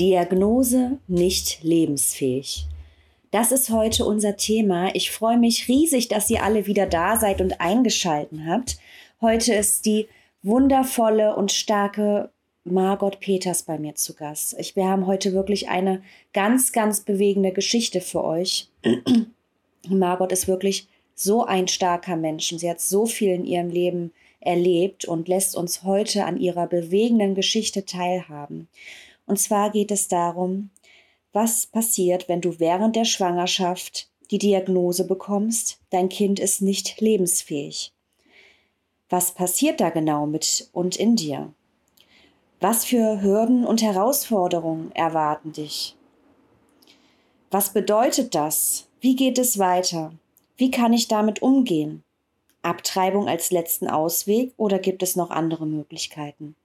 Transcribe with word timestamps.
Diagnose 0.00 0.98
nicht 1.08 1.62
lebensfähig. 1.62 2.66
Das 3.30 3.52
ist 3.52 3.68
heute 3.68 4.06
unser 4.06 4.38
Thema. 4.38 4.94
Ich 4.94 5.10
freue 5.10 5.36
mich 5.36 5.68
riesig, 5.68 6.08
dass 6.08 6.30
ihr 6.30 6.42
alle 6.42 6.66
wieder 6.66 6.86
da 6.86 7.18
seid 7.18 7.42
und 7.42 7.60
eingeschalten 7.60 8.46
habt. 8.46 8.78
Heute 9.20 9.52
ist 9.52 9.84
die 9.84 10.08
wundervolle 10.42 11.36
und 11.36 11.52
starke 11.52 12.30
Margot 12.64 13.20
Peters 13.20 13.64
bei 13.64 13.78
mir 13.78 13.94
zu 13.94 14.14
Gast. 14.14 14.56
Ich, 14.58 14.74
wir 14.74 14.86
haben 14.86 15.06
heute 15.06 15.34
wirklich 15.34 15.68
eine 15.68 16.02
ganz, 16.32 16.72
ganz 16.72 17.00
bewegende 17.00 17.52
Geschichte 17.52 18.00
für 18.00 18.24
euch. 18.24 18.68
Margot 19.86 20.32
ist 20.32 20.48
wirklich 20.48 20.88
so 21.14 21.44
ein 21.44 21.68
starker 21.68 22.16
Mensch 22.16 22.54
sie 22.56 22.70
hat 22.70 22.80
so 22.80 23.04
viel 23.04 23.34
in 23.34 23.44
ihrem 23.44 23.68
Leben 23.68 24.12
erlebt 24.40 25.04
und 25.04 25.28
lässt 25.28 25.54
uns 25.54 25.82
heute 25.82 26.24
an 26.24 26.38
ihrer 26.38 26.66
bewegenden 26.66 27.34
Geschichte 27.34 27.84
teilhaben. 27.84 28.68
Und 29.30 29.36
zwar 29.36 29.70
geht 29.70 29.92
es 29.92 30.08
darum, 30.08 30.70
was 31.32 31.64
passiert, 31.64 32.28
wenn 32.28 32.40
du 32.40 32.58
während 32.58 32.96
der 32.96 33.04
Schwangerschaft 33.04 34.10
die 34.32 34.38
Diagnose 34.38 35.06
bekommst, 35.06 35.78
dein 35.90 36.08
Kind 36.08 36.40
ist 36.40 36.62
nicht 36.62 37.00
lebensfähig. 37.00 37.92
Was 39.08 39.30
passiert 39.30 39.80
da 39.80 39.90
genau 39.90 40.26
mit 40.26 40.68
und 40.72 40.96
in 40.96 41.14
dir? 41.14 41.52
Was 42.58 42.84
für 42.84 43.22
Hürden 43.22 43.64
und 43.64 43.82
Herausforderungen 43.82 44.90
erwarten 44.96 45.52
dich? 45.52 45.94
Was 47.52 47.72
bedeutet 47.72 48.34
das? 48.34 48.88
Wie 49.00 49.14
geht 49.14 49.38
es 49.38 49.60
weiter? 49.60 50.12
Wie 50.56 50.72
kann 50.72 50.92
ich 50.92 51.06
damit 51.06 51.40
umgehen? 51.40 52.02
Abtreibung 52.62 53.28
als 53.28 53.52
letzten 53.52 53.86
Ausweg 53.86 54.52
oder 54.56 54.80
gibt 54.80 55.04
es 55.04 55.14
noch 55.14 55.30
andere 55.30 55.68
Möglichkeiten? 55.68 56.56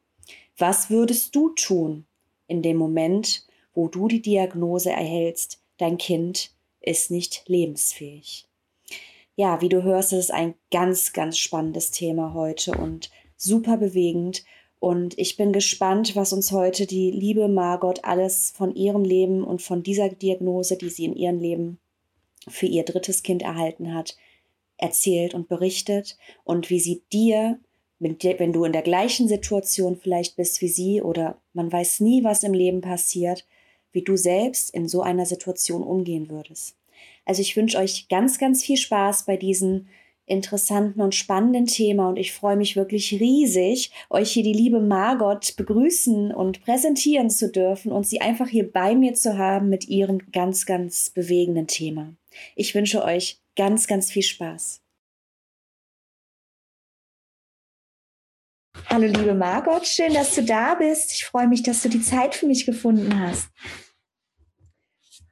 Was 0.57 0.89
würdest 0.89 1.35
du 1.35 1.49
tun, 1.49 2.07
in 2.47 2.61
dem 2.61 2.77
Moment, 2.77 3.45
wo 3.73 3.87
du 3.87 4.07
die 4.07 4.21
Diagnose 4.21 4.91
erhältst, 4.91 5.59
dein 5.77 5.97
Kind 5.97 6.51
ist 6.81 7.11
nicht 7.11 7.43
lebensfähig. 7.47 8.47
Ja, 9.35 9.61
wie 9.61 9.69
du 9.69 9.83
hörst, 9.83 10.13
es 10.13 10.25
ist 10.25 10.31
ein 10.31 10.55
ganz, 10.71 11.11
ganz 11.11 11.37
spannendes 11.37 11.91
Thema 11.91 12.33
heute 12.33 12.71
und 12.71 13.09
super 13.35 13.77
bewegend. 13.77 14.45
Und 14.79 15.17
ich 15.17 15.35
bin 15.35 15.51
gespannt, 15.51 16.15
was 16.15 16.31
uns 16.31 16.51
heute 16.51 16.85
die 16.85 17.11
liebe 17.11 17.47
Margot 17.47 18.03
alles 18.05 18.53
von 18.55 18.75
ihrem 18.75 19.03
Leben 19.03 19.43
und 19.43 19.61
von 19.61 19.83
dieser 19.83 20.09
Diagnose, 20.09 20.77
die 20.77 20.89
sie 20.89 21.05
in 21.05 21.15
ihrem 21.15 21.39
Leben 21.39 21.79
für 22.47 22.67
ihr 22.67 22.83
drittes 22.83 23.23
Kind 23.23 23.41
erhalten 23.41 23.93
hat, 23.93 24.15
erzählt 24.77 25.33
und 25.33 25.47
berichtet 25.47 26.17
und 26.43 26.69
wie 26.69 26.79
sie 26.79 27.01
dir 27.11 27.59
wenn 27.99 28.53
du 28.53 28.65
in 28.65 28.73
der 28.73 28.81
gleichen 28.81 29.27
Situation 29.27 29.95
vielleicht 29.95 30.35
bist 30.35 30.61
wie 30.61 30.67
sie 30.67 31.01
oder 31.01 31.41
man 31.53 31.71
weiß 31.71 32.01
nie, 32.01 32.23
was 32.23 32.43
im 32.43 32.53
Leben 32.53 32.81
passiert, 32.81 33.45
wie 33.91 34.03
du 34.03 34.17
selbst 34.17 34.73
in 34.73 34.87
so 34.87 35.01
einer 35.01 35.25
Situation 35.25 35.81
umgehen 35.81 36.29
würdest. 36.29 36.75
Also 37.25 37.41
ich 37.41 37.55
wünsche 37.55 37.77
euch 37.77 38.07
ganz, 38.09 38.37
ganz 38.37 38.63
viel 38.63 38.77
Spaß 38.77 39.25
bei 39.25 39.37
diesem 39.37 39.87
interessanten 40.27 41.01
und 41.01 41.13
spannenden 41.13 41.67
Thema 41.67 42.09
und 42.09 42.17
ich 42.17 42.33
freue 42.33 42.55
mich 42.55 42.75
wirklich 42.75 43.19
riesig, 43.19 43.91
euch 44.09 44.31
hier 44.31 44.43
die 44.43 44.53
liebe 44.53 44.79
Margot 44.79 45.55
begrüßen 45.55 46.31
und 46.31 46.63
präsentieren 46.63 47.29
zu 47.29 47.51
dürfen 47.51 47.91
und 47.91 48.07
sie 48.07 48.21
einfach 48.21 48.47
hier 48.47 48.71
bei 48.71 48.95
mir 48.95 49.13
zu 49.13 49.37
haben 49.37 49.69
mit 49.69 49.87
ihrem 49.87 50.19
ganz, 50.31 50.65
ganz 50.65 51.11
bewegenden 51.11 51.67
Thema. 51.67 52.13
Ich 52.55 52.73
wünsche 52.73 53.03
euch 53.03 53.39
ganz, 53.55 53.87
ganz 53.87 54.11
viel 54.11 54.23
Spaß. 54.23 54.84
Hallo 58.89 59.07
liebe 59.07 59.33
Margot, 59.33 59.85
schön, 59.85 60.13
dass 60.13 60.35
du 60.35 60.43
da 60.43 60.75
bist. 60.75 61.11
Ich 61.13 61.25
freue 61.25 61.47
mich, 61.47 61.63
dass 61.63 61.81
du 61.81 61.89
die 61.89 62.01
Zeit 62.01 62.35
für 62.35 62.45
mich 62.45 62.65
gefunden 62.65 63.19
hast. 63.19 63.49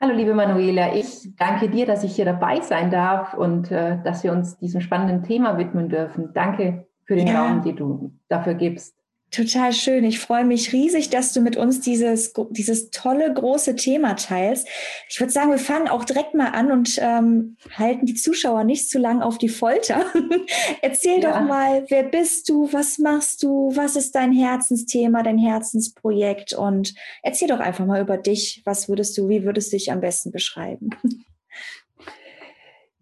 Hallo 0.01 0.13
liebe 0.13 0.33
Manuela, 0.33 0.95
ich 0.95 1.35
danke 1.37 1.69
dir, 1.69 1.85
dass 1.85 2.03
ich 2.03 2.15
hier 2.15 2.25
dabei 2.25 2.61
sein 2.61 2.91
darf 2.91 3.33
und 3.33 3.71
äh, 3.71 4.01
dass 4.03 4.23
wir 4.23 4.31
uns 4.31 4.57
diesem 4.57 4.81
spannenden 4.81 5.23
Thema 5.23 5.57
widmen 5.57 5.87
dürfen. 5.87 6.33
Danke 6.33 6.87
für 7.05 7.15
den 7.15 7.27
ja. 7.27 7.45
Raum, 7.45 7.61
den 7.61 7.75
du 7.75 8.13
dafür 8.27 8.55
gibst. 8.55 8.95
Total 9.33 9.73
schön. 9.73 10.03
Ich 10.03 10.19
freue 10.19 10.45
mich 10.45 10.73
riesig, 10.73 11.09
dass 11.09 11.33
du 11.33 11.41
mit 11.41 11.57
uns 11.57 11.81
dieses, 11.81 12.33
dieses 12.51 12.91
tolle, 12.91 13.33
große 13.33 13.75
Thema 13.75 14.13
teilst. 14.13 14.67
Ich 15.09 15.19
würde 15.19 15.33
sagen, 15.33 15.49
wir 15.49 15.57
fangen 15.57 15.87
auch 15.87 16.05
direkt 16.05 16.35
mal 16.35 16.49
an 16.49 16.71
und 16.71 16.99
ähm, 17.01 17.57
halten 17.75 18.05
die 18.05 18.13
Zuschauer 18.13 18.63
nicht 18.63 18.91
zu 18.91 18.99
lang 18.99 19.23
auf 19.23 19.39
die 19.39 19.49
Folter. 19.49 20.05
Erzähl 20.83 21.19
ja. 21.19 21.31
doch 21.31 21.47
mal, 21.47 21.83
wer 21.89 22.03
bist 22.03 22.47
du, 22.47 22.71
was 22.71 22.99
machst 22.99 23.41
du, 23.41 23.75
was 23.75 23.95
ist 23.95 24.13
dein 24.13 24.33
Herzensthema, 24.33 25.23
dein 25.23 25.39
Herzensprojekt 25.39 26.53
und 26.53 26.93
erzähl 27.23 27.47
doch 27.47 27.59
einfach 27.59 27.87
mal 27.87 28.01
über 28.01 28.17
dich. 28.17 28.61
Was 28.65 28.87
würdest 28.87 29.17
du, 29.17 29.29
wie 29.29 29.43
würdest 29.43 29.73
du 29.73 29.77
dich 29.77 29.91
am 29.91 29.99
besten 29.99 30.31
beschreiben? 30.31 30.91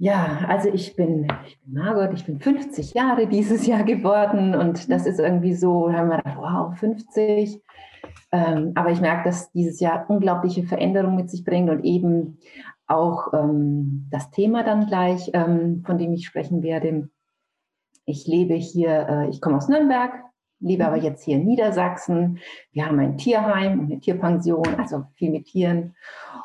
Ja, 0.01 0.45
also 0.47 0.67
ich 0.73 0.95
bin, 0.95 1.27
ich 1.45 1.59
bin 1.59 1.73
Margot, 1.75 2.11
ich 2.15 2.25
bin 2.25 2.39
50 2.39 2.95
Jahre 2.95 3.27
dieses 3.27 3.67
Jahr 3.67 3.83
geworden 3.83 4.55
und 4.55 4.89
das 4.91 5.05
ist 5.05 5.19
irgendwie 5.19 5.53
so, 5.53 5.93
haben 5.93 6.09
wir 6.09 6.17
gedacht, 6.17 6.37
wow, 6.37 6.75
50. 6.75 7.61
Ähm, 8.31 8.71
aber 8.73 8.89
ich 8.89 8.99
merke, 8.99 9.25
dass 9.25 9.51
dieses 9.51 9.79
Jahr 9.79 10.09
unglaubliche 10.09 10.63
Veränderungen 10.63 11.17
mit 11.17 11.29
sich 11.29 11.43
bringt 11.43 11.69
und 11.69 11.83
eben 11.83 12.39
auch 12.87 13.31
ähm, 13.35 14.07
das 14.09 14.31
Thema 14.31 14.63
dann 14.63 14.87
gleich, 14.87 15.29
ähm, 15.35 15.83
von 15.85 15.99
dem 15.99 16.13
ich 16.13 16.25
sprechen 16.25 16.63
werde. 16.63 17.07
Ich 18.05 18.25
lebe 18.25 18.55
hier, 18.55 19.07
äh, 19.07 19.29
ich 19.29 19.39
komme 19.39 19.57
aus 19.57 19.67
Nürnberg, 19.67 20.13
lebe 20.59 20.83
aber 20.83 20.97
mhm. 20.97 21.03
jetzt 21.03 21.23
hier 21.25 21.35
in 21.35 21.45
Niedersachsen. 21.45 22.39
Wir 22.71 22.87
haben 22.87 22.97
ein 22.97 23.17
Tierheim 23.17 23.81
eine 23.81 23.99
Tierpension, 23.99 24.65
also 24.79 25.03
viel 25.13 25.29
mit 25.29 25.45
Tieren. 25.45 25.95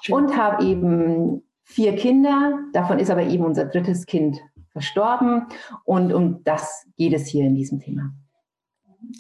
Schön. 0.03 0.15
Und 0.15 0.37
habe 0.37 0.62
eben 0.62 1.46
vier 1.66 1.97
Kinder, 1.97 2.60
davon 2.72 2.99
ist 2.99 3.10
aber 3.10 3.25
eben 3.25 3.44
unser 3.44 3.66
drittes 3.66 4.06
Kind 4.06 4.41
verstorben 4.71 5.47
und 5.84 6.12
um 6.12 6.43
das 6.44 6.87
geht 6.97 7.12
es 7.12 7.27
hier 7.27 7.44
in 7.44 7.54
diesem 7.54 7.81
Thema. 7.81 8.12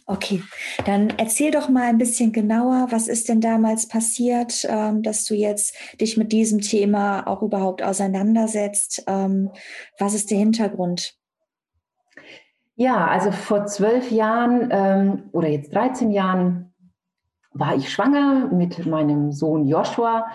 Okay, 0.06 0.42
dann 0.84 1.10
erzähl 1.16 1.50
doch 1.50 1.68
mal 1.68 1.88
ein 1.88 1.98
bisschen 1.98 2.32
genauer, 2.32 2.88
was 2.90 3.08
ist 3.08 3.28
denn 3.28 3.40
damals 3.40 3.88
passiert, 3.88 4.66
ähm, 4.68 5.02
dass 5.02 5.24
du 5.24 5.34
jetzt 5.34 5.76
dich 6.00 6.16
mit 6.16 6.32
diesem 6.32 6.60
Thema 6.60 7.26
auch 7.26 7.42
überhaupt 7.42 7.82
auseinandersetzt? 7.82 9.04
Ähm, 9.06 9.50
was 9.98 10.14
ist 10.14 10.30
der 10.30 10.38
Hintergrund? 10.38 11.14
Ja, 12.74 13.06
also 13.06 13.32
vor 13.32 13.66
zwölf 13.66 14.10
Jahren 14.10 14.68
ähm, 14.70 15.22
oder 15.32 15.48
jetzt 15.48 15.74
13 15.74 16.10
Jahren 16.10 16.74
war 17.52 17.76
ich 17.76 17.92
schwanger 17.92 18.48
mit 18.52 18.86
meinem 18.86 19.32
Sohn 19.32 19.66
Joshua 19.66 20.26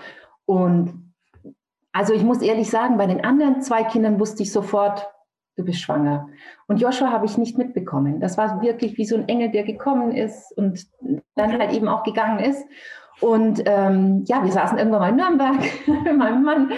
und 0.46 1.11
also 1.94 2.14
ich 2.14 2.24
muss 2.24 2.42
ehrlich 2.42 2.70
sagen, 2.70 2.98
bei 2.98 3.08
den 3.08 3.24
anderen 3.24 3.62
zwei 3.62 3.84
Kindern 3.84 4.20
wusste 4.20 4.44
ich 4.44 4.52
sofort, 4.52 5.08
du 5.58 5.66
bist 5.66 5.82
schwanger. 5.82 6.30
Und 6.68 6.82
Joshua 6.82 7.12
habe 7.12 7.26
ich 7.26 7.38
nicht 7.38 7.58
mitbekommen. 7.58 8.20
Das 8.20 8.38
war 8.38 8.62
wirklich 8.62 8.98
wie 8.98 9.06
so 9.06 9.16
ein 9.16 9.28
Engel, 9.28 9.52
der 9.52 9.64
gekommen 9.64 10.12
ist 10.12 10.58
und 10.58 10.88
dann 11.36 11.60
halt 11.60 11.74
eben 11.74 11.88
auch 11.88 12.04
gegangen 12.04 12.40
ist. 12.40 12.66
Und 13.20 13.62
ähm, 13.66 14.24
ja, 14.26 14.44
wir 14.44 14.52
saßen 14.52 14.78
irgendwann 14.80 15.02
mal 15.02 15.10
in 15.10 15.16
Nürnberg 15.16 15.60
mit 15.88 16.18
meinem 16.18 16.44
Mann. 16.44 16.72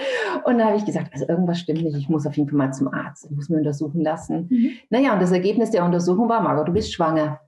Und 0.44 0.58
da 0.58 0.66
habe 0.66 0.76
ich 0.76 0.84
gesagt, 0.84 1.10
also 1.12 1.26
irgendwas 1.26 1.60
stimmt 1.60 1.82
nicht, 1.82 1.96
ich 1.96 2.08
muss 2.08 2.26
auf 2.26 2.36
jeden 2.36 2.50
Fall 2.50 2.58
mal 2.58 2.72
zum 2.72 2.92
Arzt, 2.92 3.24
ich 3.24 3.30
muss 3.30 3.48
mir 3.48 3.58
untersuchen 3.58 4.02
lassen. 4.02 4.48
Mhm. 4.50 4.70
Naja, 4.90 5.14
und 5.14 5.22
das 5.22 5.32
Ergebnis 5.32 5.70
der 5.70 5.84
Untersuchung 5.84 6.28
war, 6.28 6.42
Margot, 6.42 6.68
du 6.68 6.72
bist 6.72 6.92
schwanger. 6.92 7.40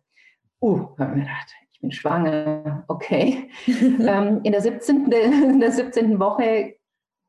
Uh, 0.63 0.89
habe 0.99 1.11
ich 1.11 1.17
mir 1.17 1.23
gedacht, 1.25 1.53
ich 1.73 1.81
bin 1.81 1.93
schwanger, 1.93 2.85
okay. 2.89 3.51
ähm, 3.67 4.41
in, 4.45 4.53
der 4.53 4.63
17., 4.63 5.13
in 5.13 5.61
der 5.61 5.73
17. 5.73 6.19
Woche 6.19 6.77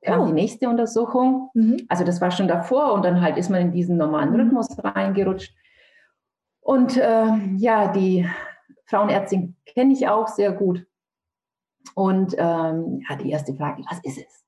kam 0.02 0.22
oh. 0.22 0.26
die 0.28 0.34
nächste 0.34 0.70
Untersuchung. 0.70 1.50
Mhm. 1.54 1.86
Also 1.88 2.04
das 2.04 2.22
war 2.22 2.32
schon 2.32 2.48
davor 2.48 2.94
und 2.94 3.04
dann 3.04 3.22
halt 3.22 3.38
ist 3.38 3.50
man 3.50 3.62
in 3.62 3.72
diesen 3.72 3.98
normalen 3.98 4.32
mhm. 4.32 4.40
Rhythmus 4.42 4.68
reingerutscht. 4.84 5.54
Und 6.62 6.98
äh, 6.98 7.38
ja, 7.58 7.92
die 7.92 8.28
Frauenärztin 8.86 9.56
kenne 9.66 9.94
ich 9.94 10.08
auch 10.08 10.28
sehr 10.28 10.52
gut. 10.52 10.86
Und 11.96 12.36
ähm, 12.38 13.02
ja, 13.10 13.16
die 13.16 13.32
erste 13.32 13.54
Frage, 13.56 13.84
was 13.90 14.00
ist 14.04 14.18
es? 14.18 14.46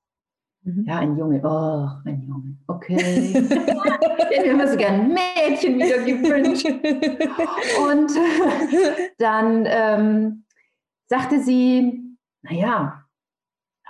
Mhm. 0.62 0.84
Ja, 0.86 0.98
ein 0.98 1.16
Junge, 1.16 1.40
oh, 1.42 1.88
ein 2.08 2.22
Junge, 2.22 2.58
okay. 2.66 2.96
ich 3.32 4.38
hätte 4.38 4.54
mir 4.54 4.68
so 4.68 4.76
gern 4.76 5.00
ein 5.00 5.14
Mädchen 5.14 5.76
wieder 5.76 6.04
gewünscht. 6.04 6.66
Und 7.88 8.12
dann 9.18 9.64
ähm, 9.66 10.44
sagte 11.06 11.40
sie, 11.40 12.16
naja, 12.42 13.06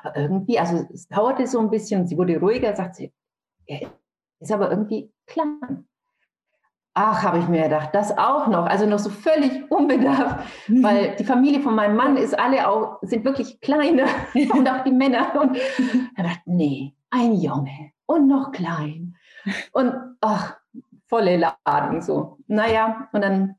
aber 0.03 0.17
irgendwie, 0.17 0.59
also 0.59 0.87
es 0.93 1.09
dauerte 1.09 1.47
so 1.47 1.61
ein 1.61 1.71
bisschen, 1.71 2.07
sie 2.07 2.17
wurde 2.17 2.39
ruhiger, 2.39 2.75
sagt 2.75 2.97
sie, 2.97 3.13
er 3.67 3.91
ist 4.41 4.53
aber 4.53 4.71
irgendwie 4.71 5.13
klein. 5.27 5.87
Ach, 6.93 7.23
habe 7.23 7.39
ich 7.39 7.49
mir 7.49 7.65
gedacht, 7.65 7.91
das 7.93 8.17
auch 8.19 8.49
noch, 8.49 8.67
also 8.67 8.85
noch 8.85 8.99
so 8.99 9.11
völlig 9.11 9.71
unbedarft, 9.71 10.45
mhm. 10.69 10.83
weil 10.83 11.17
die 11.17 11.25
Familie 11.25 11.61
von 11.61 11.75
meinem 11.75 11.97
Mann 11.97 12.17
ist 12.17 12.37
alle 12.39 12.69
auch, 12.69 12.99
sind 13.03 13.25
wirklich 13.25 13.61
kleine 13.61 14.07
und 14.53 14.69
auch 14.69 14.83
die 14.83 14.91
Männer. 14.91 15.41
Und 15.41 15.57
er 16.17 16.25
dachte, 16.25 16.43
nee, 16.47 16.95
ein 17.11 17.35
Junge 17.35 17.93
und 18.07 18.27
noch 18.27 18.51
klein. 18.51 19.17
Und 19.73 19.95
ach, 20.21 20.57
volle 21.07 21.37
Ladung 21.37 22.03
so. 22.03 22.39
Naja, 22.49 23.09
und 23.13 23.23
dann, 23.23 23.55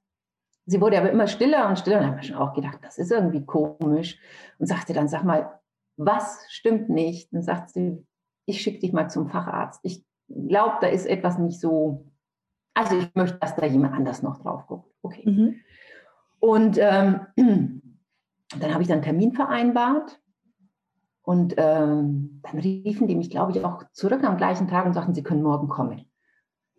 sie 0.66 0.82
wurde 0.82 0.98
aber 0.98 1.10
immer 1.10 1.28
stiller 1.28 1.70
und 1.70 1.80
stiller. 1.80 1.98
Und 1.98 2.04
dann 2.04 2.12
habe 2.12 2.22
ich 2.22 2.28
schon 2.28 2.38
auch 2.38 2.54
gedacht, 2.54 2.80
das 2.82 2.98
ist 2.98 3.12
irgendwie 3.12 3.46
komisch. 3.46 4.20
Und 4.60 4.68
sagte 4.68 4.94
dann, 4.94 5.08
sag 5.08 5.24
mal, 5.24 5.61
was 6.06 6.46
stimmt 6.50 6.90
nicht? 6.90 7.34
Dann 7.34 7.42
sagt 7.42 7.72
sie, 7.72 8.06
ich 8.46 8.62
schicke 8.62 8.80
dich 8.80 8.94
mal 8.94 9.10
zum 9.10 9.28
Facharzt. 9.28 9.80
Ich 9.84 10.04
glaube, 10.28 10.78
da 10.82 10.88
ist 10.88 11.06
etwas 11.06 11.38
nicht 11.38 11.60
so 11.60 12.12
also 12.74 12.98
ich 12.98 13.14
möchte, 13.16 13.38
dass 13.40 13.56
da 13.56 13.66
jemand 13.66 13.94
anders 13.94 14.24
noch 14.24 14.42
drauf 14.42 14.66
guckt. 14.68 14.90
Okay. 15.02 15.30
Mhm. 15.30 15.56
Und 16.40 16.78
ähm, 16.80 17.22
dann 18.60 18.74
habe 18.74 18.82
ich 18.82 18.88
dann 18.88 18.98
einen 18.98 19.04
Termin 19.04 19.34
vereinbart. 19.34 20.20
Und 21.24 21.54
ähm, 21.58 22.42
dann 22.42 22.60
riefen 22.60 23.08
die 23.08 23.16
mich, 23.16 23.30
glaube 23.30 23.52
ich, 23.52 23.64
auch 23.64 23.84
zurück 23.92 24.24
am 24.24 24.38
gleichen 24.38 24.68
Tag 24.68 24.88
und 24.88 24.94
sagten, 24.94 25.14
sie 25.14 25.22
können 25.22 25.44
morgen 25.44 25.68
kommen. 25.68 26.06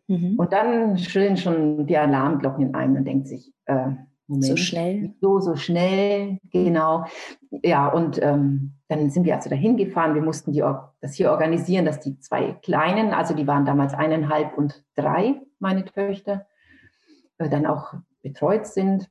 Mhm. 0.08 0.34
Und 0.36 0.52
dann 0.52 0.98
schrillen 0.98 1.36
schon 1.36 1.86
die 1.86 1.96
Alarmglocken 1.96 2.74
ein 2.74 2.96
und 2.96 3.04
denkt 3.04 3.28
sich, 3.28 3.54
äh, 3.66 3.92
Moment, 4.26 4.44
so 4.44 4.56
schnell. 4.56 5.14
So, 5.20 5.40
so 5.40 5.56
schnell, 5.56 6.38
genau. 6.50 7.04
Ja, 7.62 7.88
und 7.88 8.20
ähm, 8.22 8.74
dann 8.88 9.10
sind 9.10 9.24
wir 9.24 9.34
also 9.34 9.50
dahin 9.50 9.76
gefahren. 9.76 10.14
Wir 10.14 10.22
mussten 10.22 10.52
die, 10.52 10.64
das 11.00 11.14
hier 11.14 11.30
organisieren, 11.30 11.84
dass 11.84 12.00
die 12.00 12.19
zwei 12.19 12.52
Kleinen, 12.62 13.12
also 13.12 13.34
die 13.34 13.46
waren 13.46 13.66
damals 13.66 13.94
eineinhalb 13.94 14.56
und 14.56 14.84
drei, 14.94 15.40
meine 15.58 15.84
Töchter, 15.84 16.46
äh, 17.38 17.48
dann 17.48 17.66
auch 17.66 17.94
betreut 18.22 18.66
sind. 18.66 19.10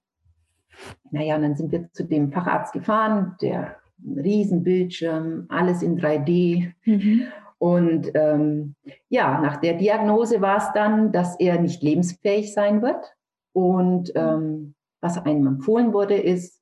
Naja, 1.12 1.36
und 1.36 1.44
dann 1.44 1.56
sind 1.56 1.72
wir 1.72 1.92
zu 1.92 2.06
dem 2.06 2.32
Facharzt 2.32 2.74
gefahren, 2.74 3.36
der 3.42 3.76
Riesenbildschirm, 4.04 5.46
alles 5.50 5.84
in 5.84 6.00
3D. 6.00 6.72
Mhm. 6.86 7.28
Und 7.60 8.12
ähm, 8.16 8.76
ja, 9.10 9.40
nach 9.40 9.58
der 9.58 9.76
Diagnose 9.76 10.42
war 10.42 10.58
es 10.58 10.72
dann, 10.74 11.12
dass 11.12 11.40
er 11.40 11.60
nicht 11.62 11.84
lebensfähig 11.84 12.54
sein 12.54 12.82
wird. 12.82 13.14
Und 13.54 14.12
ähm, 14.16 14.74
was 15.02 15.18
einem 15.18 15.48
empfohlen 15.48 15.94
wurde, 15.94 16.16
ist 16.16 16.62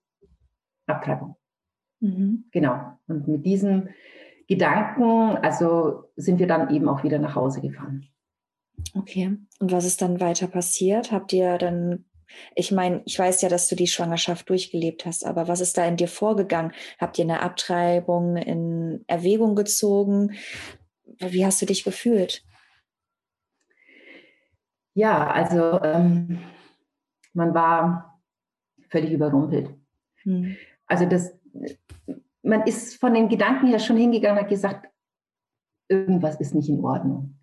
Abtreibung. 0.88 1.36
Mhm. 2.00 2.46
Genau. 2.52 2.98
Und 3.08 3.28
mit 3.28 3.46
diesem 3.46 3.90
Gedanken, 4.48 5.38
also 5.38 6.06
sind 6.16 6.40
wir 6.40 6.48
dann 6.48 6.74
eben 6.74 6.90
auch 6.90 7.04
wieder 7.04 7.20
nach 7.20 7.36
Hause 7.36 7.62
gefahren. 7.62 8.08
Okay. 8.96 9.38
Und 9.60 9.72
was 9.72 9.86
ist 9.86 10.02
dann 10.02 10.20
weiter 10.20 10.48
passiert? 10.48 11.12
Habt 11.12 11.34
ihr 11.34 11.58
dann, 11.58 12.06
ich 12.56 12.72
meine, 12.72 13.02
ich 13.06 13.20
weiß 13.20 13.42
ja, 13.42 13.50
dass 13.50 13.68
du 13.68 13.76
die 13.76 13.88
Schwangerschaft 13.88 14.50
durchgelebt 14.50 15.06
hast, 15.06 15.26
aber 15.26 15.48
was 15.48 15.60
ist 15.60 15.78
da 15.78 15.86
in 15.86 15.98
dir 15.98 16.08
vorgegangen? 16.08 16.72
Habt 16.98 17.20
ihr 17.20 17.26
eine 17.26 17.42
Abtreibung 17.42 18.38
in 18.38 19.04
Erwägung 19.08 19.56
gezogen? 19.56 20.34
Wie 21.20 21.46
hast 21.46 21.62
du 21.62 21.66
dich 21.66 21.84
gefühlt? 21.84 22.44
Ja, 24.94 25.28
also 25.28 25.82
ähm, 25.82 26.40
man 27.34 27.54
war 27.54 28.19
völlig 28.90 29.12
überrumpelt. 29.12 29.70
Hm. 30.24 30.56
Also 30.88 31.06
das, 31.06 31.38
man 32.42 32.64
ist 32.64 33.00
von 33.00 33.14
den 33.14 33.30
Gedanken 33.30 33.68
her 33.68 33.80
schon 33.80 33.98
hingegangen 33.98 34.38
und 34.38 34.44
hat 34.44 34.50
gesagt, 34.50 34.88
irgendwas 35.88 36.40
ist 36.40 36.56
nicht 36.56 36.70
in 36.70 36.84
Ordnung. 36.84 37.36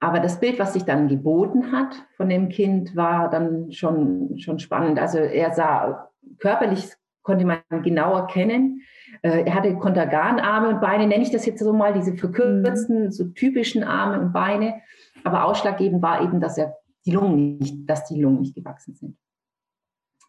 Aber 0.00 0.20
das 0.20 0.38
Bild, 0.40 0.58
was 0.58 0.74
sich 0.74 0.84
dann 0.84 1.08
geboten 1.08 1.72
hat 1.72 1.94
von 2.16 2.28
dem 2.28 2.48
Kind, 2.48 2.94
war 2.94 3.30
dann 3.30 3.72
schon, 3.72 4.38
schon 4.38 4.58
spannend. 4.58 4.98
Also 4.98 5.18
er 5.18 5.52
sah 5.52 6.10
körperlich, 6.38 6.92
konnte 7.22 7.46
man 7.46 7.60
genau 7.82 8.14
erkennen. 8.14 8.82
Äh, 9.22 9.44
er 9.46 9.54
hatte 9.54 9.74
Kontergan-Arme 9.76 10.68
und 10.68 10.80
Beine, 10.80 11.06
nenne 11.06 11.22
ich 11.22 11.30
das 11.30 11.46
jetzt 11.46 11.60
so 11.60 11.72
mal, 11.72 11.94
diese 11.94 12.16
verkürzten, 12.16 13.04
mhm. 13.04 13.10
so 13.12 13.24
typischen 13.28 13.82
Arme 13.82 14.20
und 14.20 14.32
Beine. 14.32 14.82
Aber 15.22 15.44
ausschlaggebend 15.44 16.02
war 16.02 16.22
eben, 16.22 16.40
dass 16.40 16.58
er 16.58 16.76
die 17.06 17.12
Lungen 17.12 17.58
nicht, 17.58 17.88
dass 17.88 18.04
die 18.04 18.20
Lungen 18.20 18.40
nicht 18.40 18.54
gewachsen 18.54 18.94
sind. 18.94 19.16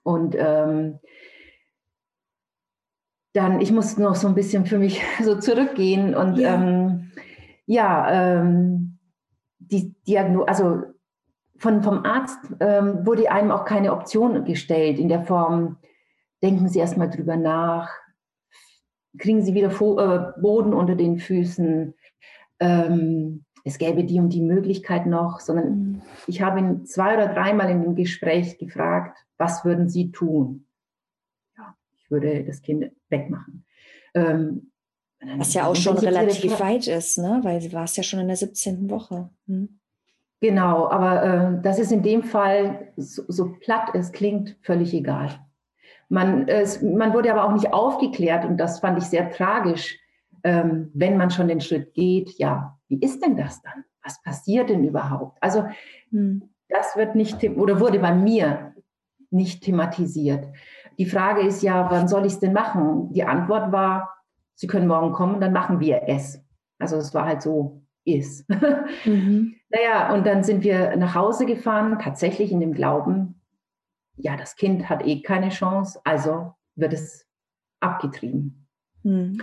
Und 0.05 0.35
ähm, 0.37 0.99
dann, 3.33 3.59
ich 3.59 3.71
musste 3.71 4.03
noch 4.03 4.13
so 4.13 4.27
ein 4.27 4.35
bisschen 4.35 4.67
für 4.67 4.77
mich 4.77 5.01
so 5.23 5.39
zurückgehen 5.39 6.15
und 6.15 6.37
ja, 6.37 6.53
ähm, 6.53 7.11
ja 7.65 8.39
ähm, 8.39 8.99
die 9.57 9.95
Diagnose, 10.07 10.47
also 10.47 10.83
von, 11.57 11.81
vom 11.81 12.05
Arzt 12.05 12.37
ähm, 12.59 13.03
wurde 13.05 13.31
einem 13.31 13.49
auch 13.49 13.65
keine 13.65 13.93
Option 13.93 14.45
gestellt 14.45 14.99
in 14.99 15.09
der 15.09 15.23
Form, 15.23 15.77
denken 16.43 16.69
Sie 16.69 16.79
erstmal 16.79 17.09
drüber 17.09 17.35
nach, 17.35 17.89
kriegen 19.17 19.41
Sie 19.41 19.55
wieder 19.55 19.71
Fo 19.71 19.99
äh, 19.99 20.33
Boden 20.39 20.73
unter 20.73 20.95
den 20.95 21.17
Füßen, 21.17 21.95
ähm, 22.59 23.43
es 23.63 23.79
gäbe 23.79 24.03
die 24.03 24.19
und 24.19 24.29
die 24.29 24.43
Möglichkeit 24.43 25.07
noch, 25.07 25.39
sondern 25.39 25.69
mhm. 25.69 26.01
ich 26.27 26.43
habe 26.43 26.59
ihn 26.59 26.85
zwei 26.85 27.15
oder 27.15 27.33
dreimal 27.33 27.71
in 27.71 27.81
dem 27.81 27.95
Gespräch 27.95 28.59
gefragt, 28.59 29.24
was 29.37 29.65
würden 29.65 29.89
Sie 29.89 30.11
tun? 30.11 30.67
Ja, 31.57 31.75
ich 31.97 32.09
würde 32.11 32.43
das 32.43 32.61
Kind 32.61 32.91
wegmachen. 33.09 33.65
Ähm, 34.13 34.71
was 35.37 35.53
ja 35.53 35.65
auch 35.65 35.75
schon 35.75 35.97
relativ 35.97 36.59
weit 36.59 36.87
ist, 36.87 37.17
ne? 37.17 37.39
weil 37.41 37.61
sie 37.61 37.73
war 37.73 37.85
es 37.85 37.95
ja 37.95 38.03
schon 38.03 38.19
in 38.19 38.27
der 38.27 38.35
17. 38.35 38.89
Woche. 38.89 39.29
Hm. 39.47 39.79
Genau, 40.41 40.89
aber 40.89 41.23
äh, 41.23 41.61
das 41.61 41.79
ist 41.79 41.91
in 41.91 42.03
dem 42.03 42.23
Fall, 42.23 42.91
so, 42.97 43.23
so, 43.27 43.53
platt 43.59 43.89
es 43.93 44.11
klingt, 44.11 44.57
völlig 44.61 44.93
egal. 44.93 45.29
Man, 46.09 46.47
es, 46.47 46.81
man 46.81 47.13
wurde 47.13 47.31
aber 47.31 47.45
auch 47.45 47.53
nicht 47.53 47.73
aufgeklärt 47.73 48.45
und 48.45 48.57
das 48.57 48.79
fand 48.79 48.99
ich 48.99 49.05
sehr 49.05 49.31
tragisch, 49.31 49.97
ähm, 50.43 50.91
wenn 50.93 51.17
man 51.17 51.31
schon 51.31 51.47
den 51.47 51.61
Schritt 51.61 51.93
geht, 51.93 52.37
ja, 52.37 52.77
wie 52.87 52.99
ist 52.99 53.23
denn 53.25 53.35
das 53.35 53.61
dann? 53.63 53.85
Was 54.03 54.21
passiert 54.21 54.69
denn 54.69 54.83
überhaupt? 54.83 55.37
Also 55.41 55.65
hm. 56.11 56.49
das 56.69 56.95
wird 56.95 57.15
nicht 57.15 57.43
oder 57.43 57.79
wurde 57.79 57.97
bei 57.97 58.13
mir 58.13 58.74
nicht 59.35 59.63
thematisiert. 59.63 60.47
Die 60.97 61.05
Frage 61.05 61.41
ist 61.41 61.61
ja, 61.61 61.89
wann 61.91 62.07
soll 62.07 62.25
ich 62.25 62.33
es 62.33 62.39
denn 62.39 62.53
machen? 62.53 63.11
Die 63.13 63.23
Antwort 63.23 63.71
war, 63.71 64.11
Sie 64.55 64.67
können 64.67 64.87
morgen 64.87 65.11
kommen, 65.11 65.41
dann 65.41 65.51
machen 65.51 65.79
wir 65.81 66.03
es. 66.07 66.41
Also 66.79 66.95
es 66.95 67.13
war 67.13 67.25
halt 67.25 67.41
so, 67.41 67.81
ist. 68.05 68.45
Mhm. 69.05 69.55
naja, 69.69 70.13
und 70.13 70.25
dann 70.25 70.43
sind 70.43 70.63
wir 70.63 70.95
nach 70.95 71.15
Hause 71.15 71.45
gefahren, 71.45 71.99
tatsächlich 71.99 72.51
in 72.51 72.59
dem 72.59 72.73
Glauben, 72.73 73.41
ja, 74.15 74.37
das 74.37 74.55
Kind 74.55 74.89
hat 74.89 75.05
eh 75.05 75.21
keine 75.21 75.49
Chance, 75.49 75.99
also 76.03 76.53
wird 76.75 76.93
es 76.93 77.27
abgetrieben. 77.81 78.67
Mhm. 79.03 79.41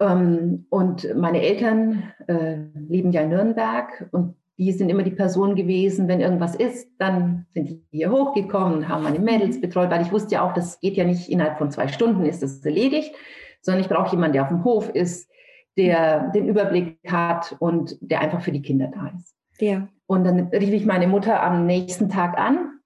Ähm, 0.00 0.66
und 0.70 1.14
meine 1.16 1.42
Eltern 1.42 2.12
äh, 2.26 2.56
leben 2.74 3.12
ja 3.12 3.22
in 3.22 3.30
Nürnberg 3.30 4.08
und 4.12 4.36
die 4.56 4.72
sind 4.72 4.88
immer 4.88 5.02
die 5.02 5.10
Person 5.10 5.56
gewesen, 5.56 6.06
wenn 6.06 6.20
irgendwas 6.20 6.54
ist, 6.54 6.88
dann 6.98 7.46
sind 7.50 7.68
die 7.68 7.84
hier 7.90 8.10
hochgekommen, 8.10 8.88
haben 8.88 9.02
meine 9.02 9.18
Mädels 9.18 9.60
betreut, 9.60 9.90
weil 9.90 10.02
ich 10.02 10.12
wusste 10.12 10.36
ja 10.36 10.42
auch, 10.42 10.54
das 10.54 10.78
geht 10.80 10.96
ja 10.96 11.04
nicht 11.04 11.28
innerhalb 11.28 11.58
von 11.58 11.70
zwei 11.70 11.88
Stunden, 11.88 12.24
ist 12.24 12.42
das 12.42 12.64
erledigt, 12.64 13.14
sondern 13.62 13.82
ich 13.82 13.88
brauche 13.88 14.12
jemanden, 14.12 14.34
der 14.34 14.42
auf 14.42 14.48
dem 14.48 14.64
Hof 14.64 14.90
ist, 14.90 15.28
der 15.76 16.28
den 16.28 16.46
Überblick 16.46 16.98
hat 17.10 17.56
und 17.58 17.96
der 18.00 18.20
einfach 18.20 18.42
für 18.42 18.52
die 18.52 18.62
Kinder 18.62 18.90
da 18.94 19.12
ist. 19.16 19.34
Ja. 19.58 19.88
Und 20.06 20.24
dann 20.24 20.48
rief 20.48 20.72
ich 20.72 20.86
meine 20.86 21.08
Mutter 21.08 21.42
am 21.42 21.66
nächsten 21.66 22.08
Tag 22.08 22.38
an 22.38 22.78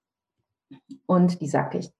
und 1.05 1.41
die 1.41 1.47
sagte, 1.47 1.77
ich 1.77 1.91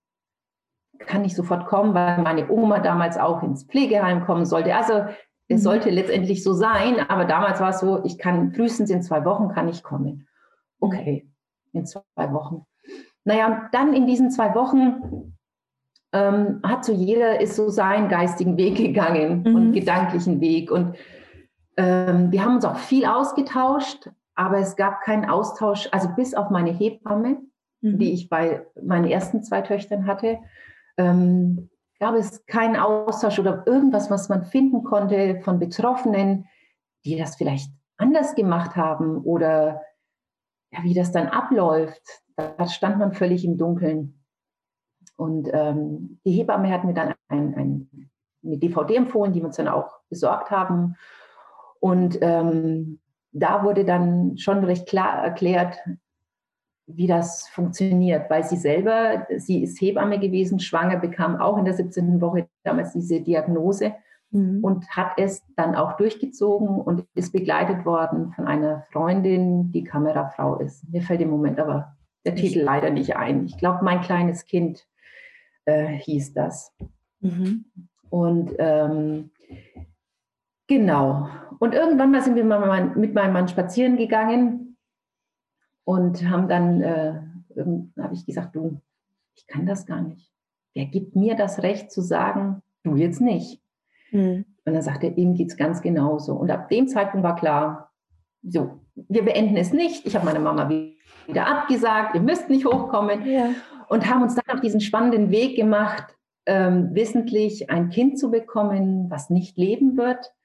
kann 0.99 1.21
nicht 1.21 1.35
sofort 1.35 1.67
kommen, 1.67 1.93
weil 1.93 2.21
meine 2.21 2.49
Oma 2.49 2.79
damals 2.79 3.17
auch 3.17 3.43
ins 3.43 3.63
Pflegeheim 3.63 4.25
kommen 4.25 4.45
sollte. 4.45 4.75
Also 4.75 5.05
es 5.49 5.61
mhm. 5.61 5.63
sollte 5.63 5.89
letztendlich 5.89 6.43
so 6.43 6.53
sein, 6.53 6.99
aber 7.09 7.25
damals 7.25 7.59
war 7.59 7.71
es 7.71 7.79
so, 7.79 8.03
ich 8.05 8.17
kann 8.17 8.53
frühestens 8.53 8.89
in 8.89 9.01
zwei 9.01 9.25
Wochen 9.25 9.49
kann 9.49 9.67
ich 9.67 9.83
kommen. 9.83 10.27
Okay, 10.79 11.27
in 11.73 11.85
zwei 11.85 12.01
Wochen. 12.15 12.65
Naja, 13.25 13.67
dann 13.73 13.93
in 13.93 14.07
diesen 14.07 14.31
zwei 14.31 14.55
Wochen 14.55 15.35
ähm, 16.13 16.61
hat 16.63 16.85
so 16.85 16.93
jeder 16.93 17.41
ist 17.41 17.55
so 17.55 17.69
seinen 17.69 18.09
geistigen 18.09 18.57
Weg 18.57 18.77
gegangen 18.77 19.43
mhm. 19.43 19.55
und 19.55 19.71
gedanklichen 19.73 20.39
Weg. 20.39 20.71
Und 20.71 20.95
ähm, 21.77 22.31
wir 22.31 22.45
haben 22.45 22.55
uns 22.55 22.65
auch 22.65 22.77
viel 22.77 23.05
ausgetauscht, 23.05 24.09
aber 24.35 24.59
es 24.59 24.75
gab 24.75 25.01
keinen 25.01 25.29
Austausch, 25.29 25.89
also 25.91 26.09
bis 26.15 26.33
auf 26.33 26.49
meine 26.49 26.71
Hebamme, 26.71 27.41
mhm. 27.81 27.97
die 27.97 28.13
ich 28.13 28.29
bei 28.29 28.65
meinen 28.81 29.05
ersten 29.05 29.43
zwei 29.43 29.61
Töchtern 29.61 30.05
hatte, 30.05 30.39
ähm, 30.97 31.69
gab 31.99 32.15
es 32.15 32.45
keinen 32.45 32.75
Austausch 32.77 33.39
oder 33.39 33.63
irgendwas, 33.67 34.09
was 34.09 34.29
man 34.29 34.45
finden 34.45 34.83
konnte 34.83 35.41
von 35.41 35.59
Betroffenen, 35.59 36.47
die 37.05 37.17
das 37.17 37.35
vielleicht 37.35 37.71
anders 37.97 38.35
gemacht 38.35 38.75
haben 38.75 39.17
oder 39.17 39.81
ja, 40.71 40.83
wie 40.83 40.93
das 40.93 41.11
dann 41.11 41.27
abläuft, 41.27 42.01
da 42.35 42.67
stand 42.67 42.99
man 42.99 43.11
völlig 43.11 43.43
im 43.43 43.57
Dunkeln. 43.57 44.23
Und 45.17 45.49
ähm, 45.51 46.19
die 46.25 46.31
Hebamme 46.31 46.71
hat 46.71 46.85
mir 46.85 46.93
dann 46.93 47.13
ein, 47.27 47.55
ein, 47.55 48.09
eine 48.43 48.57
DVD 48.57 48.95
empfohlen, 48.95 49.33
die 49.33 49.41
wir 49.41 49.47
uns 49.47 49.57
dann 49.57 49.67
auch 49.67 49.99
besorgt 50.09 50.49
haben. 50.49 50.95
Und 51.81 52.19
ähm, 52.21 52.99
da 53.31 53.63
wurde 53.63 53.83
dann 53.83 54.37
schon 54.37 54.63
recht 54.63 54.87
klar 54.87 55.23
erklärt, 55.23 55.77
wie 56.95 57.07
das 57.07 57.47
funktioniert, 57.49 58.29
weil 58.29 58.43
sie 58.43 58.57
selber, 58.57 59.27
sie 59.37 59.63
ist 59.63 59.79
Hebamme 59.79 60.19
gewesen, 60.19 60.59
schwanger, 60.59 60.97
bekam 60.97 61.39
auch 61.39 61.57
in 61.57 61.65
der 61.65 61.73
17. 61.73 62.19
Woche 62.19 62.47
damals 62.63 62.93
diese 62.93 63.21
Diagnose 63.21 63.93
mhm. 64.31 64.63
und 64.63 64.89
hat 64.89 65.13
es 65.17 65.43
dann 65.55 65.75
auch 65.75 65.97
durchgezogen 65.97 66.67
und 66.81 67.05
ist 67.13 67.31
begleitet 67.31 67.85
worden 67.85 68.33
von 68.33 68.47
einer 68.47 68.83
Freundin, 68.91 69.71
die 69.71 69.83
Kamerafrau 69.83 70.57
ist. 70.57 70.87
Mir 70.89 71.01
fällt 71.01 71.21
im 71.21 71.29
Moment 71.29 71.59
aber 71.59 71.95
der 72.25 72.33
ich 72.33 72.41
Titel 72.41 72.61
leider 72.61 72.89
nicht 72.89 73.15
ein. 73.15 73.45
Ich 73.45 73.57
glaube, 73.57 73.83
mein 73.83 74.01
kleines 74.01 74.45
Kind 74.45 74.85
äh, 75.65 75.87
hieß 75.87 76.33
das. 76.33 76.75
Mhm. 77.21 77.65
Und 78.09 78.53
ähm, 78.57 79.29
genau. 80.67 81.29
Und 81.59 81.75
irgendwann 81.75 82.11
mal 82.11 82.21
sind 82.21 82.35
wir 82.35 82.43
mit 82.43 83.13
meinem 83.13 83.33
Mann 83.33 83.47
spazieren 83.47 83.97
gegangen 83.97 84.68
und 85.89 86.29
haben 86.29 86.47
dann, 86.47 86.81
äh, 86.83 87.13
habe 87.99 88.13
ich 88.13 88.23
gesagt, 88.23 88.55
du, 88.55 88.79
ich 89.33 89.47
kann 89.47 89.65
das 89.65 89.87
gar 89.87 90.01
nicht. 90.01 90.31
Wer 90.75 90.85
gibt 90.85 91.15
mir 91.15 91.35
das 91.35 91.63
Recht 91.63 91.91
zu 91.91 92.01
sagen, 92.01 92.61
du 92.83 92.95
jetzt 92.95 93.21
nicht? 93.21 93.59
Mhm. 94.11 94.45
Und 94.65 94.73
dann 94.73 94.83
sagte 94.83 95.07
er, 95.07 95.17
ihm 95.17 95.33
geht 95.33 95.49
es 95.49 95.57
ganz 95.57 95.81
genauso. 95.81 96.35
Und 96.35 96.51
ab 96.51 96.69
dem 96.69 96.87
Zeitpunkt 96.87 97.23
war 97.23 97.35
klar, 97.35 97.89
so, 98.43 98.81
wir 98.93 99.25
beenden 99.25 99.57
es 99.57 99.73
nicht. 99.73 100.05
Ich 100.05 100.15
habe 100.15 100.25
meine 100.25 100.39
Mama 100.39 100.69
wieder 100.69 101.47
abgesagt, 101.47 102.13
ihr 102.13 102.21
müsst 102.21 102.51
nicht 102.51 102.65
hochkommen. 102.65 103.25
Ja. 103.25 103.49
Und 103.87 104.07
haben 104.07 104.21
uns 104.21 104.35
dann 104.35 104.55
auf 104.55 104.61
diesen 104.61 104.81
spannenden 104.81 105.31
Weg 105.31 105.55
gemacht, 105.55 106.15
ähm, 106.45 106.93
wissentlich 106.93 107.71
ein 107.71 107.89
Kind 107.89 108.19
zu 108.19 108.29
bekommen, 108.29 109.09
was 109.09 109.31
nicht 109.31 109.57
leben 109.57 109.97
wird. 109.97 110.35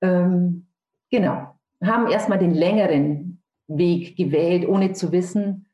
Ähm, 0.00 0.68
genau, 1.10 1.48
haben 1.82 2.06
erstmal 2.06 2.38
den 2.38 2.54
längeren 2.54 3.33
Weg 3.66 4.16
gewählt, 4.16 4.68
ohne 4.68 4.92
zu 4.92 5.12
wissen, 5.12 5.66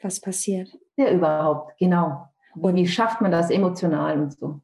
was 0.00 0.20
passiert. 0.20 0.68
Ja, 0.96 1.10
überhaupt, 1.10 1.78
genau. 1.78 2.28
Und 2.54 2.76
wie 2.76 2.86
schafft 2.86 3.20
man 3.20 3.32
das 3.32 3.50
emotional 3.50 4.20
und 4.20 4.32
so? 4.32 4.60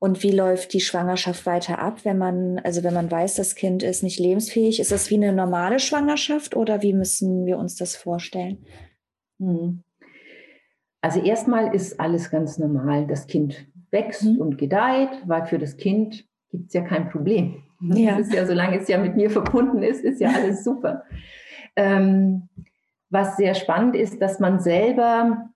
Und 0.00 0.22
wie 0.22 0.32
läuft 0.32 0.72
die 0.72 0.80
Schwangerschaft 0.80 1.46
weiter 1.46 1.78
ab, 1.78 2.04
wenn 2.04 2.18
man, 2.18 2.58
also 2.60 2.82
wenn 2.82 2.94
man 2.94 3.10
weiß, 3.10 3.36
das 3.36 3.54
Kind 3.54 3.82
ist 3.82 4.02
nicht 4.02 4.18
lebensfähig? 4.18 4.80
Ist 4.80 4.90
das 4.90 5.10
wie 5.10 5.16
eine 5.16 5.32
normale 5.32 5.78
Schwangerschaft 5.78 6.56
oder 6.56 6.82
wie 6.82 6.92
müssen 6.92 7.46
wir 7.46 7.58
uns 7.58 7.76
das 7.76 7.94
vorstellen? 7.94 8.64
Hm. 9.38 9.84
Also 11.02 11.20
erstmal 11.20 11.74
ist 11.74 12.00
alles 12.00 12.30
ganz 12.30 12.58
normal. 12.58 13.06
Das 13.06 13.26
Kind 13.26 13.66
wächst 13.90 14.24
mhm. 14.24 14.38
und 14.38 14.58
gedeiht, 14.58 15.10
weil 15.26 15.46
für 15.46 15.58
das 15.58 15.76
Kind 15.76 16.26
gibt 16.50 16.68
es 16.68 16.74
ja 16.74 16.82
kein 16.82 17.08
Problem. 17.08 17.62
Ja. 17.80 18.18
Das 18.18 18.26
ist 18.26 18.34
ja, 18.34 18.46
solange 18.46 18.78
es 18.78 18.88
ja 18.88 18.98
mit 18.98 19.16
mir 19.16 19.30
verbunden 19.30 19.82
ist, 19.82 20.04
ist 20.04 20.20
ja 20.20 20.30
alles 20.30 20.62
super. 20.64 21.04
Ähm, 21.76 22.48
was 23.10 23.36
sehr 23.36 23.54
spannend 23.54 23.96
ist, 23.96 24.22
dass 24.22 24.38
man 24.38 24.60
selber, 24.60 25.50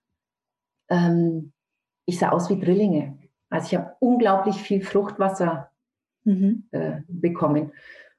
ähm, 0.89 1.53
ich 2.05 2.19
sah 2.19 2.29
aus 2.29 2.49
wie 2.49 2.59
Drillinge. 2.59 3.17
Also 3.49 3.67
ich 3.67 3.75
habe 3.75 3.95
unglaublich 3.99 4.57
viel 4.57 4.81
Fruchtwasser 4.81 5.71
mhm. 6.25 6.67
äh, 6.71 7.01
bekommen. 7.07 7.71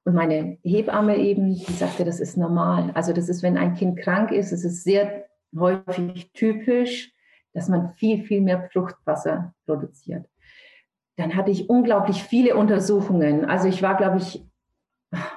Und 0.05 0.15
meine 0.15 0.59
Hebamme 0.63 1.17
eben, 1.19 1.55
die 1.55 1.73
sagte, 1.73 2.05
das 2.05 2.21
ist 2.21 2.37
normal. 2.37 2.93
Also 2.95 3.13
das 3.13 3.29
ist, 3.29 3.43
wenn 3.43 3.59
ein 3.59 3.75
Kind 3.75 3.99
krank 3.99 4.31
ist, 4.31 4.53
es 4.53 4.65
ist 4.65 4.85
sehr 4.85 5.27
häufig 5.57 6.33
typisch, 6.33 7.13
dass 7.53 7.69
man 7.69 7.93
viel, 7.95 8.23
viel 8.23 8.41
mehr 8.41 8.69
Fruchtwasser 8.73 9.55
produziert. 9.65 10.27
Dann 11.17 11.35
hatte 11.35 11.51
ich 11.51 11.69
unglaublich 11.69 12.23
viele 12.23 12.57
Untersuchungen. 12.57 13.45
Also 13.47 13.67
ich 13.69 13.83
war, 13.83 13.97
glaube 13.97 14.19
ich, 14.19 14.45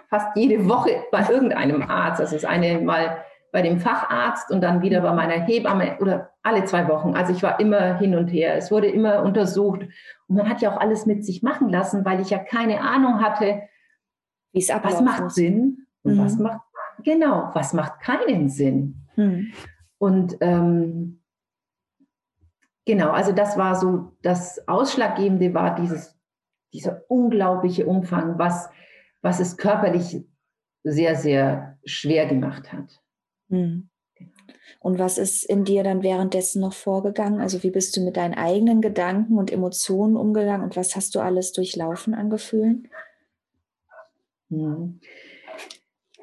fast 0.10 0.36
jede 0.36 0.68
Woche 0.68 1.04
bei 1.12 1.28
irgendeinem 1.30 1.82
Arzt. 1.84 2.20
Also 2.20 2.36
das 2.36 2.46
eine 2.46 2.82
Mal 2.82 3.24
bei 3.52 3.62
dem 3.62 3.80
Facharzt 3.80 4.52
und 4.52 4.62
dann 4.62 4.82
wieder 4.82 5.02
bei 5.02 5.14
meiner 5.14 5.44
Hebamme 5.44 5.98
oder 6.00 6.32
alle 6.44 6.66
zwei 6.66 6.88
Wochen. 6.88 7.16
Also 7.16 7.34
ich 7.34 7.42
war 7.42 7.60
immer 7.60 7.98
hin 7.98 8.16
und 8.16 8.28
her. 8.28 8.56
Es 8.56 8.72
wurde 8.72 8.88
immer 8.88 9.24
untersucht. 9.24 9.82
Und 10.28 10.36
man 10.36 10.50
hat 10.50 10.62
ja 10.62 10.72
auch 10.72 10.80
alles 10.80 11.06
mit 11.06 11.26
sich 11.26 11.42
machen 11.42 11.70
lassen, 11.70 12.06
weil 12.06 12.22
ich 12.22 12.30
ja 12.30 12.38
keine 12.38 12.82
Ahnung 12.82 13.22
hatte, 13.22 13.64
wie 14.52 14.60
es 14.60 14.70
was 14.70 15.02
macht 15.02 15.32
Sinn 15.32 15.88
und 16.04 16.16
mhm. 16.16 16.26
was 16.26 16.38
macht, 16.38 16.62
genau, 17.04 17.50
was 17.54 17.74
macht 17.74 18.00
keinen 18.02 18.50
Sinn. 18.50 19.08
Mhm. 19.16 19.52
Und 19.98 20.38
ähm, 20.42 21.22
genau, 22.86 23.12
also 23.12 23.32
das 23.32 23.58
war 23.58 23.76
so, 23.76 24.16
das 24.22 24.68
Ausschlaggebende 24.68 25.54
war 25.54 25.76
dieses, 25.76 26.18
dieser 26.74 27.02
unglaubliche 27.10 27.86
Umfang, 27.86 28.38
was, 28.40 28.70
was 29.22 29.40
es 29.40 29.58
körperlich 29.58 30.24
sehr, 30.84 31.16
sehr 31.16 31.78
schwer 31.86 32.26
gemacht 32.26 32.72
hat. 32.72 33.02
Mhm. 33.50 33.90
Und 34.80 34.98
was 34.98 35.18
ist 35.18 35.44
in 35.44 35.66
dir 35.66 35.84
dann 35.84 36.04
währenddessen 36.04 36.62
noch 36.62 36.74
vorgegangen? 36.74 37.42
Also 37.42 37.64
wie 37.64 37.72
bist 37.72 37.96
du 37.98 38.02
mit 38.02 38.16
deinen 38.16 38.34
eigenen 38.34 38.82
Gedanken 38.82 39.38
und 39.38 39.52
Emotionen 39.52 40.16
umgegangen 40.16 40.64
und 40.64 40.78
was 40.78 40.96
hast 40.96 41.16
du 41.16 41.20
alles 41.20 41.52
durchlaufen 41.52 42.14
an 42.14 42.30
Gefühlen? 42.30 42.88
Mhm. 44.50 45.00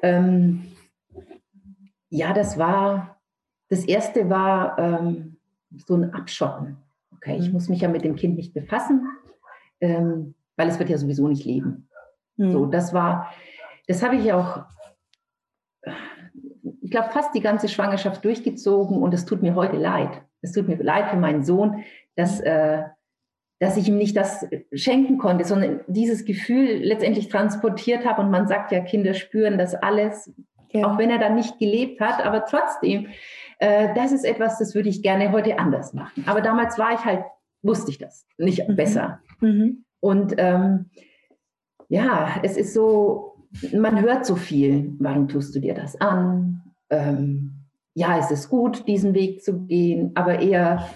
Ähm, 0.01 0.63
ja, 2.09 2.33
das 2.33 2.57
war, 2.57 3.19
das 3.69 3.85
erste 3.85 4.29
war 4.29 4.77
ähm, 4.79 5.37
so 5.85 5.95
ein 5.95 6.13
Abschotten. 6.13 6.77
Okay, 7.15 7.37
ich 7.37 7.47
mhm. 7.47 7.53
muss 7.53 7.69
mich 7.69 7.81
ja 7.81 7.89
mit 7.89 8.03
dem 8.03 8.15
Kind 8.15 8.37
nicht 8.37 8.53
befassen, 8.53 9.07
ähm, 9.81 10.35
weil 10.55 10.69
es 10.69 10.79
wird 10.79 10.89
ja 10.89 10.97
sowieso 10.97 11.27
nicht 11.27 11.45
leben. 11.45 11.86
Mhm. 12.37 12.51
So, 12.51 12.65
das 12.65 12.93
war, 12.93 13.31
das 13.87 14.03
habe 14.03 14.15
ich 14.15 14.31
auch 14.31 14.65
ich 16.87 16.91
glaube, 16.91 17.09
fast 17.11 17.35
die 17.35 17.41
ganze 17.41 17.67
Schwangerschaft 17.67 18.23
durchgezogen 18.23 19.01
und 19.01 19.13
es 19.13 19.25
tut 19.25 19.41
mir 19.41 19.55
heute 19.55 19.75
leid. 19.75 20.21
Es 20.41 20.53
tut 20.53 20.69
mir 20.69 20.81
leid 20.81 21.09
für 21.09 21.17
meinen 21.17 21.43
Sohn, 21.43 21.83
dass, 22.15 22.39
äh, 22.39 22.81
dass 23.59 23.75
ich 23.75 23.89
ihm 23.89 23.97
nicht 23.97 24.15
das 24.15 24.47
schenken 24.71 25.17
konnte, 25.17 25.43
sondern 25.43 25.81
dieses 25.87 26.23
Gefühl 26.23 26.77
letztendlich 26.77 27.27
transportiert 27.27 28.05
habe. 28.05 28.21
Und 28.21 28.31
man 28.31 28.47
sagt 28.47 28.71
ja, 28.71 28.79
Kinder 28.79 29.13
spüren 29.15 29.57
das 29.57 29.75
alles, 29.75 30.33
ja. 30.71 30.87
auch 30.87 30.97
wenn 30.97 31.09
er 31.09 31.19
dann 31.19 31.35
nicht 31.35 31.59
gelebt 31.59 31.99
hat, 31.99 32.25
aber 32.25 32.45
trotzdem, 32.45 33.07
äh, 33.59 33.93
das 33.93 34.13
ist 34.13 34.23
etwas, 34.23 34.57
das 34.57 34.73
würde 34.73 34.87
ich 34.87 35.03
gerne 35.03 35.33
heute 35.33 35.59
anders 35.59 35.93
machen. 35.93 36.23
Aber 36.25 36.39
damals 36.39 36.79
war 36.79 36.93
ich 36.93 37.03
halt, 37.03 37.25
wusste 37.63 37.91
ich 37.91 37.97
das 37.97 38.25
nicht 38.37 38.65
mhm. 38.65 38.77
besser. 38.77 39.19
Mhm. 39.41 39.83
Und 39.99 40.35
ähm, 40.37 40.89
ja, 41.89 42.39
es 42.43 42.57
ist 42.57 42.73
so, 42.73 43.35
man 43.73 44.01
hört 44.01 44.25
so 44.25 44.35
viel. 44.35 44.95
Warum 44.99 45.27
tust 45.27 45.55
du 45.55 45.59
dir 45.59 45.73
das 45.73 45.99
an? 45.99 46.67
ähm, 46.89 47.53
ja, 47.93 48.19
es 48.19 48.31
ist 48.31 48.49
gut, 48.49 48.87
diesen 48.87 49.13
Weg 49.13 49.43
zu 49.43 49.65
gehen, 49.65 50.11
aber 50.15 50.39
eher 50.39 50.87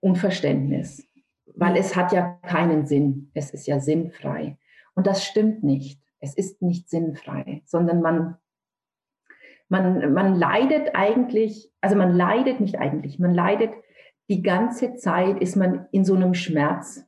Unverständnis, 0.00 1.08
weil 1.54 1.76
es 1.76 1.96
hat 1.96 2.12
ja 2.12 2.38
keinen 2.46 2.86
Sinn. 2.86 3.30
Es 3.34 3.50
ist 3.50 3.66
ja 3.66 3.80
sinnfrei. 3.80 4.58
Und 4.94 5.06
das 5.06 5.24
stimmt 5.24 5.64
nicht. 5.64 6.00
Es 6.20 6.34
ist 6.34 6.62
nicht 6.62 6.88
sinnfrei, 6.88 7.62
sondern 7.64 8.00
man, 8.00 8.36
man, 9.68 10.12
man 10.12 10.34
leidet 10.34 10.94
eigentlich, 10.94 11.70
also 11.80 11.96
man 11.96 12.14
leidet 12.14 12.60
nicht 12.60 12.78
eigentlich, 12.78 13.18
man 13.18 13.34
leidet 13.34 13.72
die 14.28 14.42
ganze 14.42 14.94
Zeit, 14.94 15.40
ist 15.40 15.56
man 15.56 15.86
in 15.92 16.04
so 16.04 16.14
einem 16.14 16.34
Schmerz. 16.34 17.04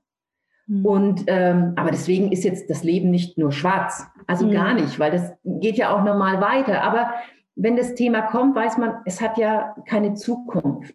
Mhm. 0.67 0.85
Und 0.85 1.25
ähm, 1.27 1.73
aber 1.77 1.91
deswegen 1.91 2.33
ist 2.33 2.45
jetzt 2.45 2.69
das 2.71 2.83
Leben 2.83 3.11
nicht 3.11 3.39
nur 3.39 3.53
schwarz, 3.53 4.07
also 4.27 4.47
mhm. 4.47 4.53
gar 4.53 4.75
nicht, 4.75 4.99
weil 4.99 5.11
das 5.11 5.33
geht 5.45 5.77
ja 5.77 5.95
auch 5.95 6.03
normal 6.03 6.41
weiter. 6.41 6.83
Aber 6.83 7.13
wenn 7.55 7.77
das 7.77 7.95
Thema 7.95 8.23
kommt, 8.23 8.55
weiß 8.55 8.79
man, 8.79 8.97
es 9.05 9.21
hat 9.21 9.39
ja 9.39 9.75
keine 9.87 10.15
Zukunft. 10.15 10.95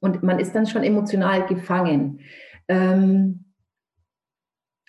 Und 0.00 0.22
man 0.22 0.38
ist 0.38 0.54
dann 0.54 0.66
schon 0.66 0.84
emotional 0.84 1.46
gefangen. 1.46 2.20
Ähm, 2.68 3.46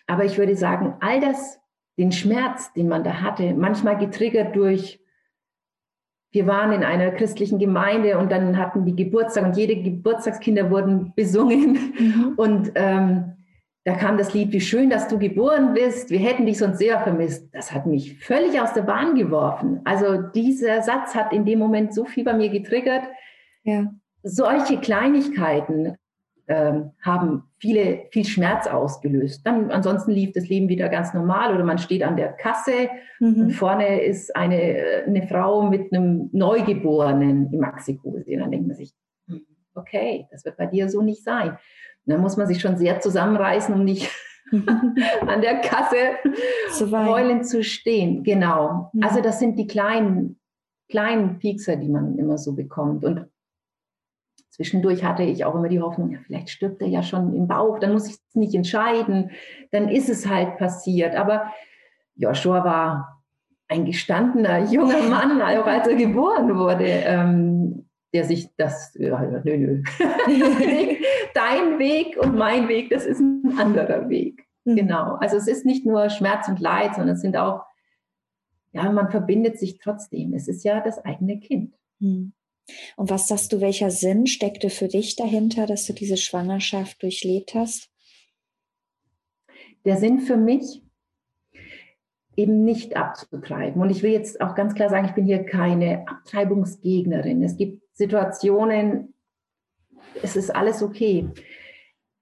aber 0.05 0.25
ich 0.25 0.37
würde 0.37 0.55
sagen, 0.55 0.95
all 0.99 1.19
das, 1.19 1.59
den 1.97 2.11
Schmerz, 2.11 2.73
den 2.73 2.87
man 2.87 3.03
da 3.03 3.21
hatte, 3.21 3.53
manchmal 3.53 3.97
getriggert 3.97 4.55
durch, 4.55 4.99
wir 6.31 6.45
waren 6.45 6.71
in 6.73 6.83
einer 6.83 7.11
christlichen 7.11 7.57
Gemeinde 7.57 8.19
und 8.19 8.31
dann 8.31 8.57
hatten 8.57 8.85
die 8.85 8.95
Geburtstag 8.95 9.45
und 9.45 9.57
jede 9.57 9.81
Geburtstagskinder 9.81 10.69
wurden 10.69 11.13
besungen. 11.15 11.93
Mhm. 11.97 12.33
Und 12.37 12.71
ähm, 12.75 13.38
da 13.89 13.95
kam 13.95 14.19
das 14.19 14.35
Lied, 14.35 14.51
wie 14.51 14.61
schön, 14.61 14.91
dass 14.91 15.07
du 15.07 15.17
geboren 15.17 15.73
bist, 15.73 16.11
wir 16.11 16.19
hätten 16.19 16.45
dich 16.45 16.59
sonst 16.59 16.77
sehr 16.77 16.99
vermisst. 16.99 17.49
Das 17.55 17.71
hat 17.71 17.87
mich 17.87 18.19
völlig 18.19 18.61
aus 18.61 18.73
der 18.73 18.83
Bahn 18.83 19.15
geworfen. 19.15 19.81
Also 19.83 20.21
dieser 20.21 20.83
Satz 20.83 21.15
hat 21.15 21.33
in 21.33 21.43
dem 21.43 21.57
Moment 21.57 21.95
so 21.95 22.05
viel 22.05 22.23
bei 22.23 22.33
mir 22.33 22.49
getriggert. 22.49 23.01
Ja. 23.63 23.91
Solche 24.21 24.77
Kleinigkeiten, 24.77 25.95
ähm, 26.47 26.91
haben 27.01 27.45
viele, 27.57 28.03
viel 28.11 28.25
Schmerz 28.25 28.67
ausgelöst. 28.67 29.41
Dann 29.43 29.71
ansonsten 29.71 30.11
lief 30.11 30.33
das 30.33 30.47
Leben 30.47 30.69
wieder 30.69 30.87
ganz 30.89 31.15
normal 31.15 31.55
oder 31.55 31.63
man 31.63 31.79
steht 31.79 32.03
an 32.03 32.15
der 32.15 32.33
Kasse 32.33 32.89
mhm. 33.19 33.41
und 33.41 33.51
vorne 33.53 34.01
ist 34.03 34.35
eine, 34.35 35.03
eine 35.07 35.27
Frau 35.27 35.63
mit 35.63 35.91
einem 35.91 36.29
Neugeborenen 36.31 37.51
im 37.51 37.59
Maxikose. 37.59 38.37
Dann 38.37 38.51
denkt 38.51 38.67
man 38.67 38.77
sich, 38.77 38.93
hm, 39.27 39.41
okay, 39.73 40.27
das 40.29 40.45
wird 40.45 40.57
bei 40.57 40.67
dir 40.67 40.89
so 40.89 41.01
nicht 41.01 41.23
sein. 41.23 41.57
Dann 42.09 42.21
muss 42.21 42.37
man 42.37 42.47
sich 42.47 42.61
schon 42.61 42.77
sehr 42.77 42.99
zusammenreißen, 42.99 43.73
um 43.73 43.83
nicht 43.83 44.09
an 44.51 45.41
der 45.41 45.61
Kasse 45.61 45.95
zu 46.71 46.91
heulend 46.91 47.47
zu 47.47 47.63
stehen. 47.63 48.23
Genau. 48.23 48.89
Mhm. 48.93 49.03
Also 49.03 49.21
das 49.21 49.39
sind 49.39 49.57
die 49.57 49.67
kleinen, 49.67 50.39
kleinen 50.89 51.39
Piekser, 51.39 51.75
die 51.75 51.89
man 51.89 52.17
immer 52.17 52.37
so 52.37 52.53
bekommt. 52.53 53.03
Und 53.05 53.27
Zwischendurch 54.59 55.05
hatte 55.05 55.23
ich 55.23 55.45
auch 55.45 55.55
immer 55.55 55.69
die 55.69 55.79
Hoffnung, 55.79 56.11
ja, 56.11 56.19
vielleicht 56.25 56.49
stirbt 56.49 56.81
er 56.81 56.89
ja 56.89 57.01
schon 57.01 57.33
im 57.33 57.47
Bauch, 57.47 57.79
dann 57.79 57.93
muss 57.93 58.07
ich 58.07 58.15
es 58.15 58.35
nicht 58.35 58.53
entscheiden, 58.53 59.31
dann 59.71 59.87
ist 59.87 60.09
es 60.09 60.27
halt 60.27 60.57
passiert. 60.57 61.15
Aber 61.15 61.53
Joshua 62.15 62.65
war 62.65 63.23
ein 63.69 63.85
gestandener 63.85 64.69
junger 64.69 65.01
Mann, 65.03 65.41
auch 65.41 65.65
als 65.65 65.87
er 65.87 65.95
geboren 65.95 66.57
wurde, 66.57 66.83
ähm, 66.83 67.58
der 68.13 68.25
sich 68.25 68.49
das, 68.57 68.95
ja, 68.95 69.21
nö, 69.43 69.57
nö. 69.57 69.83
dein 71.33 71.79
Weg 71.79 72.17
und 72.17 72.35
mein 72.35 72.67
Weg, 72.67 72.89
das 72.89 73.05
ist 73.05 73.19
ein 73.19 73.57
anderer 73.57 74.09
Weg. 74.09 74.47
Mhm. 74.65 74.75
Genau. 74.75 75.15
Also 75.15 75.37
es 75.37 75.47
ist 75.47 75.65
nicht 75.65 75.85
nur 75.85 76.09
Schmerz 76.09 76.47
und 76.47 76.59
Leid, 76.59 76.95
sondern 76.95 77.15
es 77.15 77.21
sind 77.21 77.37
auch, 77.37 77.63
ja, 78.71 78.91
man 78.91 79.09
verbindet 79.09 79.59
sich 79.59 79.79
trotzdem. 79.79 80.33
Es 80.33 80.47
ist 80.47 80.63
ja 80.63 80.81
das 80.81 81.03
eigene 81.05 81.39
Kind. 81.39 81.75
Mhm. 81.99 82.33
Und 82.95 83.09
was 83.09 83.27
sagst 83.27 83.51
du, 83.51 83.61
welcher 83.61 83.89
Sinn 83.89 84.27
steckte 84.27 84.69
für 84.69 84.87
dich 84.87 85.15
dahinter, 85.15 85.65
dass 85.65 85.85
du 85.85 85.93
diese 85.93 86.17
Schwangerschaft 86.17 87.01
durchlebt 87.01 87.55
hast? 87.55 87.89
Der 89.85 89.97
Sinn 89.97 90.19
für 90.19 90.37
mich, 90.37 90.83
eben 92.39 92.63
nicht 92.63 92.95
abzutreiben. 92.95 93.81
Und 93.81 93.89
ich 93.89 94.01
will 94.01 94.11
jetzt 94.11 94.39
auch 94.39 94.55
ganz 94.55 94.73
klar 94.73 94.89
sagen, 94.89 95.05
ich 95.05 95.13
bin 95.13 95.25
hier 95.25 95.43
keine 95.43 96.07
Abtreibungsgegnerin. 96.07 97.43
Es 97.43 97.57
gibt 97.57 97.83
Situationen, 97.99 99.13
es 100.23 100.37
ist 100.37 100.55
alles 100.55 100.81
okay. 100.81 101.29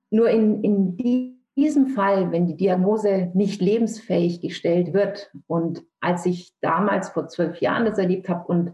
Nur 0.10 0.30
in, 0.30 0.64
in 0.64 1.38
diesem 1.56 1.90
Fall, 1.90 2.32
wenn 2.32 2.48
die 2.48 2.58
Diagnose 2.58 3.32
nicht 3.36 3.62
lebensfähig 3.62 4.42
gestellt 4.42 4.94
wird 4.94 5.32
und 5.46 5.84
als 6.00 6.26
ich 6.26 6.52
damals 6.62 7.10
vor 7.10 7.28
zwölf 7.28 7.62
Jahren 7.62 7.86
das 7.86 8.00
erlebt 8.00 8.28
habe 8.28 8.48
und 8.48 8.74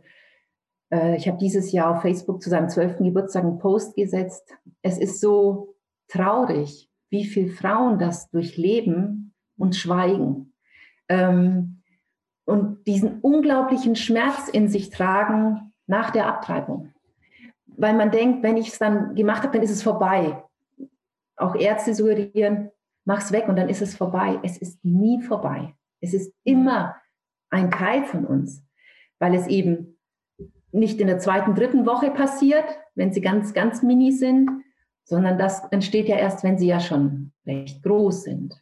äh, 0.91 1.17
ich 1.17 1.27
habe 1.27 1.37
dieses 1.37 1.73
Jahr 1.73 1.95
auf 1.95 2.01
Facebook 2.01 2.41
zu 2.41 2.49
seinem 2.49 2.69
zwölften 2.69 3.03
Geburtstag 3.03 3.43
einen 3.43 3.59
Post 3.59 3.95
gesetzt. 3.95 4.55
Es 4.81 4.97
ist 4.97 5.19
so 5.19 5.75
traurig, 6.07 6.89
wie 7.09 7.25
viele 7.25 7.49
Frauen 7.49 7.99
das 7.99 8.29
durchleben 8.29 9.33
und 9.57 9.75
schweigen. 9.75 10.53
Ähm, 11.09 11.81
und 12.45 12.87
diesen 12.87 13.19
unglaublichen 13.19 13.97
Schmerz 13.97 14.47
in 14.47 14.69
sich 14.69 14.89
tragen 14.89 15.73
nach 15.87 16.11
der 16.11 16.27
Abtreibung. 16.27 16.92
Weil 17.77 17.93
man 17.93 18.11
denkt, 18.11 18.43
wenn 18.43 18.57
ich 18.57 18.69
es 18.69 18.79
dann 18.79 19.15
gemacht 19.15 19.43
habe, 19.43 19.53
dann 19.53 19.63
ist 19.63 19.71
es 19.71 19.83
vorbei. 19.83 20.43
Auch 21.35 21.55
Ärzte 21.55 21.93
suggerieren, 21.95 22.71
mach's 23.05 23.31
weg 23.31 23.47
und 23.47 23.55
dann 23.55 23.69
ist 23.69 23.81
es 23.81 23.95
vorbei. 23.95 24.39
Es 24.43 24.57
ist 24.57 24.83
nie 24.83 25.21
vorbei. 25.21 25.75
Es 25.99 26.13
ist 26.13 26.33
immer 26.43 26.95
ein 27.49 27.71
Teil 27.71 28.03
von 28.03 28.25
uns, 28.25 28.63
weil 29.19 29.35
es 29.35 29.47
eben 29.47 29.97
nicht 30.71 30.99
in 30.99 31.07
der 31.07 31.19
zweiten, 31.19 31.55
dritten 31.55 31.85
Woche 31.85 32.11
passiert, 32.11 32.65
wenn 32.95 33.13
sie 33.13 33.21
ganz, 33.21 33.53
ganz 33.53 33.83
mini 33.83 34.11
sind, 34.11 34.49
sondern 35.03 35.37
das 35.37 35.63
entsteht 35.71 36.07
ja 36.07 36.17
erst, 36.17 36.43
wenn 36.43 36.57
sie 36.57 36.67
ja 36.67 36.79
schon 36.79 37.31
recht 37.45 37.83
groß 37.83 38.23
sind. 38.23 38.61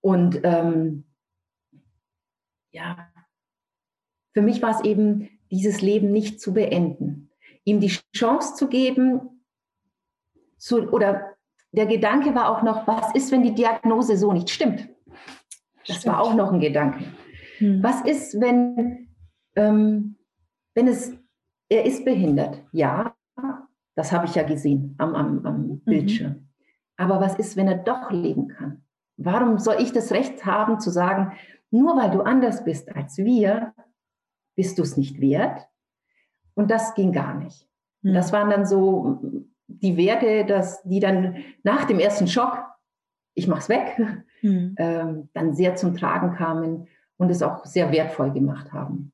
Und 0.00 0.40
ähm, 0.44 1.04
ja, 2.70 3.08
für 4.34 4.42
mich 4.42 4.62
war 4.62 4.70
es 4.70 4.84
eben, 4.84 5.28
dieses 5.50 5.82
Leben 5.82 6.12
nicht 6.12 6.40
zu 6.40 6.54
beenden, 6.54 7.30
ihm 7.64 7.80
die 7.80 7.92
Chance 8.14 8.54
zu 8.54 8.68
geben, 8.68 9.44
zu, 10.58 10.88
oder 10.90 11.36
der 11.72 11.86
Gedanke 11.86 12.34
war 12.34 12.50
auch 12.50 12.62
noch, 12.62 12.86
was 12.86 13.14
ist, 13.14 13.32
wenn 13.32 13.42
die 13.42 13.54
Diagnose 13.54 14.16
so 14.16 14.32
nicht 14.32 14.50
stimmt? 14.50 14.88
Das 15.86 15.96
stimmt. 15.96 16.06
war 16.06 16.22
auch 16.22 16.34
noch 16.34 16.52
ein 16.52 16.60
Gedanke. 16.60 17.04
Hm. 17.58 17.82
Was 17.82 18.02
ist, 18.02 18.40
wenn, 18.40 19.08
ähm, 19.56 20.16
wenn 20.74 20.88
es 20.88 21.16
er 21.72 21.86
ist 21.86 22.04
behindert, 22.04 22.62
ja, 22.72 23.16
das 23.94 24.12
habe 24.12 24.26
ich 24.26 24.34
ja 24.34 24.42
gesehen 24.42 24.94
am, 24.98 25.14
am, 25.14 25.46
am 25.46 25.66
mhm. 25.68 25.80
Bildschirm. 25.84 26.48
Aber 26.98 27.18
was 27.20 27.36
ist, 27.36 27.56
wenn 27.56 27.66
er 27.66 27.78
doch 27.78 28.10
leben 28.10 28.48
kann? 28.48 28.84
Warum 29.16 29.58
soll 29.58 29.76
ich 29.80 29.92
das 29.92 30.12
Recht 30.12 30.44
haben 30.44 30.80
zu 30.80 30.90
sagen, 30.90 31.32
nur 31.70 31.96
weil 31.96 32.10
du 32.10 32.20
anders 32.20 32.64
bist 32.64 32.94
als 32.94 33.16
wir, 33.16 33.72
bist 34.54 34.78
du 34.78 34.82
es 34.82 34.98
nicht 34.98 35.20
wert? 35.20 35.66
Und 36.54 36.70
das 36.70 36.94
ging 36.94 37.12
gar 37.12 37.34
nicht. 37.34 37.66
Mhm. 38.02 38.14
Das 38.14 38.32
waren 38.32 38.50
dann 38.50 38.66
so 38.66 39.20
die 39.66 39.96
Werte, 39.96 40.44
dass 40.44 40.82
die 40.82 41.00
dann 41.00 41.36
nach 41.62 41.84
dem 41.84 41.98
ersten 41.98 42.26
Schock, 42.28 42.58
ich 43.34 43.48
mach's 43.48 43.68
weg, 43.68 43.96
mhm. 44.42 44.74
ähm, 44.78 45.28
dann 45.32 45.54
sehr 45.54 45.76
zum 45.76 45.96
Tragen 45.96 46.34
kamen 46.34 46.88
und 47.16 47.30
es 47.30 47.42
auch 47.42 47.64
sehr 47.64 47.92
wertvoll 47.92 48.32
gemacht 48.32 48.72
haben. 48.72 49.12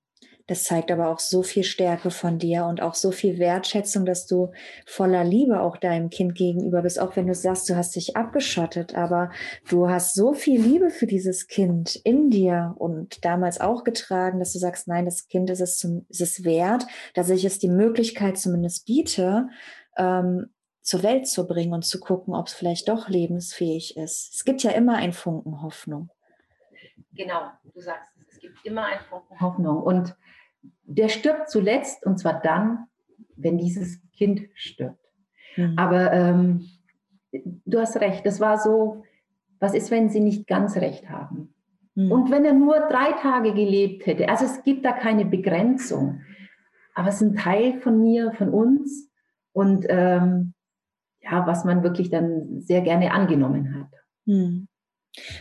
Das 0.49 0.65
zeigt 0.65 0.91
aber 0.91 1.09
auch 1.09 1.19
so 1.19 1.43
viel 1.43 1.63
Stärke 1.63 2.11
von 2.11 2.39
dir 2.39 2.65
und 2.65 2.81
auch 2.81 2.95
so 2.95 3.13
viel 3.13 3.39
Wertschätzung, 3.39 4.07
dass 4.07 4.27
du 4.27 4.51
voller 4.87 5.23
Liebe 5.23 5.61
auch 5.61 5.77
deinem 5.77 6.09
Kind 6.09 6.35
gegenüber 6.35 6.81
bist, 6.81 6.99
auch 6.99 7.17
wenn 7.17 7.27
du 7.27 7.35
sagst, 7.35 7.69
du 7.69 7.77
hast 7.77 7.95
dich 7.95 8.17
abgeschottet, 8.17 8.95
aber 8.95 9.31
du 9.69 9.91
hast 9.91 10.15
so 10.15 10.33
viel 10.33 10.59
Liebe 10.59 10.89
für 10.89 11.07
dieses 11.07 11.49
Kind 11.49 11.97
in 11.97 12.31
dir 12.31 12.75
und 12.79 13.27
damals 13.27 13.61
auch 13.61 13.85
getragen, 13.85 14.39
dass 14.39 14.55
du 14.55 14.59
sagst, 14.59 14.89
nein, 14.89 15.05
das 15.05 15.29
Kind 15.29 15.51
ist 15.51 15.61
es, 15.61 15.77
zum, 15.77 16.07
ist 16.09 16.23
es 16.23 16.45
wert, 16.45 16.87
dass 17.13 17.29
ich 17.29 17.45
es 17.45 17.59
die 17.59 17.69
Möglichkeit 17.69 18.39
zumindest 18.39 18.87
biete, 18.87 19.51
ähm, 19.99 20.49
zur 20.81 21.03
Welt 21.03 21.29
zu 21.29 21.47
bringen 21.47 21.75
und 21.75 21.85
zu 21.85 22.01
gucken, 22.01 22.35
ob 22.35 22.47
es 22.47 22.55
vielleicht 22.55 22.89
doch 22.89 23.11
lebensfähig 23.11 23.99
ist. 23.99 24.35
Es 24.35 24.47
gibt 24.47 24.63
ja 24.63 24.71
immer 24.71 24.97
ein 24.97 25.13
Funken 25.13 25.61
Hoffnung. 25.61 26.09
Genau, 27.13 27.51
du 27.75 27.81
sagst 27.83 28.17
es, 28.17 28.37
es 28.37 28.41
gibt 28.41 28.65
immer 28.65 28.87
ein 28.87 29.01
Funken 29.11 29.39
Hoffnung. 29.43 29.83
Und 29.83 30.17
der 30.89 31.09
stirbt 31.09 31.51
zuletzt 31.51 32.05
und 32.05 32.19
zwar 32.19 32.41
dann, 32.41 32.87
wenn 33.37 33.59
dieses 33.59 34.01
Kind 34.17 34.49
stirbt. 34.55 35.05
Mhm. 35.57 35.75
Aber 35.77 36.13
ähm, 36.13 36.69
du 37.33 37.79
hast 37.79 38.01
recht, 38.01 38.25
das 38.25 38.41
war 38.41 38.59
so, 38.59 39.05
was 39.61 39.75
ist, 39.75 39.91
wenn 39.91 40.09
sie 40.09 40.21
nicht 40.21 40.47
ganz 40.47 40.77
recht 40.77 41.09
haben? 41.11 41.55
Mhm. 41.95 42.11
Und 42.11 42.31
wenn 42.31 42.45
er 42.45 42.55
nur 42.55 42.81
drei 42.89 43.13
Tage 43.13 43.53
gelebt 43.53 44.07
hätte, 44.07 44.29
also 44.29 44.47
es 44.47 44.63
gibt 44.63 44.85
da 44.85 44.93
keine 44.93 45.27
Begrenzung, 45.27 46.23
aber 46.95 47.09
es 47.09 47.17
ist 47.17 47.23
ein 47.23 47.37
Teil 47.37 47.81
von 47.81 48.03
mir, 48.03 48.33
von 48.33 48.49
uns 48.49 49.11
und 49.53 49.85
ähm, 49.89 50.55
ja, 51.21 51.47
was 51.47 51.65
man 51.65 51.83
wirklich 51.83 52.09
dann 52.09 52.61
sehr 52.61 52.81
gerne 52.81 53.13
angenommen 53.13 53.75
hat. 53.79 53.93
Mhm. 54.25 54.69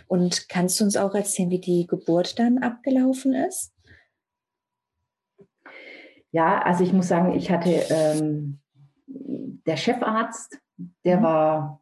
Und 0.08 0.50
kannst 0.50 0.80
du 0.80 0.84
uns 0.84 0.98
auch 0.98 1.16
erzählen, 1.16 1.52
wie 1.52 1.60
die 1.60 1.88
Geburt 1.88 2.38
dann 2.38 2.58
abgelaufen 2.58 3.34
ist? 3.34 3.72
Ja, 6.38 6.60
also 6.60 6.84
ich 6.84 6.94
muss 6.94 7.08
sagen, 7.08 7.34
ich 7.34 7.50
hatte 7.50 7.72
ähm, 7.90 8.60
der 9.66 9.76
Chefarzt, 9.76 10.60
der 11.04 11.18
mhm. 11.18 11.24
war, 11.24 11.82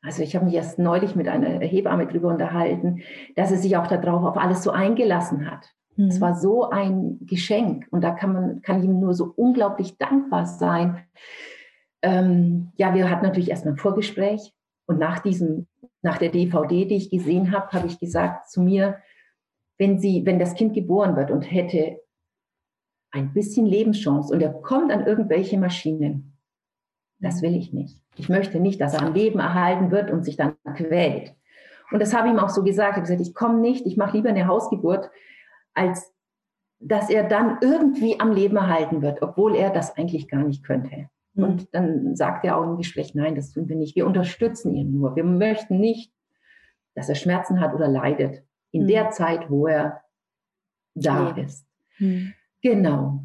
also 0.00 0.22
ich 0.22 0.34
habe 0.34 0.46
mich 0.46 0.54
erst 0.54 0.78
neulich 0.78 1.16
mit 1.16 1.28
einer 1.28 1.60
Hebamme 1.60 2.06
drüber 2.06 2.28
unterhalten, 2.28 3.02
dass 3.36 3.50
er 3.50 3.58
sich 3.58 3.76
auch 3.76 3.88
darauf 3.88 4.24
auf 4.24 4.38
alles 4.38 4.62
so 4.62 4.70
eingelassen 4.70 5.50
hat. 5.50 5.68
Mhm. 5.96 6.06
Es 6.06 6.18
war 6.22 6.34
so 6.34 6.70
ein 6.70 7.18
Geschenk 7.26 7.88
und 7.90 8.02
da 8.02 8.12
kann 8.12 8.32
man, 8.32 8.62
kann 8.62 8.78
ich 8.78 8.86
ihm 8.86 8.98
nur 9.00 9.12
so 9.12 9.34
unglaublich 9.36 9.98
dankbar 9.98 10.46
sein. 10.46 11.04
Ähm, 12.00 12.72
ja, 12.76 12.94
wir 12.94 13.10
hatten 13.10 13.26
natürlich 13.26 13.50
erst 13.50 13.66
ein 13.66 13.76
Vorgespräch 13.76 14.54
und 14.86 14.98
nach 14.98 15.18
diesem, 15.18 15.66
nach 16.00 16.16
der 16.16 16.30
DVD, 16.30 16.86
die 16.86 16.96
ich 16.96 17.10
gesehen 17.10 17.52
habe, 17.52 17.70
habe 17.72 17.86
ich 17.86 18.00
gesagt 18.00 18.48
zu 18.48 18.62
mir, 18.62 18.96
wenn 19.76 19.98
sie, 19.98 20.24
wenn 20.24 20.38
das 20.38 20.54
Kind 20.54 20.72
geboren 20.72 21.16
wird 21.16 21.30
und 21.30 21.42
hätte 21.42 21.98
ein 23.12 23.32
bisschen 23.32 23.66
Lebenschance 23.66 24.32
und 24.32 24.40
er 24.40 24.52
kommt 24.52 24.90
an 24.90 25.06
irgendwelche 25.06 25.58
Maschinen. 25.58 26.36
Das 27.20 27.42
will 27.42 27.54
ich 27.54 27.72
nicht. 27.72 28.02
Ich 28.16 28.28
möchte 28.28 28.58
nicht, 28.58 28.80
dass 28.80 28.94
er 28.94 29.02
am 29.02 29.14
Leben 29.14 29.38
erhalten 29.38 29.90
wird 29.90 30.10
und 30.10 30.24
sich 30.24 30.36
dann 30.36 30.56
quält. 30.74 31.34
Und 31.92 32.00
das 32.00 32.14
habe 32.14 32.26
ich 32.26 32.34
ihm 32.34 32.40
auch 32.40 32.48
so 32.48 32.64
gesagt. 32.64 32.92
Ich 32.92 32.96
habe 32.96 33.02
gesagt, 33.02 33.20
ich 33.20 33.34
komme 33.34 33.60
nicht, 33.60 33.86
ich 33.86 33.96
mache 33.96 34.16
lieber 34.16 34.30
eine 34.30 34.46
Hausgeburt, 34.46 35.10
als 35.74 36.12
dass 36.80 37.10
er 37.10 37.28
dann 37.28 37.58
irgendwie 37.60 38.18
am 38.18 38.32
Leben 38.32 38.56
erhalten 38.56 39.02
wird, 39.02 39.22
obwohl 39.22 39.54
er 39.54 39.70
das 39.70 39.96
eigentlich 39.96 40.26
gar 40.28 40.42
nicht 40.42 40.64
könnte. 40.64 41.08
Mhm. 41.34 41.44
Und 41.44 41.74
dann 41.74 42.16
sagt 42.16 42.44
er 42.44 42.56
auch 42.56 42.64
im 42.64 42.76
Gespräch, 42.76 43.14
nein, 43.14 43.34
das 43.34 43.52
tun 43.52 43.68
wir 43.68 43.76
nicht. 43.76 43.94
Wir 43.94 44.06
unterstützen 44.06 44.74
ihn 44.74 44.92
nur. 44.92 45.14
Wir 45.14 45.24
möchten 45.24 45.78
nicht, 45.78 46.12
dass 46.94 47.08
er 47.08 47.14
Schmerzen 47.14 47.60
hat 47.60 47.74
oder 47.74 47.88
leidet 47.88 48.42
in 48.72 48.84
mhm. 48.84 48.88
der 48.88 49.10
Zeit, 49.10 49.48
wo 49.48 49.66
er 49.66 50.00
da 50.94 51.30
okay. 51.30 51.44
ist. 51.44 51.66
Genau. 52.62 53.24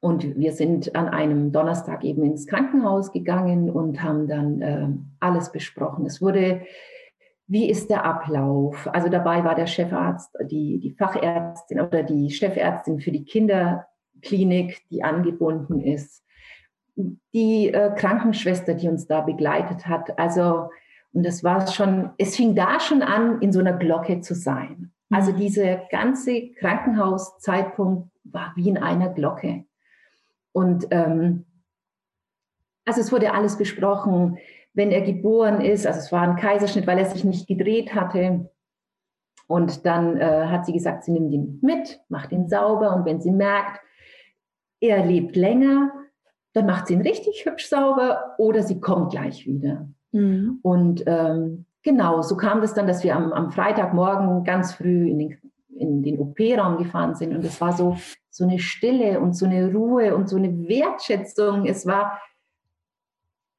Und 0.00 0.38
wir 0.38 0.52
sind 0.52 0.96
an 0.96 1.08
einem 1.08 1.52
Donnerstag 1.52 2.04
eben 2.04 2.24
ins 2.24 2.46
Krankenhaus 2.46 3.12
gegangen 3.12 3.70
und 3.70 4.02
haben 4.02 4.26
dann 4.26 4.62
äh, 4.62 4.88
alles 5.20 5.52
besprochen. 5.52 6.06
Es 6.06 6.22
wurde, 6.22 6.62
wie 7.46 7.68
ist 7.68 7.90
der 7.90 8.06
Ablauf? 8.06 8.88
Also 8.92 9.10
dabei 9.10 9.44
war 9.44 9.54
der 9.54 9.66
Chefarzt, 9.66 10.34
die, 10.44 10.78
die 10.78 10.92
Fachärztin 10.92 11.80
oder 11.80 12.02
die 12.02 12.30
Chefärztin 12.30 13.00
für 13.00 13.12
die 13.12 13.24
Kinderklinik, 13.24 14.88
die 14.90 15.04
angebunden 15.04 15.80
ist, 15.80 16.24
die 16.96 17.68
äh, 17.68 17.94
Krankenschwester, 17.94 18.72
die 18.72 18.88
uns 18.88 19.06
da 19.06 19.20
begleitet 19.20 19.86
hat. 19.86 20.18
Also, 20.18 20.70
und 21.12 21.26
das 21.26 21.44
war 21.44 21.66
schon, 21.66 22.10
es 22.16 22.36
fing 22.36 22.54
da 22.54 22.80
schon 22.80 23.02
an, 23.02 23.42
in 23.42 23.52
so 23.52 23.60
einer 23.60 23.74
Glocke 23.74 24.22
zu 24.22 24.34
sein. 24.34 24.92
Also 25.10 25.32
mhm. 25.32 25.36
dieser 25.36 25.76
ganze 25.90 26.52
Krankenhauszeitpunkt 26.52 28.09
war 28.32 28.52
wie 28.56 28.68
in 28.68 28.78
einer 28.78 29.08
Glocke. 29.10 29.64
Und 30.52 30.86
ähm, 30.90 31.46
also 32.84 33.00
es 33.00 33.12
wurde 33.12 33.32
alles 33.32 33.56
besprochen, 33.56 34.38
wenn 34.72 34.90
er 34.90 35.02
geboren 35.02 35.60
ist, 35.60 35.86
also 35.86 35.98
es 35.98 36.12
war 36.12 36.22
ein 36.22 36.36
Kaiserschnitt, 36.36 36.86
weil 36.86 36.98
er 36.98 37.06
sich 37.06 37.24
nicht 37.24 37.46
gedreht 37.46 37.94
hatte. 37.94 38.50
Und 39.46 39.84
dann 39.84 40.16
äh, 40.16 40.46
hat 40.46 40.64
sie 40.64 40.72
gesagt, 40.72 41.04
sie 41.04 41.12
nimmt 41.12 41.32
ihn 41.32 41.58
mit, 41.60 42.00
macht 42.08 42.30
ihn 42.30 42.48
sauber 42.48 42.94
und 42.94 43.04
wenn 43.04 43.20
sie 43.20 43.32
merkt, 43.32 43.80
er 44.80 45.04
lebt 45.04 45.34
länger, 45.34 45.90
dann 46.52 46.66
macht 46.66 46.86
sie 46.86 46.94
ihn 46.94 47.02
richtig 47.02 47.44
hübsch 47.44 47.68
sauber 47.68 48.34
oder 48.38 48.62
sie 48.62 48.80
kommt 48.80 49.10
gleich 49.10 49.46
wieder. 49.46 49.88
Mhm. 50.12 50.60
Und 50.62 51.02
ähm, 51.06 51.66
genau, 51.82 52.22
so 52.22 52.36
kam 52.36 52.60
das 52.60 52.74
dann, 52.74 52.86
dass 52.86 53.02
wir 53.02 53.16
am, 53.16 53.32
am 53.32 53.50
Freitagmorgen 53.50 54.44
ganz 54.44 54.72
früh 54.74 55.08
in 55.08 55.18
den, 55.18 55.38
in 55.76 56.02
den 56.02 56.18
OP-Raum 56.18 56.78
gefahren 56.78 57.14
sind 57.14 57.34
und 57.34 57.44
es 57.44 57.60
war 57.60 57.72
so 57.72 57.96
so 58.30 58.44
eine 58.44 58.58
Stille 58.58 59.20
und 59.20 59.34
so 59.34 59.46
eine 59.46 59.72
Ruhe 59.72 60.14
und 60.14 60.28
so 60.28 60.36
eine 60.36 60.68
Wertschätzung. 60.68 61.66
Es 61.66 61.86
war 61.86 62.20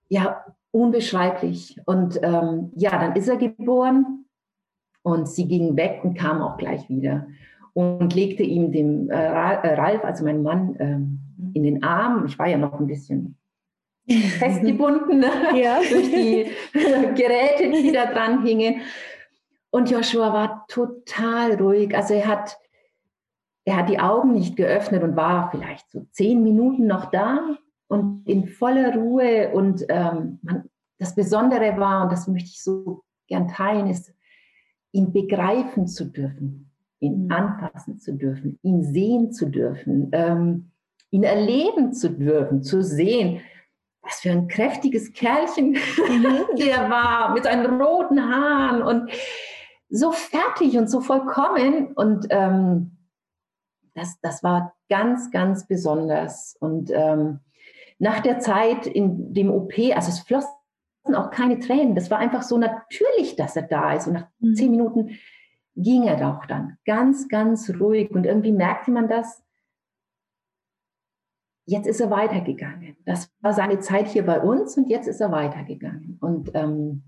ja 0.10 0.46
unbeschreiblich. 0.72 1.80
Und 1.86 2.20
ähm, 2.24 2.72
ja, 2.76 2.92
dann 2.92 3.16
ist 3.16 3.28
er 3.28 3.38
geboren 3.38 4.26
und 5.04 5.28
sie 5.28 5.48
ging 5.48 5.76
weg 5.76 6.02
und 6.04 6.18
kam 6.18 6.42
auch 6.42 6.58
gleich 6.58 6.88
wieder 6.90 7.28
und 7.74 8.14
legte 8.14 8.44
ihm 8.44 8.72
dem 8.72 9.10
äh, 9.10 9.14
äh 9.14 9.74
Ralf, 9.76 10.04
also 10.04 10.24
mein 10.24 10.44
Mann, 10.44 10.76
ähm, 10.80 11.20
in 11.54 11.64
den 11.64 11.84
Arm. 11.84 12.26
Ich 12.26 12.38
war 12.38 12.48
ja 12.48 12.58
noch 12.58 12.80
ein 12.80 12.88
bisschen 12.88 13.38
festgebunden 14.08 15.20
ne? 15.20 15.32
ja. 15.56 15.80
durch 15.90 16.12
die 16.12 16.48
Geräte, 16.74 17.72
die 17.72 17.92
da 17.92 18.08
dran 18.08 18.46
hingen. 18.46 18.82
Und 19.70 19.90
Joshua 19.90 20.34
war 20.34 20.66
total 20.68 21.56
ruhig. 21.56 21.96
Also 21.96 22.14
er 22.14 22.28
hat 22.28 22.58
er 23.66 23.78
hat 23.78 23.90
die 23.90 24.00
Augen 24.00 24.34
nicht 24.34 24.56
geöffnet 24.56 25.04
und 25.04 25.16
war 25.16 25.52
vielleicht 25.52 25.90
so 25.92 26.06
zehn 26.12 26.42
Minuten 26.42 26.88
noch 26.88 27.12
da 27.12 27.58
und 27.88 28.28
in 28.28 28.48
voller 28.48 28.96
Ruhe. 28.96 29.52
Und 29.54 29.86
ähm, 29.90 30.40
man, 30.42 30.70
das 30.98 31.16
Besondere 31.16 31.78
war, 31.78 32.04
und 32.04 32.12
das 32.12 32.28
möchte 32.28 32.50
ich 32.50 32.64
so 32.64 33.04
gern 33.28 33.48
teilen, 33.48 33.88
ist, 33.88 34.14
ihn 34.92 35.14
begreifen 35.14 35.88
zu 35.88 36.06
dürfen, 36.06 36.72
ihn 37.00 37.26
mhm. 37.26 37.32
anfassen 37.32 38.00
zu 38.00 38.14
dürfen, 38.14 38.60
ihn 38.62 38.84
sehen 38.84 39.32
zu 39.32 39.48
dürfen, 39.48 40.10
ähm, 40.12 40.72
ihn 41.12 41.24
erleben 41.24 41.94
zu 41.94 42.10
dürfen, 42.10 42.64
zu 42.64 42.84
sehen, 42.84 43.42
was 44.02 44.22
für 44.22 44.32
ein 44.32 44.48
kräftiges 44.48 45.14
Kerlchen 45.14 45.72
mhm. 45.72 46.58
der 46.58 46.90
war, 46.90 47.34
mit 47.34 47.44
seinen 47.44 47.82
roten 47.82 48.22
Haaren 48.22 48.82
und 48.82 49.12
so 49.90 50.12
fertig 50.12 50.78
und 50.78 50.90
so 50.90 51.02
vollkommen. 51.02 51.94
Und 51.94 52.28
ähm, 52.30 52.98
das, 53.94 54.20
das 54.22 54.44
war 54.44 54.76
ganz, 54.90 55.32
ganz 55.32 55.68
besonders. 55.68 56.56
Und 56.60 56.92
ähm, 56.94 57.40
nach 58.00 58.20
der 58.20 58.40
Zeit 58.40 58.88
in 58.88 59.34
dem 59.34 59.52
OP, 59.52 59.74
also 59.94 60.10
es 60.10 60.20
flossen 60.20 60.50
auch 61.16 61.32
keine 61.32 61.60
Tränen, 61.60 61.96
das 61.96 62.12
war 62.12 62.20
einfach 62.20 62.44
so 62.44 62.58
natürlich, 62.58 63.36
dass 63.36 63.56
er 63.56 63.64
da 63.64 63.94
ist. 63.94 64.08
Und 64.08 64.14
nach 64.14 64.28
mhm. 64.40 64.56
zehn 64.56 64.72
Minuten 64.72 65.18
ging 65.76 66.04
er 66.04 66.18
doch 66.18 66.46
dann 66.46 66.78
ganz, 66.86 67.28
ganz 67.28 67.70
ruhig. 67.80 68.12
Und 68.12 68.26
irgendwie 68.26 68.52
merkte 68.52 68.92
man 68.92 69.08
das, 69.08 69.44
jetzt 71.66 71.88
ist 71.88 72.02
er 72.02 72.10
weitergegangen. 72.10 72.98
Das 73.06 73.32
war 73.40 73.54
seine 73.54 73.80
Zeit 73.80 74.08
hier 74.08 74.26
bei 74.26 74.40
uns 74.40 74.78
und 74.78 74.90
jetzt 74.90 75.08
ist 75.08 75.22
er 75.22 75.32
weitergegangen. 75.32 76.18
Und 76.22 76.52
ähm, 76.54 77.04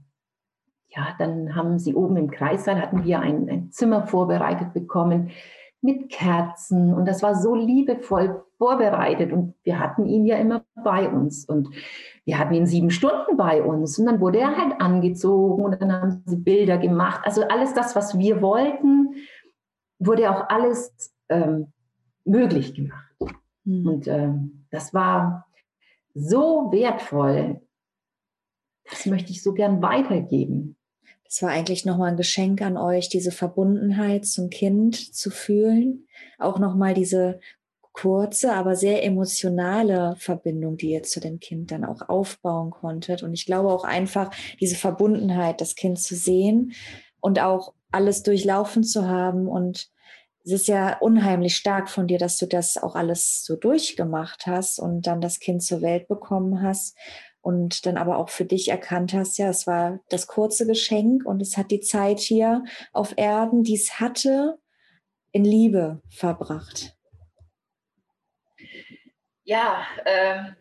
ja, 0.89 1.15
dann 1.17 1.55
haben 1.55 1.79
sie 1.79 1.95
oben 1.95 2.17
im 2.17 2.29
Kreissaal, 2.29 2.79
hatten 2.79 3.03
wir 3.03 3.19
ein, 3.19 3.49
ein 3.49 3.71
Zimmer 3.71 4.05
vorbereitet 4.05 4.73
bekommen 4.73 5.31
mit 5.83 6.09
Kerzen 6.09 6.93
und 6.93 7.05
das 7.05 7.21
war 7.21 7.35
so 7.35 7.55
liebevoll 7.55 8.43
vorbereitet 8.57 9.33
und 9.33 9.53
wir 9.63 9.79
hatten 9.79 10.05
ihn 10.05 10.25
ja 10.25 10.37
immer 10.37 10.63
bei 10.81 11.09
uns 11.09 11.45
und 11.45 11.69
wir 12.23 12.39
hatten 12.39 12.53
ihn 12.53 12.65
sieben 12.65 12.89
Stunden 12.89 13.35
bei 13.35 13.61
uns 13.61 13.99
und 13.99 14.05
dann 14.05 14.21
wurde 14.21 14.39
er 14.39 14.57
halt 14.57 14.79
angezogen 14.79 15.63
und 15.63 15.81
dann 15.81 15.91
haben 15.91 16.23
sie 16.25 16.37
Bilder 16.37 16.77
gemacht. 16.77 17.21
Also 17.25 17.43
alles 17.43 17.73
das, 17.73 17.97
was 17.97 18.17
wir 18.17 18.41
wollten, 18.41 19.15
wurde 19.99 20.31
auch 20.31 20.47
alles 20.47 21.13
ähm, 21.27 21.73
möglich 22.23 22.73
gemacht. 22.73 23.13
Mhm. 23.65 23.87
Und 23.87 24.07
ähm, 24.07 24.65
das 24.71 24.93
war 24.93 25.45
so 26.13 26.71
wertvoll. 26.71 27.61
Das 28.89 29.05
möchte 29.05 29.31
ich 29.31 29.43
so 29.43 29.53
gern 29.53 29.81
weitergeben. 29.81 30.77
Es 31.33 31.41
war 31.41 31.49
eigentlich 31.49 31.83
nochmal 31.83 32.11
ein 32.11 32.17
Geschenk 32.17 32.61
an 32.61 32.77
euch, 32.77 33.09
diese 33.09 33.31
Verbundenheit 33.31 34.23
zum 34.27 34.51
Kind 34.51 35.15
zu 35.15 35.31
fühlen. 35.31 36.05
Auch 36.37 36.59
nochmal 36.59 36.93
diese 36.93 37.39
kurze, 37.91 38.53
aber 38.53 38.75
sehr 38.75 39.03
emotionale 39.03 40.15
Verbindung, 40.19 40.77
die 40.77 40.91
ihr 40.91 41.01
zu 41.01 41.19
dem 41.19 41.39
Kind 41.39 41.71
dann 41.71 41.85
auch 41.85 42.07
aufbauen 42.07 42.69
konntet. 42.69 43.23
Und 43.23 43.33
ich 43.33 43.47
glaube 43.47 43.69
auch 43.69 43.83
einfach 43.83 44.29
diese 44.59 44.75
Verbundenheit, 44.75 45.59
das 45.59 45.73
Kind 45.73 45.99
zu 45.99 46.13
sehen 46.13 46.73
und 47.19 47.39
auch 47.39 47.73
alles 47.91 48.21
durchlaufen 48.21 48.83
zu 48.83 49.07
haben. 49.07 49.47
Und 49.47 49.89
es 50.45 50.51
ist 50.51 50.67
ja 50.67 50.99
unheimlich 50.99 51.55
stark 51.55 51.89
von 51.89 52.05
dir, 52.05 52.19
dass 52.19 52.37
du 52.37 52.45
das 52.45 52.77
auch 52.77 52.93
alles 52.93 53.43
so 53.43 53.55
durchgemacht 53.55 54.45
hast 54.45 54.77
und 54.77 55.07
dann 55.07 55.19
das 55.19 55.39
Kind 55.39 55.63
zur 55.63 55.81
Welt 55.81 56.07
bekommen 56.07 56.61
hast 56.61 56.95
und 57.43 57.85
dann 57.85 57.97
aber 57.97 58.17
auch 58.17 58.29
für 58.29 58.45
dich 58.45 58.69
erkannt 58.69 59.13
hast, 59.13 59.37
ja, 59.37 59.49
es 59.49 59.67
war 59.67 59.99
das 60.09 60.27
kurze 60.27 60.65
Geschenk 60.65 61.25
und 61.25 61.41
es 61.41 61.57
hat 61.57 61.71
die 61.71 61.81
Zeit 61.81 62.19
hier 62.19 62.63
auf 62.93 63.13
Erden, 63.17 63.63
die 63.63 63.75
es 63.75 63.99
hatte, 63.99 64.57
in 65.33 65.43
Liebe 65.43 66.01
verbracht. 66.09 66.95
Ja, 69.43 69.85
ähm, 70.05 70.55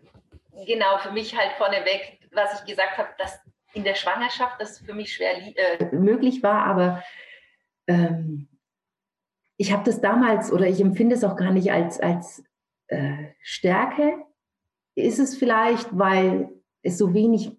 genau, 0.67 0.99
für 0.99 1.13
mich 1.13 1.37
halt 1.39 1.53
vorneweg, 1.53 2.19
was 2.33 2.61
ich 2.61 2.67
gesagt 2.67 2.99
habe, 2.99 3.11
dass 3.17 3.39
in 3.75 3.85
der 3.85 3.95
Schwangerschaft 3.95 4.61
das 4.61 4.81
für 4.81 4.93
mich 4.93 5.15
schwer 5.15 5.37
äh, 5.57 5.95
möglich 5.95 6.43
war, 6.43 6.67
aber 6.67 7.05
ähm, 7.87 8.49
ich 9.57 9.73
habe 9.73 9.85
das 9.85 10.01
damals 10.01 10.51
oder 10.51 10.67
ich 10.67 10.81
empfinde 10.81 11.15
es 11.15 11.23
auch 11.23 11.37
gar 11.37 11.53
nicht 11.53 11.71
als, 11.71 12.01
als 12.01 12.43
äh, 12.89 13.29
Stärke. 13.41 14.25
Ist 14.97 15.21
es 15.21 15.37
vielleicht, 15.37 15.97
weil 15.97 16.51
es 16.83 16.99
so 16.99 17.15
wenig 17.15 17.53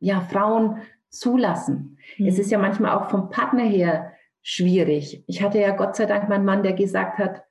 ja, 0.00 0.20
Frauen 0.20 0.78
zulassen. 1.10 1.98
Mhm. 2.18 2.26
Es 2.26 2.38
ist 2.38 2.50
ja 2.50 2.58
manchmal 2.58 2.96
auch 2.96 3.10
vom 3.10 3.30
Partner 3.30 3.64
her 3.64 4.12
schwierig. 4.42 5.24
Ich 5.26 5.42
hatte 5.42 5.58
ja 5.58 5.74
Gott 5.74 5.96
sei 5.96 6.06
Dank 6.06 6.28
meinen 6.28 6.44
Mann, 6.44 6.62
der 6.62 6.72
gesagt 6.72 7.18
hat, 7.18 7.42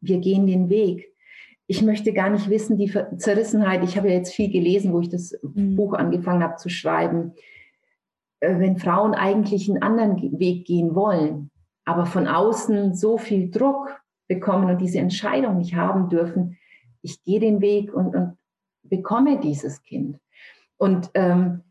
wir 0.00 0.18
gehen 0.18 0.46
den 0.46 0.68
Weg. 0.68 1.08
Ich 1.66 1.82
möchte 1.82 2.12
gar 2.12 2.28
nicht 2.28 2.50
wissen, 2.50 2.76
die 2.76 2.92
Zerrissenheit, 3.16 3.84
ich 3.84 3.96
habe 3.96 4.08
ja 4.08 4.14
jetzt 4.14 4.34
viel 4.34 4.50
gelesen, 4.50 4.92
wo 4.92 5.00
ich 5.00 5.08
das 5.08 5.38
mhm. 5.42 5.76
Buch 5.76 5.94
angefangen 5.94 6.42
habe 6.42 6.56
zu 6.56 6.68
schreiben, 6.68 7.34
äh, 8.40 8.58
wenn 8.58 8.76
Frauen 8.76 9.14
eigentlich 9.14 9.70
einen 9.70 9.82
anderen 9.82 10.38
Weg 10.38 10.66
gehen 10.66 10.94
wollen, 10.94 11.50
aber 11.84 12.04
von 12.04 12.26
außen 12.26 12.94
so 12.94 13.16
viel 13.16 13.50
Druck 13.50 14.00
bekommen 14.28 14.68
und 14.68 14.78
diese 14.78 14.98
Entscheidung 14.98 15.58
nicht 15.58 15.74
haben 15.74 16.08
dürfen, 16.08 16.58
ich 17.00 17.22
gehe 17.24 17.40
den 17.40 17.60
Weg 17.60 17.92
und, 17.92 18.14
und 18.14 18.36
bekomme 18.92 19.40
dieses 19.40 19.82
Kind. 19.82 20.20
Und 20.76 21.10
ähm, 21.14 21.62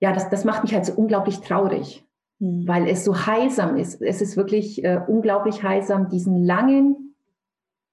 ja, 0.00 0.12
das, 0.12 0.28
das 0.28 0.44
macht 0.44 0.64
mich 0.64 0.74
halt 0.74 0.84
so 0.84 0.94
unglaublich 0.94 1.38
traurig, 1.38 2.04
mhm. 2.40 2.66
weil 2.66 2.88
es 2.88 3.04
so 3.04 3.26
heilsam 3.26 3.76
ist. 3.76 4.02
Es 4.02 4.20
ist 4.20 4.36
wirklich 4.36 4.82
äh, 4.82 5.00
unglaublich 5.06 5.62
heilsam, 5.62 6.08
diesen 6.08 6.42
langen, 6.42 7.14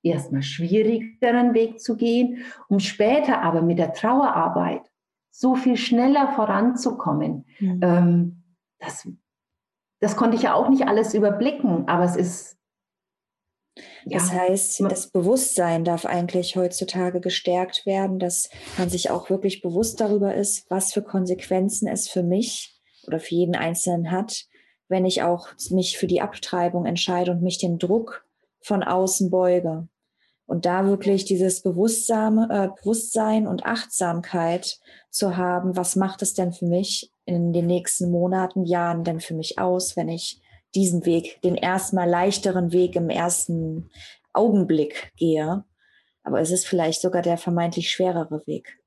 erstmal 0.02 0.41
schwierigeren 0.41 1.54
Weg 1.54 1.80
zu 1.80 1.95
gehen, 1.95 2.39
um 2.69 2.80
später 2.80 3.43
aber 3.43 3.62
mit 3.62 3.78
der 3.78 3.93
Trauerarbeit 3.93 4.82
so 5.30 5.54
viel 5.54 5.78
schneller 5.78 6.30
voranzukommen. 6.30 7.45
Mhm. 7.60 7.80
Ähm, 7.84 8.43
das, 8.80 9.08
das 10.00 10.15
konnte 10.15 10.38
ich 10.38 10.43
ja 10.43 10.56
auch 10.56 10.69
nicht 10.69 10.88
alles 10.88 11.13
überblicken, 11.13 11.88
aber 11.88 12.04
es 12.04 12.15
ist 12.15 12.57
das 14.06 14.32
ja. 14.32 14.40
heißt, 14.40 14.82
das 14.90 15.10
Bewusstsein 15.10 15.84
darf 15.84 16.06
eigentlich 16.06 16.56
heutzutage 16.56 17.20
gestärkt 17.20 17.86
werden, 17.86 18.20
dass 18.20 18.50
man 18.78 18.90
sich 18.90 19.10
auch 19.10 19.30
wirklich 19.30 19.62
bewusst 19.62 20.00
darüber 20.00 20.34
ist, 20.36 20.70
was 20.70 20.94
für 20.94 21.02
Konsequenzen 21.02 21.88
es 21.88 22.08
für 22.08 22.24
mich 22.24 22.80
oder 23.06 23.20
für 23.20 23.36
jeden 23.36 23.56
Einzelnen 23.56 24.12
hat, 24.12 24.46
wenn 24.88 25.06
ich 25.06 25.24
auch 25.24 25.50
mich 25.70 25.98
für 25.98 26.08
die 26.08 26.22
Abtreibung 26.22 26.86
entscheide 26.86 27.32
und 27.32 27.42
mich 27.42 27.58
dem 27.58 27.78
Druck 27.78 28.26
von 28.62 28.84
außen 28.84 29.30
beuge. 29.30 29.88
Und 30.46 30.66
da 30.66 30.86
wirklich 30.86 31.26
dieses 31.26 31.62
Bewusstsein, 31.62 32.38
äh, 32.50 32.70
Bewusstsein 32.80 33.48
und 33.48 33.66
Achtsamkeit 33.66 34.80
zu 35.10 35.36
haben, 35.36 35.76
was 35.76 35.98
macht 35.98 36.22
es 36.22 36.34
denn 36.34 36.54
für 36.54 36.66
mich 36.66 37.12
in 37.26 37.52
den 37.52 37.68
nächsten 37.68 38.10
Monaten, 38.10 38.63
Jahren 38.63 39.04
denn 39.04 39.20
für 39.20 39.34
mich 39.34 39.60
aus, 39.60 39.98
wenn 39.98 40.08
ich 40.08 40.42
diesen 40.75 41.06
Weg, 41.06 41.41
den 41.41 41.56
erstmal 41.56 42.10
leichteren 42.10 42.71
Weg 42.71 42.95
im 42.95 43.10
ersten 43.10 43.89
Augenblick 44.34 45.12
gehe. 45.15 45.63
Aber 46.23 46.41
es 46.41 46.51
ist 46.51 46.67
vielleicht 46.67 47.01
sogar 47.01 47.21
der 47.21 47.38
vermeintlich 47.38 47.89
schwerere 47.89 48.45
Weg. 48.45 48.77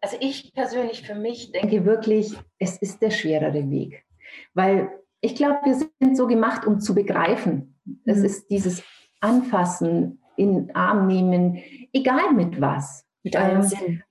Also 0.00 0.16
ich 0.18 0.52
persönlich 0.52 1.06
für 1.06 1.14
mich 1.14 1.52
denke 1.52 1.84
wirklich, 1.84 2.34
es 2.58 2.76
ist 2.78 3.00
der 3.00 3.10
schwerere 3.10 3.70
Weg. 3.70 4.04
Weil 4.52 4.90
ich 5.20 5.36
glaube, 5.36 5.60
wir 5.64 5.74
sind 5.74 6.16
so 6.16 6.26
gemacht, 6.26 6.66
um 6.66 6.80
zu 6.80 6.94
begreifen. 6.94 7.78
Es 8.04 8.18
mhm. 8.18 8.24
ist 8.24 8.50
dieses 8.50 8.82
Anfassen, 9.20 10.18
in 10.36 10.74
Arm 10.74 11.06
nehmen, 11.06 11.62
egal 11.92 12.32
mit 12.32 12.60
was. 12.60 13.06
Mit 13.22 13.36
einem 13.36 13.62
ähm. 13.62 14.02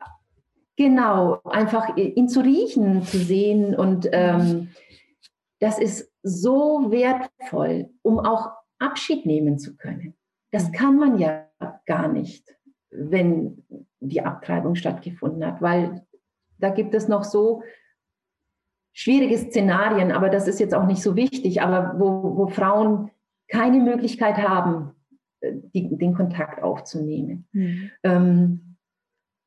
Genau, 0.78 1.42
einfach 1.44 1.96
ihn 1.98 2.30
zu 2.30 2.40
riechen, 2.40 3.04
zu 3.04 3.18
sehen 3.18 3.76
und 3.76 4.08
ähm, 4.12 4.70
das 5.62 5.80
ist 5.80 6.12
so 6.24 6.92
wertvoll, 6.92 7.90
um 8.02 8.20
auch 8.20 8.50
Abschied 8.80 9.26
nehmen 9.26 9.60
zu 9.60 9.78
können. 9.78 10.16
Das 10.52 10.70
mhm. 10.70 10.72
kann 10.74 10.98
man 10.98 11.18
ja 11.20 11.48
gar 11.86 12.08
nicht, 12.08 12.58
wenn 12.90 13.64
die 14.00 14.22
Abtreibung 14.22 14.76
stattgefunden 14.76 15.46
hat, 15.46 15.62
weil 15.62 16.06
da 16.58 16.70
gibt 16.70 16.94
es 16.96 17.08
noch 17.08 17.24
so 17.24 17.64
schwierige 18.94 19.38
Szenarien, 19.38 20.12
aber 20.12 20.30
das 20.30 20.48
ist 20.48 20.60
jetzt 20.60 20.74
auch 20.74 20.86
nicht 20.86 21.02
so 21.02 21.16
wichtig, 21.16 21.62
aber 21.62 22.00
wo, 22.00 22.38
wo 22.38 22.48
Frauen 22.48 23.12
keine 23.48 23.80
Möglichkeit 23.80 24.38
haben, 24.38 24.96
äh, 25.42 25.54
die, 25.74 25.96
den 25.96 26.16
Kontakt 26.16 26.64
aufzunehmen. 26.64 27.48
Mhm. 27.52 27.92
Ähm, 28.04 28.78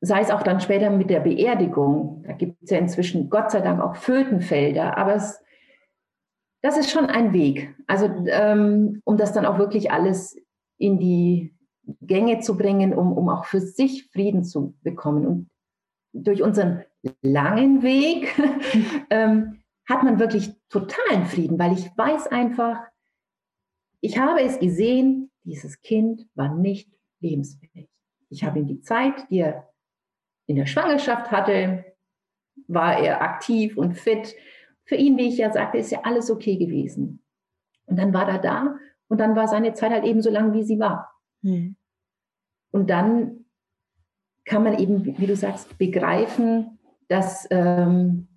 sei 0.01 0.21
es 0.21 0.31
auch 0.31 0.43
dann 0.43 0.61
später 0.61 0.89
mit 0.89 1.09
der 1.09 1.19
Beerdigung. 1.19 2.23
Da 2.25 2.33
gibt 2.33 2.63
es 2.63 2.69
ja 2.69 2.77
inzwischen 2.77 3.29
Gott 3.29 3.51
sei 3.51 3.61
Dank 3.61 3.81
auch 3.81 3.95
Fötenfelder, 3.95 4.97
aber 4.97 5.15
es, 5.15 5.43
das 6.65 6.77
ist 6.77 6.89
schon 6.89 7.05
ein 7.05 7.31
Weg. 7.31 7.75
Also 7.85 8.07
ähm, 8.25 8.99
um 9.05 9.17
das 9.17 9.33
dann 9.33 9.45
auch 9.45 9.59
wirklich 9.59 9.91
alles 9.91 10.35
in 10.79 10.97
die 10.97 11.55
Gänge 12.01 12.39
zu 12.39 12.57
bringen, 12.57 12.95
um, 12.95 13.13
um 13.13 13.29
auch 13.29 13.45
für 13.45 13.59
sich 13.59 14.09
Frieden 14.11 14.43
zu 14.43 14.75
bekommen. 14.81 15.27
Und 15.27 15.49
durch 16.11 16.41
unseren 16.41 16.83
langen 17.21 17.83
Weg 17.83 18.33
ähm, 19.11 19.61
hat 19.87 20.01
man 20.01 20.19
wirklich 20.19 20.55
totalen 20.69 21.27
Frieden, 21.27 21.59
weil 21.59 21.73
ich 21.73 21.85
weiß 21.95 22.27
einfach, 22.29 22.79
ich 24.01 24.17
habe 24.17 24.41
es 24.41 24.57
gesehen, 24.57 25.29
dieses 25.43 25.83
Kind 25.83 26.27
war 26.33 26.51
nicht 26.51 26.89
lebensfähig. 27.19 27.89
Ich 28.29 28.43
habe 28.43 28.57
ihm 28.57 28.65
die 28.65 28.81
Zeit, 28.81 29.29
die 29.29 29.41
er 29.41 29.71
in 30.47 30.55
der 30.55 30.65
Schwangerschaft 30.65 31.29
hatte, 31.29 31.85
war 32.67 32.97
er 32.97 33.21
aktiv 33.21 33.77
und 33.77 33.93
fit. 33.93 34.35
Für 34.85 34.95
ihn, 34.95 35.17
wie 35.17 35.27
ich 35.27 35.37
ja 35.37 35.51
sagte, 35.51 35.77
ist 35.77 35.91
ja 35.91 36.01
alles 36.03 36.29
okay 36.29 36.57
gewesen. 36.57 37.23
Und 37.85 37.97
dann 37.97 38.13
war 38.13 38.27
er 38.29 38.39
da 38.39 38.77
und 39.07 39.19
dann 39.19 39.35
war 39.35 39.47
seine 39.47 39.73
Zeit 39.73 39.91
halt 39.91 40.05
eben 40.05 40.21
so 40.21 40.29
lang, 40.29 40.53
wie 40.53 40.63
sie 40.63 40.79
war. 40.79 41.11
Hm. 41.41 41.75
Und 42.71 42.89
dann 42.89 43.45
kann 44.45 44.63
man 44.63 44.77
eben, 44.77 45.17
wie 45.17 45.27
du 45.27 45.35
sagst, 45.35 45.77
begreifen, 45.77 46.79
dass 47.07 47.47
ähm, 47.49 48.27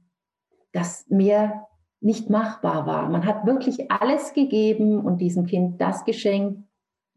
das 0.72 1.06
mehr 1.08 1.66
nicht 2.00 2.30
machbar 2.30 2.86
war. 2.86 3.08
Man 3.08 3.26
hat 3.26 3.46
wirklich 3.46 3.90
alles 3.90 4.32
gegeben 4.32 5.00
und 5.00 5.20
diesem 5.20 5.46
Kind 5.46 5.80
das 5.80 6.04
geschenkt, 6.04 6.62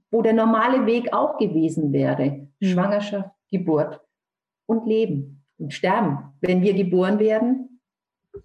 wo 0.10 0.22
der 0.22 0.34
normale 0.34 0.86
Weg 0.86 1.14
auch 1.14 1.38
gewesen 1.38 1.94
wäre. 1.94 2.48
Mhm. 2.60 2.66
Schwangerschaft, 2.66 3.30
Geburt 3.50 4.02
und 4.66 4.86
Leben 4.88 5.46
und 5.58 5.74
Sterben. 5.74 6.34
Wenn 6.42 6.62
wir 6.62 6.74
geboren 6.74 7.20
werden, 7.20 7.71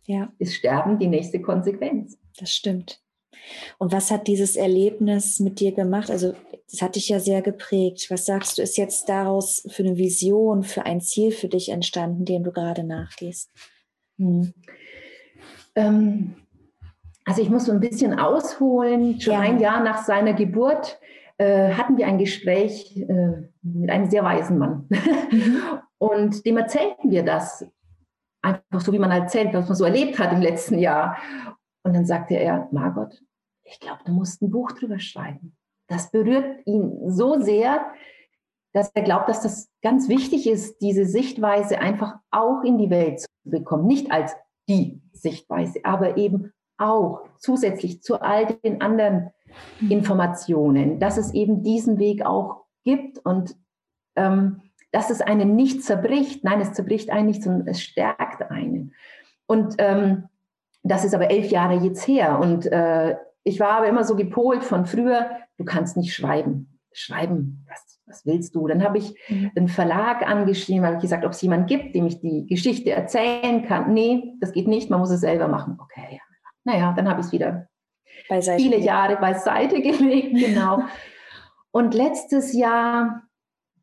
ja. 0.05 0.33
ist 0.39 0.55
Sterben 0.55 0.99
die 0.99 1.09
nächste 1.09 1.41
Konsequenz. 1.41 2.19
Das 2.39 2.51
stimmt. 2.51 3.01
Und 3.79 3.93
was 3.93 4.11
hat 4.11 4.27
dieses 4.27 4.57
Erlebnis 4.57 5.41
mit 5.41 5.61
dir 5.61 5.73
gemacht? 5.73 6.11
Also, 6.11 6.35
das 6.71 6.83
hat 6.83 6.97
dich 6.97 7.09
ja 7.09 7.21
sehr 7.21 7.43
geprägt. 7.43 8.07
Was 8.11 8.25
sagst 8.25 8.59
du, 8.59 8.63
ist 8.63 8.77
jetzt 8.77 9.09
daraus 9.09 9.67
für 9.69 9.85
eine 9.85 9.97
Vision, 9.97 10.63
für 10.63 10.85
ein 10.85 11.01
Ziel 11.01 11.31
für 11.31 11.49
dich 11.49 11.69
entstanden, 11.69 12.25
dem 12.25 12.43
du 12.43 12.53
gerade 12.53 12.83
nachgehst? 12.83 13.51
Hm. 14.19 14.53
Ähm, 15.75 16.35
also, 17.25 17.43
ich 17.43 17.51
muss 17.51 17.67
so 17.67 17.73
ein 17.73 17.81
bisschen 17.81 18.19
ausholen. 18.19 19.21
Schon 19.21 19.35
ja. 19.35 19.41
ein 19.41 19.61
Jahr 19.61 19.83
nach 19.83 20.05
seiner 20.05 20.33
Geburt 20.33 20.99
äh, 21.39 21.73
hatten 21.73 21.97
wir 21.99 22.07
ein 22.07 22.19
Gespräch 22.19 22.97
äh, 22.97 23.49
mit 23.63 23.91
einem 23.91 24.11
sehr 24.11 24.25
weisen 24.25 24.59
Mann. 24.59 24.89
Mhm. 25.31 25.63
Und 25.99 26.45
dem 26.45 26.59
erzählten 26.59 27.11
wir 27.11 27.23
das. 27.23 27.67
Einfach 28.47 28.81
so, 28.81 28.93
wie 28.93 28.99
man 29.01 29.11
erzählt, 29.11 29.53
was 29.55 29.67
man 29.67 29.77
so 29.77 29.85
erlebt 29.85 30.21
hat 30.21 30.33
im 30.33 30.41
letzten 30.41 30.79
Jahr. 30.79 31.17
Und 31.83 31.95
dann 31.95 32.07
sagte 32.07 32.35
er, 32.35 32.69
Margot, 32.71 33.21
ich 33.65 33.81
glaube, 33.81 34.01
du 34.05 34.13
musst 34.13 34.41
ein 34.41 34.51
Buch 34.51 34.71
drüber 34.71 35.01
schreiben. 35.01 35.57
Das 35.89 36.13
berührt 36.13 36.65
ihn 36.65 37.11
so 37.11 37.41
sehr, 37.41 37.85
dass 38.73 38.91
er 38.95 39.03
glaubt, 39.03 39.29
dass 39.29 39.41
das 39.41 39.69
ganz 39.83 40.09
wichtig 40.09 40.47
ist, 40.49 40.79
diese 40.81 41.07
Sichtweise 41.07 41.81
einfach 41.81 42.21
auch 42.31 42.63
in 42.63 42.79
die 42.79 42.91
Welt 42.91 43.21
zu 43.21 43.27
bekommen. 43.45 43.89
Nicht 43.89 44.13
als 44.13 44.37
die 44.69 45.03
Sichtweise, 45.13 45.81
aber 45.85 46.17
eben 46.17 46.53
auch 46.79 47.23
zusätzlich 47.39 48.03
zu 48.03 48.21
all 48.21 48.47
den 48.47 48.81
anderen 48.81 49.33
mhm. 49.81 49.91
Informationen, 49.91 51.01
dass 51.01 51.17
es 51.17 51.35
eben 51.35 51.65
diesen 51.65 51.99
Weg 51.99 52.25
auch 52.25 52.65
gibt 52.85 53.19
und 53.25 53.57
ähm, 54.15 54.63
dass 54.97 55.11
es 55.11 55.21
einen 55.21 55.57
nicht 55.57 55.85
zerbricht. 55.85 56.43
Nein, 56.43 56.59
es 56.63 56.73
zerbricht 56.73 57.11
einen 57.11 57.27
nicht, 57.27 57.43
sondern 57.43 57.69
es 57.69 57.83
stärkt 57.83 58.51
einen. 58.51 58.95
Und 59.45 59.75
ähm, 59.77 60.31
das 60.83 61.05
ist 61.05 61.15
aber 61.15 61.31
elf 61.31 61.51
Jahre 61.51 61.75
jetzt 61.85 62.09
her. 62.09 62.39
Und 62.39 62.65
äh, 62.65 63.15
ich 63.45 63.61
war 63.61 63.73
aber 63.73 63.89
immer 63.89 64.05
so 64.05 64.17
gepolt 64.17 64.65
von 64.65 64.87
früher, 64.87 65.33
du 65.59 65.67
kannst 65.67 65.99
nicht 65.99 66.15
schreiben. 66.15 66.81
Schreiben, 66.95 67.67
was, 67.69 68.01
was 68.07 68.25
willst 68.25 68.55
du? 68.55 68.67
Dann 68.69 68.83
habe 68.83 68.97
ich 68.97 69.15
mhm. 69.29 69.51
einen 69.55 69.69
Verlag 69.69 70.27
angeschrieben, 70.27 70.87
habe 70.87 70.97
ich 70.97 71.03
gesagt, 71.03 71.27
ob 71.27 71.33
es 71.33 71.43
jemanden 71.43 71.67
gibt, 71.67 71.95
dem 71.95 72.07
ich 72.07 72.21
die 72.21 72.47
Geschichte 72.47 72.93
erzählen 72.93 73.67
kann. 73.67 73.93
Nee, 73.93 74.33
das 74.41 74.53
geht 74.53 74.67
nicht, 74.67 74.89
man 74.89 75.01
muss 75.01 75.11
es 75.11 75.21
selber 75.21 75.47
machen. 75.47 75.79
Okay, 75.79 76.23
naja, 76.65 76.95
dann 76.97 77.07
habe 77.07 77.21
ich 77.21 77.27
es 77.27 77.33
wieder 77.33 77.69
beiseite 78.31 78.63
viele. 78.63 78.79
Jahre 78.79 79.17
beiseite 79.17 79.83
gelegt, 79.83 80.33
genau. 80.33 80.85
Und 81.71 81.93
letztes 81.93 82.55
Jahr, 82.55 83.26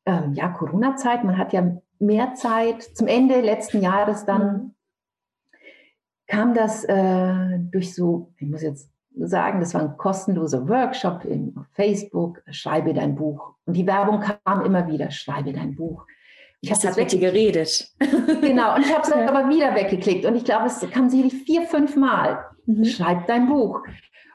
ähm, 0.06 0.34
ja, 0.34 0.50
Corona-Zeit, 0.50 1.24
man 1.24 1.38
hat 1.38 1.54
ja 1.54 1.78
mehr 2.00 2.34
Zeit, 2.36 2.84
zum 2.84 3.08
Ende 3.08 3.42
letzten 3.42 3.82
Jahres 3.82 4.26
dann 4.26 4.54
mhm. 4.54 4.72
kam 6.28 6.54
das 6.54 6.84
äh, 6.84 7.60
durch 7.72 7.96
so, 7.96 8.34
ich 8.38 8.48
muss 8.48 8.62
jetzt 8.62 8.90
sagen, 9.16 9.60
das 9.60 9.74
war 9.74 9.82
ein 9.82 9.98
kostenloser 9.98 10.68
Workshop 10.68 11.24
in 11.26 11.56
Facebook, 11.72 12.42
schreibe 12.50 12.94
dein 12.94 13.16
Buch. 13.16 13.54
Und 13.66 13.76
die 13.76 13.86
Werbung 13.86 14.22
kam 14.22 14.66
immer 14.66 14.88
wieder, 14.88 15.12
schreibe 15.12 15.54
dein 15.54 15.76
Buch. 15.76 16.06
Ich 16.62 16.72
habe 16.72 16.82
das 16.82 16.96
geredet. 16.96 17.92
genau, 18.42 18.76
und 18.76 18.86
ich 18.86 18.94
habe 18.94 19.04
es 19.04 19.10
ja. 19.10 19.28
aber 19.28 19.50
wieder 19.50 19.76
weggeklickt. 19.76 20.26
Und 20.26 20.36
ich 20.36 20.46
glaube, 20.46 20.68
es 20.68 20.80
kam 20.92 21.10
sicherlich 21.10 21.44
vier, 21.44 21.64
fünf 21.64 21.96
Mal. 21.96 22.44
Mhm. 22.66 22.86
Schreib 22.86 23.28
dein 23.28 23.48
Buch. 23.48 23.82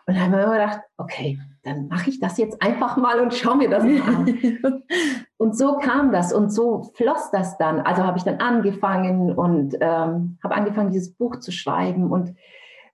Und 0.06 0.14
dann 0.14 0.20
haben 0.20 0.32
wir 0.32 0.42
immer 0.42 0.52
gedacht, 0.52 0.80
okay, 0.98 1.38
dann 1.68 1.88
mache 1.88 2.10
ich 2.10 2.20
das 2.20 2.38
jetzt 2.38 2.62
einfach 2.62 2.96
mal 2.96 3.20
und 3.20 3.34
schaue 3.34 3.56
mir 3.56 3.68
das 3.68 3.84
mal 3.84 4.00
an. 4.00 4.82
und 5.36 5.56
so 5.56 5.76
kam 5.76 6.12
das 6.12 6.32
und 6.32 6.50
so 6.50 6.90
floss 6.94 7.30
das 7.30 7.58
dann. 7.58 7.80
Also 7.80 8.04
habe 8.04 8.18
ich 8.18 8.24
dann 8.24 8.38
angefangen 8.38 9.32
und 9.32 9.74
ähm, 9.80 10.38
habe 10.42 10.54
angefangen, 10.54 10.90
dieses 10.90 11.12
Buch 11.14 11.36
zu 11.36 11.52
schreiben. 11.52 12.10
Und 12.10 12.34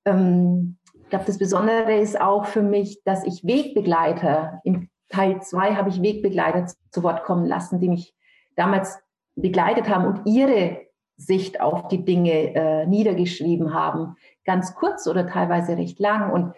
ähm, 0.05 0.77
ich 0.95 1.11
glaube, 1.11 1.25
das 1.27 1.39
Besondere 1.39 1.95
ist 1.99 2.21
auch 2.21 2.47
für 2.47 2.63
mich, 2.63 3.03
dass 3.05 3.25
ich 3.25 3.45
Wegbegleiter, 3.45 4.61
im 4.65 4.89
Teil 5.09 5.41
2 5.41 5.75
habe 5.77 5.91
ich 5.91 6.03
Wegbegleiter 6.03 6.67
zu 6.91 7.03
Wort 7.03 7.25
kommen 7.25 7.47
lassen, 7.47 7.79
die 7.79 7.89
mich 7.89 8.15
damals 8.57 8.99
begleitet 9.37 9.89
haben 9.89 10.07
und 10.07 10.27
ihre 10.27 10.83
Sicht 11.17 11.61
auf 11.61 11.89
die 11.89 12.05
Dinge 12.05 12.55
äh, 12.55 12.87
niedergeschrieben 12.87 13.73
haben, 13.73 14.17
ganz 14.45 14.75
kurz 14.75 15.07
oder 15.07 15.27
teilweise 15.27 15.77
recht 15.77 16.01
lang. 16.01 16.33
Und 16.33 16.55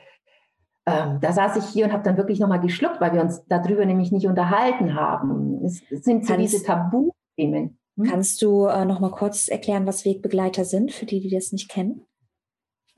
ähm, 0.86 1.18
da 1.20 1.32
saß 1.32 1.56
ich 1.56 1.64
hier 1.64 1.86
und 1.86 1.92
habe 1.92 2.04
dann 2.04 2.16
wirklich 2.16 2.38
nochmal 2.38 2.60
geschluckt, 2.60 3.00
weil 3.00 3.12
wir 3.12 3.20
uns 3.20 3.44
darüber 3.48 3.84
nämlich 3.84 4.12
nicht 4.12 4.26
unterhalten 4.26 4.94
haben. 4.94 5.64
Es 5.64 5.82
sind 5.90 6.26
so 6.26 6.36
diese 6.36 6.62
Tabuthemen. 6.62 7.78
Hm? 7.96 8.04
Kannst 8.04 8.40
du 8.40 8.66
äh, 8.66 8.84
nochmal 8.84 9.10
kurz 9.10 9.48
erklären, 9.48 9.86
was 9.86 10.04
Wegbegleiter 10.04 10.64
sind, 10.64 10.92
für 10.92 11.06
die, 11.06 11.20
die 11.20 11.30
das 11.30 11.50
nicht 11.50 11.68
kennen? 11.68 12.02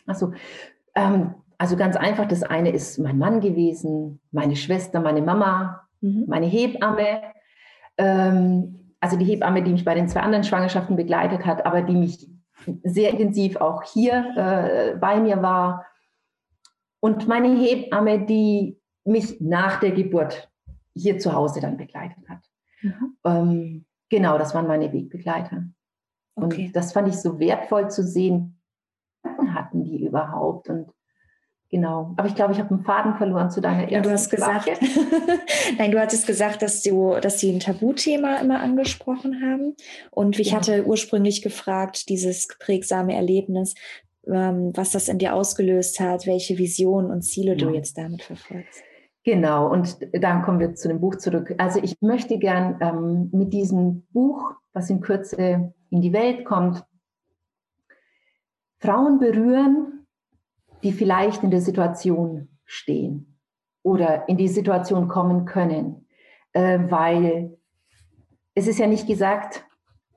Achso, 0.07 0.33
ähm, 0.94 1.35
also 1.57 1.77
ganz 1.77 1.96
einfach, 1.96 2.29
das 2.29 2.42
eine 2.42 2.70
ist 2.70 2.98
mein 2.98 3.18
Mann 3.18 3.40
gewesen, 3.40 4.20
meine 4.33 4.57
Schwester, 4.57 5.01
meine 5.01 5.22
Mama, 5.22 5.88
mhm. 6.01 6.24
meine 6.29 6.46
Hebamme. 6.46 7.22
Ähm, 7.96 8.94
also 9.01 9.16
die 9.16 9.24
Hebamme, 9.24 9.62
die 9.62 9.72
mich 9.72 9.85
bei 9.85 9.94
den 9.94 10.09
zwei 10.09 10.20
anderen 10.20 10.44
Schwangerschaften 10.44 10.96
begleitet 10.96 11.46
hat, 11.46 11.64
aber 11.64 11.83
die 11.83 11.96
mich 11.96 12.29
sehr 12.85 13.11
intensiv 13.11 13.57
auch 13.57 13.83
hier 13.83 14.35
äh, 14.37 14.96
bei 14.98 15.20
mir 15.20 15.42
war. 15.42 15.87
Und 17.00 17.28
meine 17.28 17.56
Hebamme, 17.56 18.24
die 18.24 18.78
mich 19.04 19.40
nach 19.40 19.80
der 19.80 19.92
Geburt 19.92 20.50
hier 20.94 21.18
zu 21.18 21.32
Hause 21.32 21.61
dann 21.61 21.76
begleitet 21.76 22.28
hat. 22.28 22.40
Mhm. 22.82 23.16
Ähm, 23.24 23.84
genau, 24.08 24.38
das 24.38 24.54
waren 24.54 24.66
meine 24.66 24.92
Wegbegleiter. 24.92 25.64
Okay. 26.34 26.66
Und 26.66 26.76
das 26.76 26.92
fand 26.92 27.08
ich 27.08 27.16
so 27.16 27.38
wertvoll 27.38 27.90
zu 27.90 28.02
sehen, 28.02 28.61
hatten 29.24 29.84
die 29.84 30.04
überhaupt 30.04 30.68
und 30.68 30.92
Genau. 31.70 32.14
Aber 32.16 32.26
ich 32.26 32.34
glaube, 32.34 32.54
ich 32.54 32.58
habe 32.58 32.70
einen 32.70 32.82
Faden 32.82 33.16
verloren 33.16 33.50
zu 33.50 33.61
deiner 33.61 33.82
ersten 33.82 33.94
ja, 33.94 34.00
du 34.00 34.11
hast 34.11 34.30
gesagt, 34.30 34.70
Nein, 35.78 35.90
du 35.90 36.00
hattest 36.00 36.26
gesagt, 36.26 36.62
dass 36.62 36.82
du, 36.82 37.16
dass 37.20 37.40
sie 37.40 37.52
ein 37.52 37.61
Tabuthema 37.61 38.37
immer 38.37 38.61
angesprochen 38.61 39.42
haben. 39.42 39.76
Und 40.11 40.38
ich 40.38 40.52
ja. 40.52 40.56
hatte 40.56 40.87
ursprünglich 40.87 41.42
gefragt, 41.42 42.08
dieses 42.08 42.48
prägsame 42.58 43.14
Erlebnis, 43.14 43.74
was 44.28 44.92
das 44.92 45.08
in 45.08 45.18
dir 45.18 45.34
ausgelöst 45.34 46.00
hat, 46.00 46.26
welche 46.26 46.58
Visionen 46.58 47.10
und 47.10 47.22
Ziele 47.22 47.56
du 47.56 47.70
jetzt 47.70 47.96
damit 47.96 48.22
verfolgst. 48.22 48.82
Genau, 49.24 49.70
und 49.70 49.98
dann 50.12 50.42
kommen 50.42 50.60
wir 50.60 50.74
zu 50.74 50.88
dem 50.88 51.00
Buch 51.00 51.16
zurück. 51.16 51.54
Also 51.58 51.80
ich 51.82 52.00
möchte 52.00 52.38
gern 52.38 52.78
ähm, 52.80 53.30
mit 53.32 53.52
diesem 53.52 54.06
Buch, 54.12 54.54
was 54.72 54.88
in 54.90 55.00
Kürze 55.00 55.72
in 55.90 56.00
die 56.00 56.12
Welt 56.12 56.44
kommt, 56.44 56.84
Frauen 58.78 59.18
berühren, 59.18 60.06
die 60.82 60.92
vielleicht 60.92 61.42
in 61.42 61.50
der 61.50 61.60
Situation 61.60 62.48
stehen 62.64 63.38
oder 63.82 64.28
in 64.28 64.36
die 64.36 64.48
Situation 64.48 65.08
kommen 65.08 65.44
können, 65.44 66.06
äh, 66.52 66.78
weil 66.88 67.58
es 68.54 68.66
ist 68.66 68.78
ja 68.78 68.86
nicht 68.86 69.06
gesagt, 69.06 69.64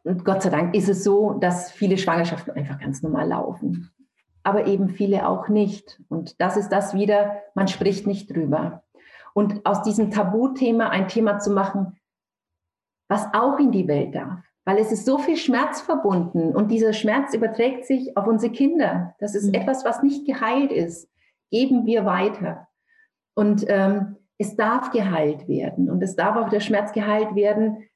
und 0.03 0.25
Gott 0.25 0.41
sei 0.41 0.49
Dank 0.49 0.75
ist 0.75 0.89
es 0.89 1.03
so, 1.03 1.33
dass 1.33 1.71
viele 1.71 1.97
Schwangerschaften 1.97 2.53
einfach 2.53 2.79
ganz 2.79 3.01
normal 3.03 3.27
laufen, 3.27 3.91
aber 4.43 4.67
eben 4.67 4.89
viele 4.89 5.27
auch 5.27 5.47
nicht. 5.47 6.01
Und 6.09 6.39
das 6.41 6.57
ist 6.57 6.69
das 6.69 6.93
wieder, 6.93 7.41
man 7.55 7.67
spricht 7.67 8.07
nicht 8.07 8.33
drüber. 8.33 8.83
Und 9.33 9.65
aus 9.65 9.81
diesem 9.83 10.11
Tabuthema 10.11 10.89
ein 10.89 11.07
Thema 11.07 11.39
zu 11.39 11.51
machen, 11.51 11.97
was 13.07 13.27
auch 13.33 13.59
in 13.59 13.71
die 13.71 13.87
Welt 13.87 14.15
darf 14.15 14.41
weil 14.65 14.77
es 14.77 14.91
ist 14.91 15.05
so 15.05 15.17
viel 15.17 15.37
Schmerz 15.37 15.81
verbunden 15.81 16.55
und 16.55 16.69
dieser 16.69 16.93
Schmerz 16.93 17.33
überträgt 17.33 17.85
sich 17.85 18.15
auf 18.15 18.27
unsere 18.27 18.53
Kinder. 18.53 19.15
Das 19.19 19.35
ist 19.35 19.47
mhm. 19.47 19.55
etwas, 19.55 19.83
was 19.85 20.03
nicht 20.03 20.25
geheilt 20.25 20.71
ist. 20.71 21.09
Geben 21.49 21.85
wir 21.85 22.05
weiter. 22.05 22.67
Und 23.33 23.65
ähm, 23.67 24.17
es 24.37 24.55
darf 24.55 24.91
geheilt 24.91 25.47
werden 25.47 25.89
und 25.89 26.01
es 26.03 26.15
darf 26.15 26.35
auch 26.35 26.49
der 26.49 26.59
Schmerz 26.59 26.91
geheilt 26.93 27.35
werden, 27.35 27.87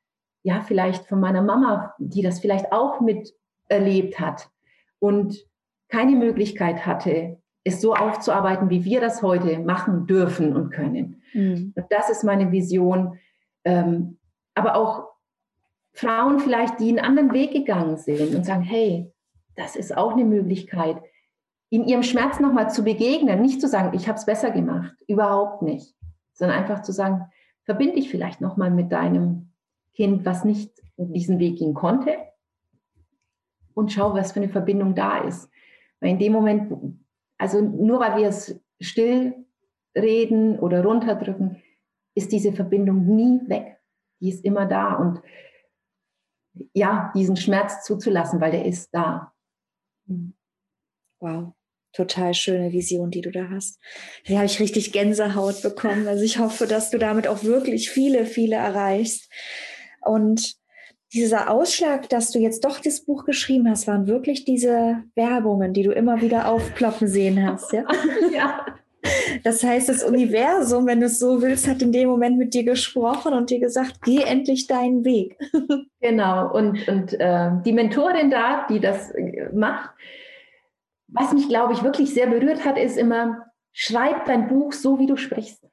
ja, 0.43 0.62
vielleicht 0.62 1.08
von 1.08 1.19
meiner 1.19 1.41
Mama, 1.41 1.93
die 1.97 2.21
das 2.21 2.39
vielleicht 2.39 2.71
auch 2.71 3.01
miterlebt 3.01 4.19
hat 4.19 4.49
und 4.99 5.43
keine 5.89 6.15
Möglichkeit 6.15 6.86
hatte, 6.86 7.38
es 7.63 7.82
so 7.82 7.95
aufzuarbeiten, 7.95 8.69
wie 8.69 8.86
wir 8.86 9.02
das 9.02 9.21
heute 9.21 9.60
machen 9.60 10.08
dürfen 10.08 10.56
und 10.56 10.69
können. 10.71 11.21
Mhm. 11.34 11.74
Und 11.76 11.86
das 11.89 12.10
ist 12.10 12.24
meine 12.24 12.52
Vision. 12.52 13.17
Ähm, 13.63 14.17
aber 14.54 14.76
auch 14.76 15.08
Frauen 15.93 16.39
vielleicht, 16.39 16.80
die 16.80 16.89
einen 16.89 17.00
anderen 17.00 17.34
Weg 17.34 17.52
gegangen 17.52 17.98
sind 17.98 18.36
und 18.36 18.45
sagen, 18.45 18.62
hey, 18.62 19.12
das 19.56 19.76
ist 19.76 19.95
auch 19.95 20.13
eine 20.13 20.26
Möglichkeit, 20.26 21.02
in 21.69 21.86
ihrem 21.86 22.04
Schmerz 22.04 22.39
nochmal 22.39 22.69
zu 22.69 22.84
begegnen, 22.84 23.41
nicht 23.41 23.60
zu 23.60 23.67
sagen, 23.67 23.95
ich 23.98 24.08
habe 24.08 24.17
es 24.17 24.26
besser 24.26 24.52
gemacht, 24.52 24.95
überhaupt 25.08 25.62
nicht, 25.62 25.95
sondern 26.34 26.58
einfach 26.58 26.84
zu 26.84 26.91
sagen, 26.91 27.26
verbinde 27.63 27.95
dich 27.95 28.10
vielleicht 28.10 28.41
nochmal 28.41 28.69
mit 28.69 28.91
deinem 28.91 29.52
Kind, 29.93 30.26
was 30.26 30.45
nicht 30.45 30.71
diesen 30.98 31.39
Weg 31.39 31.58
gehen 31.58 31.74
konnte 31.74 32.17
und 33.74 33.91
schau, 33.91 34.13
was 34.13 34.32
für 34.32 34.41
eine 34.41 34.50
Verbindung 34.50 34.95
da 34.95 35.19
ist. 35.19 35.50
Weil 35.99 36.12
in 36.12 36.19
dem 36.19 36.34
Moment, 36.34 36.99
also 37.38 37.62
nur 37.62 37.99
weil 37.99 38.17
wir 38.17 38.27
es 38.27 38.60
still 38.79 39.45
reden 39.95 40.60
oder 40.60 40.84
runterdrücken, 40.84 41.62
ist 42.15 42.31
diese 42.31 42.53
Verbindung 42.53 43.05
nie 43.05 43.41
weg. 43.47 43.77
Die 44.21 44.29
ist 44.29 44.43
immer 44.45 44.65
da 44.65 44.95
und 44.95 45.21
ja, 46.73 47.12
diesen 47.13 47.36
Schmerz 47.36 47.84
zuzulassen, 47.84 48.39
weil 48.39 48.51
der 48.51 48.65
ist 48.65 48.89
da. 48.93 49.34
Hm. 50.08 50.34
Wow, 51.19 51.53
total 51.91 52.34
schöne 52.34 52.71
Vision, 52.71 53.12
die 53.12 53.21
du 53.21 53.31
da 53.31 53.49
hast. 53.49 53.79
Da 54.27 54.36
habe 54.36 54.45
ich 54.45 54.60
richtig 54.60 54.91
Gänsehaut 54.91 55.62
bekommen. 55.62 56.08
Also 56.08 56.23
ich 56.23 56.39
hoffe, 56.39 56.67
dass 56.67 56.91
du 56.91 56.97
damit 56.97 57.27
auch 57.27 57.43
wirklich 57.43 57.89
viele, 57.89 58.25
viele 58.25 58.55
erreichst. 58.55 59.31
Und 60.01 60.55
dieser 61.15 61.49
Ausschlag, 61.49 62.10
dass 62.10 62.32
du 62.32 62.39
jetzt 62.39 62.65
doch 62.65 62.80
das 62.80 63.01
Buch 63.01 63.25
geschrieben 63.25 63.69
hast, 63.69 63.88
waren 63.88 64.08
wirklich 64.08 64.43
diese 64.43 65.04
Werbungen, 65.15 65.73
die 65.73 65.84
du 65.84 65.91
immer 65.91 66.21
wieder 66.21 66.49
aufploppen 66.49 67.08
sehen 67.08 67.45
hast, 67.45 67.71
ja? 67.71 67.86
ja. 68.34 68.65
Das 69.43 69.63
heißt, 69.63 69.88
das 69.88 70.04
Universum, 70.04 70.88
wenn 70.88 70.99
du 70.99 71.06
es 71.06 71.19
so 71.19 71.41
willst, 71.41 71.67
hat 71.67 71.82
in 71.82 71.91
dem 71.91 72.10
Moment 72.10 72.38
mit 72.38 72.54
dir 72.54 72.63
gesprochen 72.63 73.34
und 73.34 73.49
dir 73.49 73.60
gesagt, 73.60 74.01
geh 74.04 74.21
endlich 74.21 74.67
deinen 74.67 75.04
Weg. 75.04 75.38
Genau. 76.01 76.54
Und, 76.54 76.88
und 76.88 77.19
äh, 77.19 77.49
die 77.65 77.73
Mentorin 77.73 78.30
da, 78.30 78.67
die 78.69 78.80
das 78.80 79.10
äh, 79.10 79.49
macht, 79.56 79.89
was 81.08 81.34
mich, 81.34 81.49
glaube 81.49 81.73
ich, 81.73 81.82
wirklich 81.82 82.13
sehr 82.13 82.28
berührt 82.28 82.63
hat, 82.63 82.78
ist 82.78 82.95
immer, 82.95 83.47
schreib 83.73 84.25
dein 84.25 84.47
Buch 84.47 84.71
so, 84.71 84.99
wie 84.99 85.08
du 85.08 85.17
sprichst. 85.17 85.67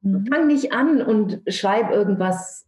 Mhm. 0.00 0.26
Fang 0.26 0.48
nicht 0.48 0.72
an 0.72 1.02
und 1.02 1.40
schreib 1.46 1.92
irgendwas, 1.92 2.66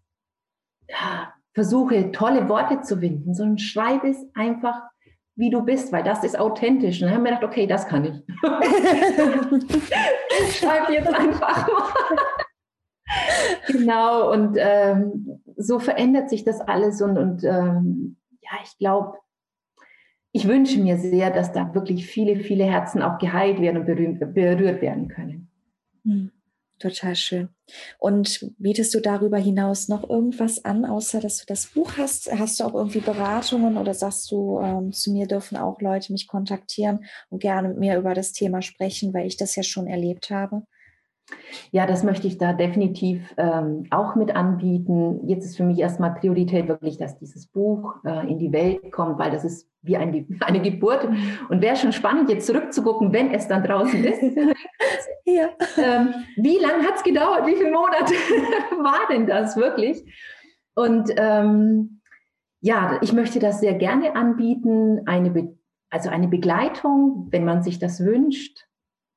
ja, 0.88 1.34
versuche 1.60 2.10
tolle 2.10 2.48
Worte 2.48 2.80
zu 2.80 2.96
finden, 2.96 3.34
sondern 3.34 3.58
schreib 3.58 4.02
es 4.04 4.16
einfach 4.34 4.80
wie 5.36 5.50
du 5.50 5.62
bist, 5.62 5.92
weil 5.92 6.02
das 6.02 6.24
ist 6.24 6.38
authentisch. 6.38 7.02
Und 7.02 7.08
dann 7.08 7.16
haben 7.16 7.24
wir 7.24 7.32
gedacht, 7.32 7.44
okay, 7.44 7.66
das 7.66 7.86
kann 7.86 8.06
ich. 8.06 8.14
Schreib 10.58 10.88
jetzt 10.90 11.12
einfach 11.12 11.68
mal. 11.68 12.16
genau, 13.68 14.32
und 14.32 14.56
ähm, 14.58 15.42
so 15.56 15.78
verändert 15.78 16.30
sich 16.30 16.44
das 16.44 16.62
alles. 16.62 17.02
Und, 17.02 17.18
und 17.18 17.44
ähm, 17.44 18.16
ja, 18.42 18.52
ich 18.64 18.78
glaube, 18.78 19.18
ich 20.32 20.48
wünsche 20.48 20.80
mir 20.80 20.96
sehr, 20.96 21.30
dass 21.30 21.52
da 21.52 21.74
wirklich 21.74 22.06
viele, 22.06 22.36
viele 22.36 22.64
Herzen 22.64 23.02
auch 23.02 23.18
geheilt 23.18 23.60
werden 23.60 23.76
und 23.78 23.84
berührt, 23.86 24.18
berührt 24.34 24.80
werden 24.80 25.08
können. 25.08 25.50
Mhm. 26.04 26.30
Total 26.80 27.14
schön. 27.14 27.50
Und 27.98 28.52
bietest 28.58 28.94
du 28.94 29.00
darüber 29.00 29.36
hinaus 29.38 29.88
noch 29.88 30.08
irgendwas 30.08 30.64
an, 30.64 30.84
außer 30.86 31.20
dass 31.20 31.36
du 31.38 31.44
das 31.46 31.66
Buch 31.66 31.92
hast? 31.98 32.32
Hast 32.32 32.58
du 32.58 32.64
auch 32.64 32.74
irgendwie 32.74 33.00
Beratungen 33.00 33.76
oder 33.76 33.92
sagst 33.94 34.30
du, 34.32 34.58
ähm, 34.60 34.90
zu 34.92 35.12
mir 35.12 35.26
dürfen 35.26 35.58
auch 35.58 35.80
Leute 35.82 36.10
mich 36.12 36.26
kontaktieren 36.26 37.04
und 37.28 37.40
gerne 37.40 37.68
mit 37.68 37.78
mir 37.78 37.98
über 37.98 38.14
das 38.14 38.32
Thema 38.32 38.62
sprechen, 38.62 39.12
weil 39.14 39.26
ich 39.26 39.36
das 39.36 39.54
ja 39.56 39.62
schon 39.62 39.86
erlebt 39.86 40.30
habe? 40.30 40.62
Ja, 41.72 41.86
das 41.86 42.02
möchte 42.02 42.26
ich 42.26 42.38
da 42.38 42.52
definitiv 42.52 43.34
ähm, 43.36 43.86
auch 43.90 44.14
mit 44.14 44.34
anbieten. 44.34 45.26
Jetzt 45.28 45.44
ist 45.44 45.56
für 45.56 45.64
mich 45.64 45.78
erstmal 45.78 46.14
Priorität 46.14 46.68
wirklich, 46.68 46.98
dass 46.98 47.18
dieses 47.18 47.46
Buch 47.46 47.96
äh, 48.04 48.28
in 48.30 48.38
die 48.38 48.52
Welt 48.52 48.92
kommt, 48.92 49.18
weil 49.18 49.30
das 49.30 49.44
ist 49.44 49.68
wie 49.82 49.96
ein, 49.96 50.38
eine 50.40 50.60
Geburt. 50.60 51.08
Und 51.48 51.62
wäre 51.62 51.76
schon 51.76 51.92
spannend, 51.92 52.30
jetzt 52.30 52.46
zurückzugucken, 52.46 53.12
wenn 53.12 53.32
es 53.32 53.48
dann 53.48 53.62
draußen 53.62 54.02
ist. 54.04 54.22
ja. 55.24 55.48
ähm, 55.76 56.14
wie 56.36 56.58
lange 56.58 56.84
hat 56.84 56.96
es 56.96 57.02
gedauert? 57.02 57.46
Wie 57.46 57.56
viele 57.56 57.70
Monate 57.70 58.14
war 58.82 59.08
denn 59.10 59.26
das 59.26 59.56
wirklich? 59.56 60.04
Und 60.74 61.10
ähm, 61.16 62.00
ja, 62.60 62.98
ich 63.02 63.12
möchte 63.12 63.38
das 63.38 63.60
sehr 63.60 63.74
gerne 63.74 64.16
anbieten, 64.16 65.02
eine 65.06 65.30
Be 65.30 65.56
also 65.92 66.08
eine 66.08 66.28
Begleitung, 66.28 67.26
wenn 67.30 67.44
man 67.44 67.64
sich 67.64 67.80
das 67.80 68.04
wünscht. 68.04 68.68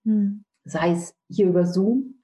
Hm 0.06 0.43
sei 0.66 0.92
es 0.92 1.16
hier 1.30 1.48
über 1.48 1.66
Zoom 1.66 2.22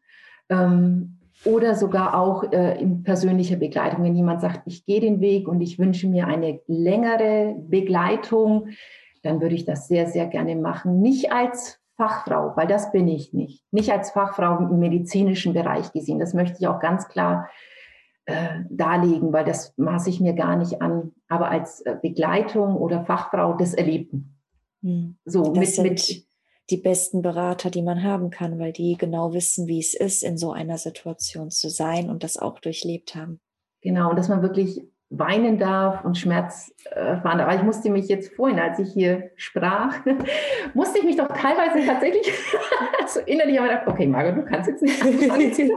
ähm, 0.50 1.20
oder 1.46 1.76
sogar 1.76 2.20
auch 2.20 2.52
äh, 2.52 2.80
in 2.80 3.04
persönlicher 3.04 3.56
Begleitung. 3.56 4.04
Wenn 4.04 4.16
jemand 4.16 4.42
sagt, 4.42 4.62
ich 4.66 4.86
gehe 4.86 5.00
den 5.00 5.22
Weg 5.22 5.48
und 5.48 5.62
ich 5.62 5.80
wünsche 5.80 6.08
mir 6.08 6.28
eine 6.28 6.60
längere 6.68 7.56
Begleitung, 7.58 8.70
dann 9.24 9.42
würde 9.42 9.56
ich 9.56 9.66
das 9.66 9.88
sehr, 9.88 10.08
sehr 10.08 10.28
gerne 10.28 10.56
machen. 10.56 11.02
Nicht 11.02 11.32
als 11.32 11.80
Fachfrau, 11.96 12.54
weil 12.56 12.68
das 12.68 12.92
bin 12.92 13.08
ich 13.08 13.34
nicht. 13.34 13.64
Nicht 13.72 13.92
als 13.92 14.12
Fachfrau 14.12 14.58
im 14.58 14.80
medizinischen 14.80 15.54
Bereich 15.54 15.92
gesehen. 15.92 16.20
Das 16.20 16.34
möchte 16.34 16.58
ich 16.60 16.68
auch 16.68 16.80
ganz 16.80 17.10
klar 17.10 17.50
äh, 18.26 18.60
darlegen, 18.70 19.34
weil 19.34 19.44
das 19.44 19.74
maße 19.78 20.10
ich 20.10 20.22
mir 20.22 20.34
gar 20.34 20.56
nicht 20.56 20.82
an. 20.82 21.12
Aber 21.28 21.50
als 21.50 21.82
äh, 21.82 21.98
Begleitung 22.02 22.76
oder 22.76 23.04
Fachfrau 23.04 23.54
des 23.54 23.74
Erlebten. 23.74 24.38
Hm. 24.82 25.18
So 25.26 25.52
das 25.54 25.78
mit, 25.78 25.92
mit 25.92 26.29
die 26.70 26.78
besten 26.78 27.22
Berater, 27.22 27.70
die 27.70 27.82
man 27.82 28.04
haben 28.04 28.30
kann, 28.30 28.60
weil 28.60 28.72
die 28.72 28.96
genau 28.98 29.34
wissen, 29.34 29.68
wie 29.68 29.80
es 29.80 29.94
ist, 29.94 30.24
in 30.24 30.38
so 30.38 30.52
einer 30.52 30.78
Situation 30.78 31.50
zu 31.50 31.70
sein 31.70 32.10
und 32.10 32.24
das 32.24 32.38
auch 32.38 32.60
durchlebt 32.60 33.16
haben. 33.16 33.40
Genau, 33.82 34.10
und 34.10 34.18
dass 34.18 34.30
man 34.30 34.42
wirklich 34.42 34.82
weinen 35.12 35.58
darf 35.58 36.06
und 36.06 36.18
Schmerz 36.18 36.72
erfahren 36.92 37.40
darf. 37.40 37.48
Aber 37.48 37.56
ich 37.56 37.64
musste 37.64 37.90
mich 37.90 38.08
jetzt 38.08 38.36
vorhin, 38.36 38.60
als 38.60 38.78
ich 38.78 38.94
hier 38.94 39.32
sprach, 39.36 39.96
musste 40.76 41.00
ich 41.00 41.06
mich 41.06 41.16
doch 41.16 41.28
teilweise 41.30 41.86
tatsächlich 41.86 42.32
so 43.08 43.20
innerlich 43.22 43.60
aber 43.60 43.70
gedacht, 43.70 43.88
okay, 43.88 44.06
Margot, 44.06 44.38
du 44.38 44.46
kannst 44.46 44.70
jetzt 44.70 44.84
nicht. 44.84 45.02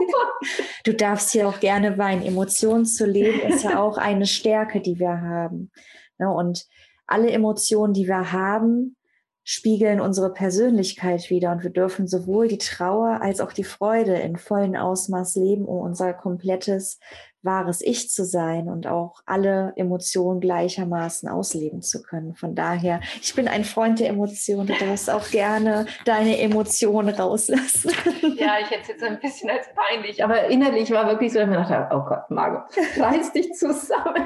du 0.85 0.93
darfst 0.93 1.31
hier 1.31 1.47
auch 1.47 1.59
gerne 1.59 1.97
weinen. 1.97 2.21
Emotionen 2.21 2.85
zu 2.85 3.07
leben 3.07 3.39
ist 3.49 3.63
ja 3.63 3.81
auch 3.81 3.97
eine 3.97 4.27
Stärke, 4.27 4.81
die 4.81 4.99
wir 4.99 5.21
haben. 5.21 5.71
und 6.19 6.67
alle 7.07 7.31
Emotionen, 7.31 7.93
die 7.93 8.07
wir 8.07 8.31
haben, 8.31 8.95
spiegeln 9.43 9.99
unsere 9.99 10.31
Persönlichkeit 10.31 11.29
wieder 11.29 11.51
und 11.51 11.63
wir 11.63 11.69
dürfen 11.69 12.07
sowohl 12.07 12.47
die 12.47 12.57
Trauer 12.57 13.21
als 13.21 13.41
auch 13.41 13.51
die 13.51 13.63
Freude 13.63 14.15
in 14.15 14.37
vollen 14.37 14.77
Ausmaß 14.77 15.35
leben, 15.35 15.65
um 15.65 15.79
unser 15.79 16.13
komplettes 16.13 16.99
wahres 17.41 17.81
Ich 17.81 18.09
zu 18.09 18.23
sein 18.23 18.69
und 18.69 18.87
auch 18.87 19.21
alle 19.25 19.73
Emotionen 19.75 20.39
gleichermaßen 20.39 21.27
ausleben 21.27 21.81
zu 21.81 22.01
können. 22.01 22.35
Von 22.35 22.55
daher, 22.55 23.01
ich 23.21 23.35
bin 23.35 23.49
ein 23.49 23.65
Freund 23.65 23.99
der 23.99 24.09
Emotionen. 24.09 24.67
Du 24.67 24.73
darfst 24.73 25.09
auch 25.09 25.29
gerne 25.29 25.85
deine 26.05 26.39
Emotionen 26.39 27.13
rauslassen. 27.13 27.91
Ja, 28.37 28.59
ich 28.61 28.71
hätte 28.71 28.81
es 28.83 28.87
jetzt 28.87 29.03
ein 29.03 29.19
bisschen 29.19 29.49
als 29.49 29.67
peinlich, 29.75 30.23
aber 30.23 30.45
innerlich 30.45 30.89
war 30.91 31.07
wirklich 31.07 31.33
so, 31.33 31.39
dass 31.39 31.49
ich 31.49 31.53
mir 31.53 31.63
dachte, 31.63 31.95
oh 31.95 32.03
Gott, 32.07 32.29
Margot, 32.29 32.63
reiß 32.97 33.33
dich 33.33 33.51
zusammen. 33.53 34.25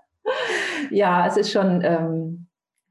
ja, 0.90 1.26
es 1.26 1.36
ist 1.36 1.50
schon. 1.50 1.82
Ähm, 1.84 2.45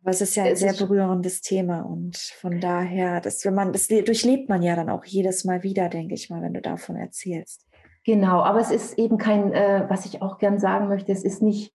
aber 0.05 0.11
es 0.11 0.21
ist 0.21 0.35
ja 0.35 0.43
ein 0.43 0.55
sehr 0.55 0.73
berührendes 0.73 1.41
Thema 1.41 1.81
und 1.81 2.15
von 2.15 2.59
daher, 2.59 3.21
das, 3.21 3.43
wenn 3.43 3.55
man, 3.55 3.73
das 3.73 3.87
durchlebt 3.87 4.49
man 4.49 4.61
ja 4.61 4.75
dann 4.75 4.91
auch 4.91 5.03
jedes 5.03 5.45
Mal 5.45 5.63
wieder, 5.63 5.89
denke 5.89 6.13
ich 6.13 6.29
mal, 6.29 6.43
wenn 6.43 6.53
du 6.53 6.61
davon 6.61 6.95
erzählst. 6.95 7.65
Genau, 8.03 8.43
aber 8.43 8.59
es 8.59 8.69
ist 8.69 8.99
eben 8.99 9.17
kein, 9.17 9.51
äh, 9.51 9.85
was 9.89 10.05
ich 10.05 10.21
auch 10.21 10.37
gern 10.37 10.59
sagen 10.59 10.89
möchte, 10.89 11.11
es 11.11 11.23
ist 11.23 11.41
nicht, 11.41 11.73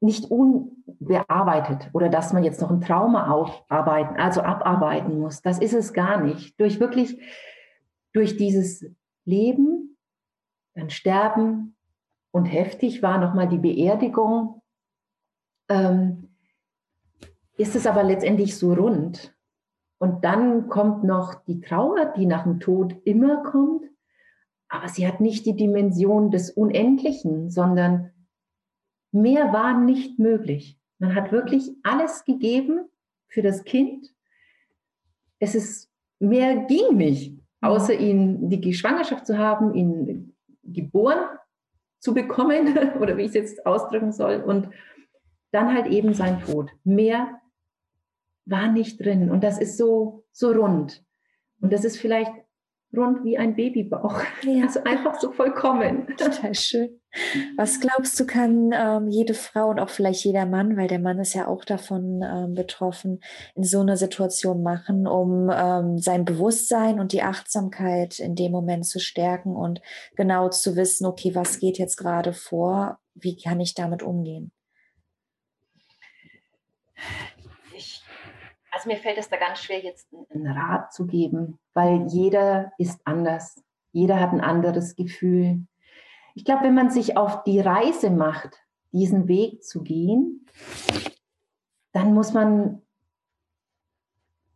nicht 0.00 0.32
unbearbeitet 0.32 1.90
oder 1.92 2.08
dass 2.08 2.32
man 2.32 2.42
jetzt 2.42 2.60
noch 2.60 2.72
ein 2.72 2.80
Trauma 2.80 3.30
aufarbeiten, 3.30 4.16
also 4.16 4.40
abarbeiten 4.40 5.20
muss. 5.20 5.40
Das 5.40 5.60
ist 5.60 5.74
es 5.74 5.92
gar 5.92 6.20
nicht. 6.20 6.58
Durch 6.58 6.80
wirklich, 6.80 7.22
durch 8.12 8.36
dieses 8.36 8.84
Leben, 9.24 9.96
dann 10.74 10.90
Sterben 10.90 11.76
und 12.32 12.46
heftig 12.46 13.00
war 13.00 13.18
nochmal 13.18 13.48
die 13.48 13.58
Beerdigung, 13.58 14.60
ähm, 15.68 16.23
ist 17.56 17.76
es 17.76 17.86
aber 17.86 18.02
letztendlich 18.02 18.56
so 18.56 18.72
rund. 18.72 19.34
Und 19.98 20.24
dann 20.24 20.68
kommt 20.68 21.04
noch 21.04 21.34
die 21.46 21.60
Trauer, 21.60 22.12
die 22.16 22.26
nach 22.26 22.42
dem 22.44 22.60
Tod 22.60 22.96
immer 23.04 23.42
kommt 23.42 23.84
aber 24.74 24.88
sie 24.88 25.06
hat 25.06 25.20
nicht 25.20 25.46
die 25.46 25.54
Dimension 25.54 26.32
des 26.32 26.50
Unendlichen, 26.50 27.48
sondern 27.48 28.10
mehr 29.12 29.52
war 29.52 29.78
nicht 29.78 30.18
möglich. 30.18 30.80
Man 30.98 31.14
hat 31.14 31.30
wirklich 31.30 31.70
alles 31.84 32.24
gegeben 32.24 32.86
für 33.28 33.40
das 33.40 33.62
Kind. 33.62 34.12
Es 35.38 35.54
ist, 35.54 35.92
mehr 36.18 36.56
ging 36.66 36.96
nicht, 36.96 37.38
außer 37.60 37.94
ihn 37.94 38.48
die 38.48 38.74
Schwangerschaft 38.74 39.26
zu 39.26 39.38
haben, 39.38 39.74
ihn 39.74 40.34
geboren 40.64 41.24
zu 42.00 42.12
bekommen, 42.12 42.76
oder 43.00 43.16
wie 43.16 43.22
ich 43.22 43.28
es 43.28 43.34
jetzt 43.34 43.66
ausdrücken 43.66 44.10
soll, 44.10 44.42
und 44.42 44.70
dann 45.52 45.72
halt 45.72 45.86
eben 45.86 46.14
sein 46.14 46.40
Tod. 46.40 46.72
Mehr 46.82 47.40
war 48.46 48.70
nicht 48.70 49.00
drin. 49.04 49.30
Und 49.30 49.42
das 49.42 49.58
ist 49.58 49.76
so, 49.76 50.24
so 50.32 50.52
rund. 50.52 51.04
Und 51.60 51.72
das 51.72 51.84
ist 51.84 51.98
vielleicht 51.98 52.32
rund 52.96 53.24
wie 53.24 53.38
ein 53.38 53.56
Babybauch. 53.56 54.20
Ja. 54.42 54.64
Also 54.64 54.82
einfach 54.84 55.18
so 55.20 55.32
vollkommen. 55.32 56.06
Total 56.16 56.54
schön. 56.54 57.00
Was 57.56 57.80
glaubst 57.80 58.18
du, 58.18 58.26
kann 58.26 58.72
ähm, 58.74 59.08
jede 59.08 59.34
Frau 59.34 59.70
und 59.70 59.78
auch 59.78 59.88
vielleicht 59.88 60.24
jeder 60.24 60.46
Mann, 60.46 60.76
weil 60.76 60.88
der 60.88 60.98
Mann 60.98 61.18
ist 61.18 61.34
ja 61.34 61.46
auch 61.46 61.64
davon 61.64 62.22
ähm, 62.22 62.54
betroffen, 62.54 63.20
in 63.54 63.62
so 63.62 63.80
einer 63.80 63.96
Situation 63.96 64.62
machen, 64.62 65.06
um 65.06 65.50
ähm, 65.52 65.98
sein 65.98 66.24
Bewusstsein 66.24 66.98
und 66.98 67.12
die 67.12 67.22
Achtsamkeit 67.22 68.18
in 68.18 68.34
dem 68.34 68.52
Moment 68.52 68.86
zu 68.86 68.98
stärken 68.98 69.54
und 69.54 69.80
genau 70.16 70.48
zu 70.48 70.76
wissen, 70.76 71.06
okay, 71.06 71.34
was 71.34 71.60
geht 71.60 71.78
jetzt 71.78 71.96
gerade 71.96 72.32
vor? 72.32 72.98
Wie 73.14 73.36
kann 73.36 73.60
ich 73.60 73.74
damit 73.74 74.02
umgehen? 74.02 74.50
Also 78.74 78.88
mir 78.88 78.96
fällt 78.96 79.18
es 79.18 79.28
da 79.28 79.36
ganz 79.36 79.60
schwer, 79.60 79.78
jetzt 79.80 80.12
einen 80.30 80.48
Rat 80.48 80.92
zu 80.92 81.06
geben, 81.06 81.60
weil 81.74 82.08
jeder 82.08 82.72
ist 82.76 83.00
anders. 83.04 83.62
Jeder 83.92 84.18
hat 84.18 84.32
ein 84.32 84.40
anderes 84.40 84.96
Gefühl. 84.96 85.64
Ich 86.34 86.44
glaube, 86.44 86.64
wenn 86.64 86.74
man 86.74 86.90
sich 86.90 87.16
auf 87.16 87.44
die 87.44 87.60
Reise 87.60 88.10
macht, 88.10 88.60
diesen 88.90 89.28
Weg 89.28 89.62
zu 89.62 89.84
gehen, 89.84 90.44
dann 91.92 92.14
muss 92.14 92.32
man 92.32 92.82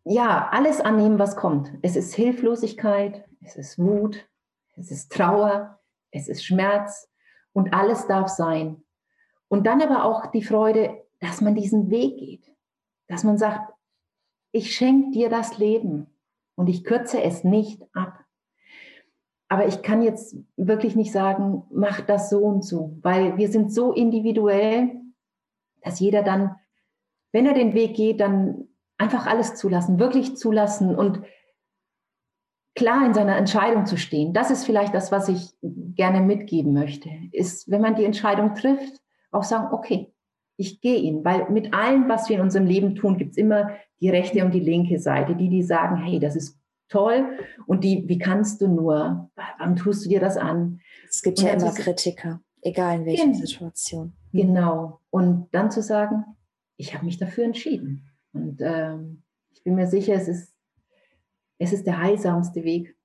ja 0.02 0.48
alles 0.50 0.80
annehmen, 0.80 1.20
was 1.20 1.36
kommt. 1.36 1.72
Es 1.82 1.94
ist 1.94 2.12
Hilflosigkeit, 2.14 3.24
es 3.40 3.54
ist 3.54 3.78
Wut, 3.78 4.28
es 4.74 4.90
ist 4.90 5.12
Trauer, 5.12 5.78
es 6.10 6.26
ist 6.26 6.44
Schmerz 6.44 7.08
und 7.52 7.72
alles 7.72 8.08
darf 8.08 8.26
sein. 8.26 8.82
Und 9.46 9.68
dann 9.68 9.80
aber 9.80 10.04
auch 10.04 10.26
die 10.26 10.42
Freude, 10.42 11.04
dass 11.20 11.40
man 11.40 11.54
diesen 11.54 11.88
Weg 11.90 12.18
geht, 12.18 12.52
dass 13.06 13.22
man 13.22 13.38
sagt, 13.38 13.72
ich 14.52 14.74
schenke 14.74 15.10
dir 15.10 15.28
das 15.28 15.58
Leben 15.58 16.06
und 16.54 16.68
ich 16.68 16.84
kürze 16.84 17.22
es 17.22 17.44
nicht 17.44 17.82
ab. 17.92 18.24
Aber 19.48 19.66
ich 19.66 19.82
kann 19.82 20.02
jetzt 20.02 20.36
wirklich 20.56 20.94
nicht 20.94 21.12
sagen, 21.12 21.64
mach 21.70 22.00
das 22.02 22.28
so 22.28 22.40
und 22.40 22.64
so, 22.64 22.98
weil 23.02 23.38
wir 23.38 23.48
sind 23.48 23.72
so 23.72 23.92
individuell, 23.92 25.00
dass 25.82 26.00
jeder 26.00 26.22
dann, 26.22 26.56
wenn 27.32 27.46
er 27.46 27.54
den 27.54 27.72
Weg 27.72 27.94
geht, 27.94 28.20
dann 28.20 28.68
einfach 28.98 29.26
alles 29.26 29.54
zulassen, 29.54 29.98
wirklich 29.98 30.36
zulassen 30.36 30.94
und 30.94 31.22
klar 32.74 33.06
in 33.06 33.14
seiner 33.14 33.36
Entscheidung 33.36 33.86
zu 33.86 33.96
stehen. 33.96 34.34
Das 34.34 34.50
ist 34.50 34.64
vielleicht 34.64 34.94
das, 34.94 35.10
was 35.10 35.28
ich 35.28 35.54
gerne 35.62 36.20
mitgeben 36.20 36.74
möchte, 36.74 37.10
ist, 37.32 37.70
wenn 37.70 37.80
man 37.80 37.94
die 37.94 38.04
Entscheidung 38.04 38.54
trifft, 38.54 39.00
auch 39.30 39.44
sagen, 39.44 39.72
okay, 39.72 40.12
ich 40.58 40.80
gehe 40.80 40.98
ihn, 40.98 41.24
weil 41.24 41.48
mit 41.50 41.72
allem, 41.72 42.08
was 42.08 42.28
wir 42.28 42.36
in 42.36 42.42
unserem 42.42 42.66
Leben 42.66 42.96
tun, 42.96 43.16
gibt 43.16 43.30
es 43.30 43.36
immer 43.36 43.70
die 44.00 44.10
rechte 44.10 44.44
und 44.44 44.52
die 44.52 44.60
linke 44.60 44.98
Seite, 44.98 45.36
die, 45.36 45.48
die 45.48 45.62
sagen, 45.62 45.96
hey, 45.96 46.18
das 46.18 46.34
ist 46.34 46.58
toll 46.88 47.38
und 47.66 47.84
die, 47.84 48.08
wie 48.08 48.18
kannst 48.18 48.60
du 48.60 48.66
nur, 48.66 49.30
warum 49.36 49.76
tust 49.76 50.04
du 50.04 50.08
dir 50.08 50.20
das 50.20 50.36
an? 50.36 50.80
Es 51.08 51.22
gibt 51.22 51.38
und 51.38 51.44
ja 51.44 51.52
immer 51.52 51.72
Kritiker, 51.72 52.40
egal 52.60 52.98
in 52.98 53.06
welcher 53.06 53.24
genau, 53.24 53.38
Situation. 53.38 54.12
Genau. 54.32 55.00
Und 55.10 55.48
dann 55.52 55.70
zu 55.70 55.80
sagen, 55.80 56.24
ich 56.76 56.92
habe 56.94 57.04
mich 57.04 57.18
dafür 57.18 57.44
entschieden. 57.44 58.10
Und 58.32 58.60
ähm, 58.60 59.22
ich 59.50 59.62
bin 59.62 59.76
mir 59.76 59.86
sicher, 59.86 60.14
es 60.14 60.26
ist, 60.26 60.54
es 61.58 61.72
ist 61.72 61.86
der 61.86 62.02
heilsamste 62.02 62.64
Weg. 62.64 62.96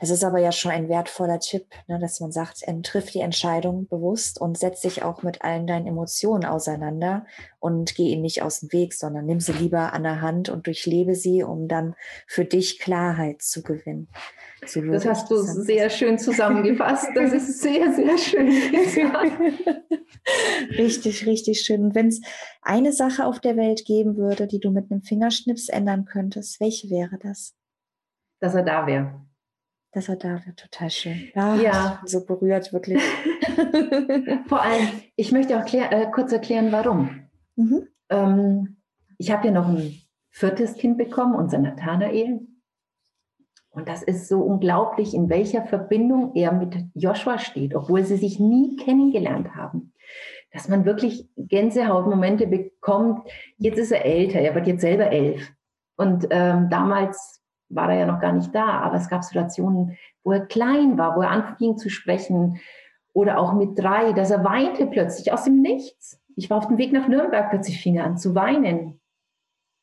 Das 0.00 0.10
ist 0.10 0.22
aber 0.22 0.38
ja 0.38 0.52
schon 0.52 0.70
ein 0.70 0.88
wertvoller 0.88 1.40
Tipp, 1.40 1.66
ne, 1.88 1.98
dass 1.98 2.20
man 2.20 2.30
sagt, 2.30 2.60
ähm, 2.66 2.82
triff 2.82 3.10
die 3.10 3.20
Entscheidung 3.20 3.88
bewusst 3.88 4.40
und 4.40 4.58
setz 4.58 4.82
dich 4.82 5.02
auch 5.02 5.22
mit 5.22 5.42
allen 5.42 5.66
deinen 5.66 5.86
Emotionen 5.86 6.44
auseinander 6.44 7.26
und 7.58 7.94
geh 7.96 8.10
ihnen 8.10 8.22
nicht 8.22 8.42
aus 8.42 8.60
dem 8.60 8.72
Weg, 8.72 8.94
sondern 8.94 9.26
nimm 9.26 9.40
sie 9.40 9.52
lieber 9.52 9.92
an 9.92 10.04
der 10.04 10.20
Hand 10.20 10.48
und 10.48 10.66
durchlebe 10.66 11.14
sie, 11.14 11.42
um 11.42 11.66
dann 11.66 11.94
für 12.26 12.44
dich 12.44 12.78
Klarheit 12.78 13.42
zu 13.42 13.62
gewinnen. 13.62 14.08
So 14.64 14.80
das 14.80 15.04
hast 15.04 15.30
du 15.30 15.36
sehr 15.36 15.90
schön 15.90 16.18
zusammengefasst. 16.18 17.08
Das 17.14 17.32
ist 17.32 17.60
sehr, 17.60 17.92
sehr 17.92 18.16
schön. 18.16 18.48
richtig, 20.78 21.26
richtig 21.26 21.60
schön. 21.60 21.84
Und 21.84 21.94
wenn 21.94 22.08
es 22.08 22.20
eine 22.62 22.92
Sache 22.92 23.26
auf 23.26 23.40
der 23.40 23.56
Welt 23.56 23.84
geben 23.84 24.16
würde, 24.16 24.46
die 24.46 24.60
du 24.60 24.70
mit 24.70 24.90
einem 24.90 25.02
Fingerschnips 25.02 25.68
ändern 25.68 26.04
könntest, 26.04 26.60
welche 26.60 26.88
wäre 26.88 27.18
das? 27.18 27.54
Dass 28.40 28.54
er 28.54 28.62
da 28.62 28.86
wäre 28.86 29.25
dass 29.96 30.10
er 30.10 30.16
da 30.16 30.44
wird. 30.44 30.58
Total 30.58 30.90
schön. 30.90 31.30
Ja, 31.34 31.54
ja. 31.56 32.02
so 32.04 32.24
berührt, 32.24 32.70
wirklich. 32.72 33.02
Vor 34.46 34.60
allem, 34.60 34.88
ich 35.16 35.32
möchte 35.32 35.58
auch 35.58 35.64
klär, 35.64 35.90
äh, 35.90 36.10
kurz 36.10 36.32
erklären, 36.32 36.70
warum. 36.70 37.22
Mhm. 37.56 37.88
Ähm, 38.10 38.76
ich 39.16 39.30
habe 39.30 39.46
ja 39.46 39.54
noch 39.54 39.68
ein 39.68 39.94
viertes 40.30 40.74
Kind 40.74 40.98
bekommen, 40.98 41.34
unser 41.34 41.58
Nathanael. 41.58 42.46
Und 43.70 43.88
das 43.88 44.02
ist 44.02 44.28
so 44.28 44.42
unglaublich, 44.42 45.14
in 45.14 45.30
welcher 45.30 45.64
Verbindung 45.64 46.34
er 46.34 46.52
mit 46.52 46.76
Joshua 46.92 47.38
steht, 47.38 47.74
obwohl 47.74 48.04
sie 48.04 48.16
sich 48.16 48.38
nie 48.38 48.76
kennengelernt 48.76 49.54
haben. 49.54 49.94
Dass 50.52 50.68
man 50.68 50.84
wirklich 50.84 51.26
Gänsehautmomente 51.36 52.46
bekommt. 52.46 53.26
Jetzt 53.56 53.78
ist 53.78 53.92
er 53.92 54.04
älter, 54.04 54.40
er 54.40 54.54
wird 54.54 54.66
jetzt 54.66 54.82
selber 54.82 55.10
elf. 55.10 55.50
Und 55.96 56.26
ähm, 56.30 56.68
damals 56.68 57.42
war 57.68 57.90
er 57.92 58.00
ja 58.00 58.06
noch 58.06 58.20
gar 58.20 58.32
nicht 58.32 58.54
da, 58.54 58.80
aber 58.80 58.96
es 58.96 59.08
gab 59.08 59.24
Situationen, 59.24 59.96
wo 60.24 60.32
er 60.32 60.46
klein 60.46 60.98
war, 60.98 61.16
wo 61.16 61.22
er 61.22 61.30
anfing 61.30 61.76
zu 61.76 61.88
sprechen 61.88 62.60
oder 63.12 63.38
auch 63.38 63.54
mit 63.54 63.78
drei, 63.78 64.12
dass 64.12 64.30
er 64.30 64.44
weinte 64.44 64.86
plötzlich 64.86 65.32
aus 65.32 65.44
dem 65.44 65.62
Nichts. 65.62 66.20
Ich 66.36 66.50
war 66.50 66.58
auf 66.58 66.68
dem 66.68 66.78
Weg 66.78 66.92
nach 66.92 67.08
Nürnberg, 67.08 67.50
plötzlich 67.50 67.80
fing 67.80 67.96
er 67.96 68.04
an 68.04 68.18
zu 68.18 68.34
weinen. 68.34 69.00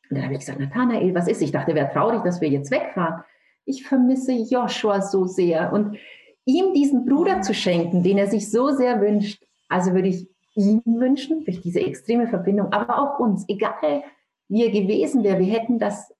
Und 0.10 0.18
dann 0.18 0.24
habe 0.24 0.34
ich 0.34 0.42
gesagt, 0.42 0.60
Nathanael, 0.60 1.16
was 1.16 1.28
ist? 1.28 1.42
Ich 1.42 1.52
dachte, 1.52 1.74
wäre 1.74 1.92
traurig, 1.92 2.24
dass 2.24 2.42
wir 2.42 2.50
jetzt 2.50 2.72
wegfahren. 2.72 3.24
Ich 3.66 3.88
vermisse 3.88 4.34
Joshua 4.34 5.02
so 5.02 5.26
sehr 5.26 5.74
und 5.74 5.98
ihm 6.46 6.74
diesen 6.74 7.06
Bruder 7.06 7.42
zu 7.42 7.54
schenken, 7.54 8.04
den 8.04 8.18
er 8.18 8.28
sich 8.28 8.52
so 8.52 8.70
sehr 8.70 9.02
wünscht. 9.02 9.44
Also 9.70 9.94
würde 9.94 10.10
ich 10.10 10.28
ihm 10.56 10.82
wünschen, 10.86 11.44
durch 11.46 11.62
diese 11.62 11.82
extreme 11.82 12.28
Verbindung, 12.28 12.72
aber 12.72 13.00
auch 13.00 13.20
uns, 13.20 13.46
egal 13.48 14.04
wie 14.50 14.66
er 14.66 14.72
gewesen 14.72 15.24
wäre, 15.24 15.40
wir 15.40 15.52
hätten 15.52 15.80
das 15.80 16.13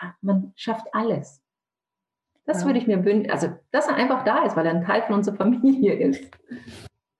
ja, 0.00 0.14
man 0.20 0.52
schafft 0.56 0.86
alles. 0.92 1.42
Das 2.44 2.62
ja. 2.62 2.66
würde 2.66 2.78
ich 2.78 2.86
mir 2.86 3.04
wünschen, 3.04 3.30
also 3.30 3.48
dass 3.70 3.88
er 3.88 3.96
einfach 3.96 4.24
da 4.24 4.44
ist, 4.44 4.56
weil 4.56 4.66
er 4.66 4.74
ein 4.74 4.84
Teil 4.84 5.02
von 5.02 5.16
unserer 5.16 5.36
Familie 5.36 5.94
ist. 5.94 6.30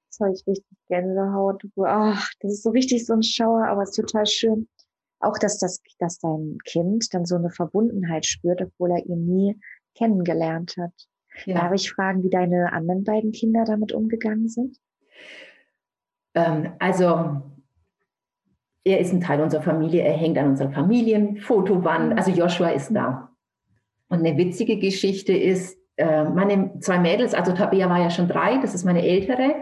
Das 0.09 0.21
habe 0.21 0.33
ich 0.33 0.47
richtig 0.47 0.79
Gänsehaut. 0.89 1.63
Ach, 1.85 2.31
das 2.41 2.53
ist 2.53 2.63
so 2.63 2.71
richtig 2.71 3.07
so 3.07 3.13
ein 3.13 3.23
Schauer, 3.23 3.67
aber 3.69 3.83
es 3.83 3.91
ist 3.91 3.97
total 3.97 4.27
schön. 4.27 4.69
auch, 5.21 5.39
dass, 5.39 5.59
das, 5.59 5.83
dass 5.99 6.19
dein 6.19 6.59
Kind 6.65 7.13
dann 7.13 7.27
so 7.27 7.37
eine 7.37 7.51
Verbundenheit 7.51 8.25
spürt, 8.27 8.63
obwohl 8.63 8.93
er 8.93 9.05
ihn 9.05 9.27
nie 9.27 9.61
kennengelernt 9.95 10.75
hat. 10.79 10.93
Ja. 11.45 11.61
Darf 11.61 11.73
ich 11.73 11.91
fragen, 11.93 12.25
wie 12.25 12.31
deine 12.31 12.73
anderen 12.73 13.05
beiden 13.05 13.33
Kinder 13.33 13.65
damit 13.65 13.93
umgegangen 13.93 14.49
sind? 14.49 14.79
Ähm, 16.35 16.73
also, 16.79 17.43
er 18.89 19.01
ist 19.01 19.13
ein 19.13 19.21
Teil 19.21 19.41
unserer 19.41 19.63
Familie, 19.63 20.03
er 20.03 20.13
hängt 20.13 20.39
an 20.39 20.49
unserer 20.51 20.71
Familienfotowand. 20.71 22.17
Also 22.17 22.31
Joshua 22.31 22.69
ist 22.69 22.91
da. 22.91 23.31
Und 24.09 24.21
eine 24.21 24.37
witzige 24.37 24.79
Geschichte 24.79 25.33
ist, 25.33 25.79
äh, 25.97 26.25
meine 26.25 26.79
zwei 26.81 26.99
Mädels, 26.99 27.35
also 27.35 27.53
Tabea 27.53 27.91
war 27.91 27.99
ja 27.99 28.11
schon 28.11 28.29
drei, 28.29 28.59
das 28.59 28.75
ist 28.75 28.85
meine 28.85 29.05
ältere, 29.05 29.57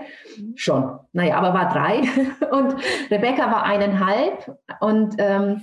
schon, 0.55 0.99
naja, 1.12 1.37
aber 1.37 1.55
war 1.55 1.72
drei. 1.72 2.01
Und 2.51 2.77
Rebecca 3.11 3.51
war 3.51 3.64
eineinhalb. 3.64 4.57
Und 4.81 5.14
ähm, 5.18 5.62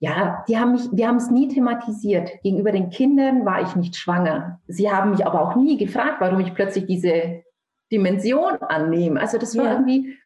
ja, 0.00 0.44
die 0.48 0.58
haben 0.58 0.72
mich, 0.72 0.82
wir 0.92 1.08
haben 1.08 1.16
es 1.16 1.30
nie 1.30 1.48
thematisiert. 1.48 2.30
Gegenüber 2.42 2.72
den 2.72 2.90
Kindern 2.90 3.44
war 3.44 3.62
ich 3.62 3.74
nicht 3.76 3.96
schwanger. 3.96 4.60
Sie 4.66 4.90
haben 4.90 5.10
mich 5.10 5.26
aber 5.26 5.40
auch 5.40 5.56
nie 5.56 5.76
gefragt, 5.76 6.16
warum 6.20 6.40
ich 6.40 6.54
plötzlich 6.54 6.86
diese 6.86 7.42
Dimension 7.90 8.58
annehme. 8.60 9.20
Also 9.20 9.38
das 9.38 9.56
war 9.56 9.64
ja. 9.64 9.72
irgendwie, 9.72 10.16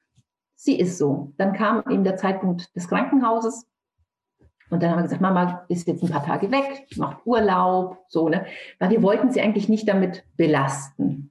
sie 0.62 0.78
ist 0.78 0.96
so. 0.96 1.32
Dann 1.38 1.52
kam 1.54 1.82
eben 1.90 2.04
der 2.04 2.16
Zeitpunkt 2.16 2.74
des 2.76 2.88
Krankenhauses. 2.88 3.66
Und 4.70 4.82
dann 4.82 4.90
haben 4.90 4.98
wir 4.98 5.02
gesagt, 5.02 5.20
Mama 5.20 5.64
ist 5.68 5.86
jetzt 5.86 6.02
ein 6.02 6.08
paar 6.08 6.24
Tage 6.24 6.50
weg, 6.50 6.86
macht 6.96 7.26
Urlaub, 7.26 7.98
so, 8.08 8.28
ne? 8.28 8.46
Weil 8.78 8.90
wir 8.90 9.02
wollten 9.02 9.30
sie 9.30 9.40
eigentlich 9.40 9.68
nicht 9.68 9.88
damit 9.88 10.24
belasten. 10.36 11.30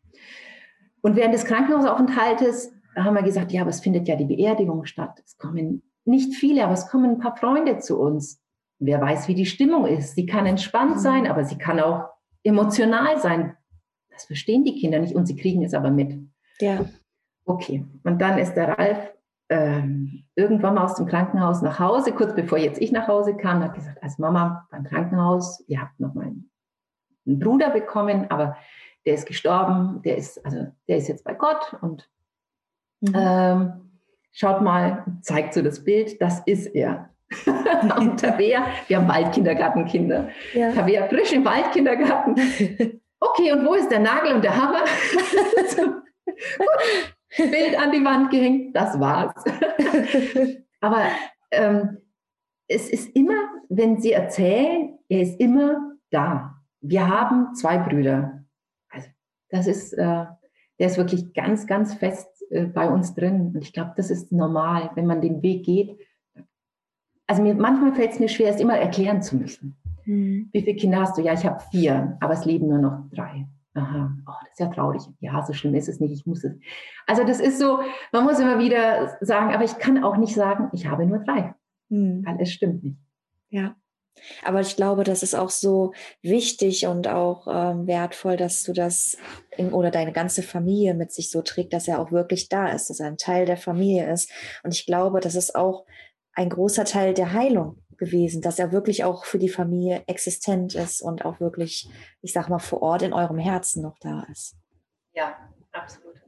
Und 1.02 1.16
während 1.16 1.34
des 1.34 1.46
Krankenhausaufenthaltes 1.46 2.74
haben 2.96 3.16
wir 3.16 3.24
gesagt, 3.24 3.52
ja, 3.52 3.62
aber 3.62 3.72
es 3.72 3.80
findet 3.80 4.08
ja 4.08 4.16
die 4.16 4.26
Beerdigung 4.26 4.86
statt. 4.86 5.22
Es 5.26 5.38
kommen 5.38 5.82
nicht 6.06 6.36
viele, 6.36 6.66
aber 6.66 6.74
es 6.74 6.88
kommen 6.88 7.12
ein 7.12 7.20
paar 7.20 7.36
Freunde 7.36 7.80
zu 7.80 8.00
uns. 8.00 8.44
Wer 8.80 9.02
weiß, 9.02 9.28
wie 9.28 9.36
die 9.36 9.46
Stimmung 9.46 9.86
ist. 9.88 10.14
Sie 10.14 10.26
kann 10.26 10.46
entspannt 10.46 10.98
mhm. 10.98 11.00
sein, 11.00 11.28
aber 11.28 11.46
sie 11.46 11.58
kann 11.58 11.80
auch 11.80 12.10
emotional 12.44 13.18
sein. 13.20 13.56
Das 14.10 14.26
verstehen 14.26 14.66
die 14.66 14.76
Kinder 14.76 15.00
nicht 15.00 15.16
und 15.16 15.26
sie 15.26 15.36
kriegen 15.36 15.64
es 15.64 15.74
aber 15.74 15.90
mit. 15.90 16.20
Ja. 16.60 16.86
Okay. 17.46 17.86
Und 18.04 18.22
dann 18.22 18.38
ist 18.38 18.54
der 18.54 18.78
Ralf 18.78 19.12
ähm, 19.52 20.24
irgendwann 20.36 20.76
mal 20.76 20.86
aus 20.86 20.96
dem 20.96 21.06
Krankenhaus 21.06 21.62
nach 21.62 21.78
Hause, 21.78 22.14
kurz 22.14 22.34
bevor 22.34 22.58
jetzt 22.58 22.82
ich 22.82 22.92
nach 22.94 23.08
Hause 23.10 23.36
kam, 23.36 23.62
hat 23.62 23.76
gesagt, 23.76 24.02
als 24.02 24.18
Mama 24.18 24.66
beim 24.72 24.86
Krankenhaus, 24.86 25.64
ihr 25.68 25.82
habt 25.82 26.00
noch 26.00 26.14
mal 26.14 26.26
einen, 26.26 26.50
Bruder 27.24 27.70
bekommen, 27.70 28.26
aber 28.32 28.58
der 29.06 29.14
ist 29.14 29.28
gestorben, 29.28 30.02
der 30.04 30.18
ist, 30.18 30.44
also 30.44 30.68
der 30.88 30.98
ist 30.98 31.08
jetzt 31.08 31.24
bei 31.24 31.34
Gott 31.36 31.76
und 31.82 32.10
mhm. 33.02 33.14
ähm, 33.14 33.92
schaut 34.32 34.62
mal, 34.62 35.06
zeigt 35.22 35.54
so 35.54 35.62
das 35.62 35.84
Bild, 35.84 36.20
das 36.20 36.40
ist 36.46 36.66
er. 36.68 37.10
und 37.98 38.20
Tabea, 38.20 38.66
wir 38.88 38.98
haben 38.98 39.08
Waldkindergartenkinder. 39.08 40.30
Ja. 40.54 40.72
Tabea 40.72 41.08
frisch 41.08 41.32
im 41.34 41.46
Waldkindergarten. 41.46 42.36
Okay, 43.24 43.52
und 43.52 43.64
wo 43.64 43.76
ist 43.76 43.92
der 43.92 44.00
Nagel 44.00 44.34
und 44.34 44.44
der 44.44 44.58
Hammer? 44.58 44.84
Gut, 46.58 47.16
Bild 47.38 47.78
an 47.80 47.92
die 47.92 48.04
Wand 48.04 48.30
gehängt, 48.30 48.76
das 48.76 49.00
war's. 49.00 49.34
Aber 50.82 51.04
ähm, 51.52 51.98
es 52.68 52.90
ist 52.90 53.16
immer, 53.16 53.50
wenn 53.70 54.00
Sie 54.00 54.12
erzählen, 54.12 54.98
er 55.08 55.22
ist 55.22 55.40
immer 55.40 55.96
da. 56.10 56.56
Wir 56.82 57.08
haben 57.08 57.54
zwei 57.56 57.78
Brüder. 57.78 58.44
Also 58.90 59.08
das 59.50 59.68
ist, 59.68 59.94
äh, 59.94 60.26
der 60.80 60.88
ist 60.88 60.98
wirklich 60.98 61.34
ganz, 61.34 61.68
ganz 61.68 61.94
fest 61.94 62.28
äh, 62.50 62.66
bei 62.66 62.90
uns 62.90 63.14
drin. 63.14 63.52
Und 63.54 63.62
ich 63.62 63.72
glaube, 63.72 63.94
das 63.96 64.10
ist 64.10 64.32
normal, 64.32 64.92
wenn 64.96 65.06
man 65.06 65.22
den 65.22 65.42
Weg 65.42 65.64
geht. 65.66 65.98
Also 67.28 67.44
mir, 67.44 67.56
manchmal 67.56 67.94
fällt 67.94 68.12
es 68.12 68.20
mir 68.20 68.30
schwer, 68.30 68.50
es 68.50 68.60
immer 68.60 68.78
erklären 68.78 69.22
zu 69.22 69.38
müssen. 69.38 69.78
Mhm. 70.06 70.50
Wie 70.52 70.62
viele 70.62 70.76
Kinder 70.76 71.02
hast 71.02 71.18
du? 71.18 71.22
Ja, 71.22 71.34
ich 71.34 71.46
habe 71.46 71.64
vier, 71.72 72.18
aber 72.20 72.34
es 72.34 72.46
leben 72.46 72.68
nur 72.68 72.80
noch 72.80 73.10
drei. 73.12 73.48
Aha, 73.74 74.12
oh, 74.28 74.32
das 74.42 74.52
ist 74.52 74.60
ja 74.60 74.68
traurig. 74.68 75.02
Ja, 75.20 75.46
so 75.46 75.54
schlimm 75.54 75.76
ist 75.76 75.88
es 75.88 76.00
nicht, 76.00 76.12
ich 76.12 76.26
muss 76.26 76.44
es. 76.44 76.54
Also 77.08 77.24
das 77.24 77.40
ist 77.40 77.58
so, 77.58 77.80
man 78.12 78.26
muss 78.26 78.40
immer 78.40 78.60
wieder 78.60 79.18
sagen, 79.22 79.54
aber 79.54 79.64
ich 79.64 79.78
kann 79.78 80.04
auch 80.04 80.18
nicht 80.18 80.36
sagen, 80.36 80.70
ich 80.74 80.88
habe 80.88 81.06
nur 81.06 81.20
drei, 81.20 81.56
hm. 81.90 82.24
weil 82.26 82.42
es 82.42 82.52
stimmt 82.52 82.84
nicht. 82.84 82.98
Ja, 83.50 83.76
aber 84.44 84.62
ich 84.62 84.76
glaube, 84.76 85.04
das 85.04 85.24
ist 85.24 85.36
auch 85.36 85.50
so 85.50 85.94
wichtig 86.22 86.86
und 86.88 87.08
auch 87.08 87.48
ähm, 87.48 87.88
wertvoll, 87.88 88.38
dass 88.38 88.64
du 88.64 88.74
das 88.74 89.18
in, 89.58 89.74
oder 89.74 89.90
deine 89.90 90.12
ganze 90.12 90.44
Familie 90.44 90.94
mit 90.94 91.12
sich 91.12 91.32
so 91.32 91.42
trägt, 91.42 91.74
dass 91.74 91.88
er 91.88 92.00
auch 92.00 92.12
wirklich 92.12 92.50
da 92.50 92.68
ist, 92.68 92.90
dass 92.90 93.00
er 93.00 93.08
ein 93.08 93.18
Teil 93.18 93.46
der 93.46 93.58
Familie 93.58 94.12
ist. 94.12 94.32
Und 94.64 94.74
ich 94.74 94.86
glaube, 94.86 95.22
das 95.22 95.36
ist 95.36 95.56
auch 95.56 95.86
ein 96.34 96.50
großer 96.50 96.86
Teil 96.86 97.14
der 97.14 97.34
Heilung 97.34 97.78
gewesen, 98.02 98.42
dass 98.42 98.58
er 98.58 98.72
wirklich 98.72 99.04
auch 99.04 99.26
für 99.26 99.38
die 99.38 99.48
Familie 99.48 100.04
existent 100.08 100.74
ist 100.74 101.02
und 101.02 101.24
auch 101.24 101.40
wirklich, 101.40 101.88
ich 102.22 102.34
sag 102.34 102.50
mal, 102.50 102.60
vor 102.60 102.82
Ort 102.82 103.04
in 103.04 103.14
eurem 103.14 103.38
Herzen 103.38 103.84
noch 103.84 104.00
da 104.00 104.26
ist. 104.32 104.56
Ja, 105.14 105.38
absolut. 105.72 106.20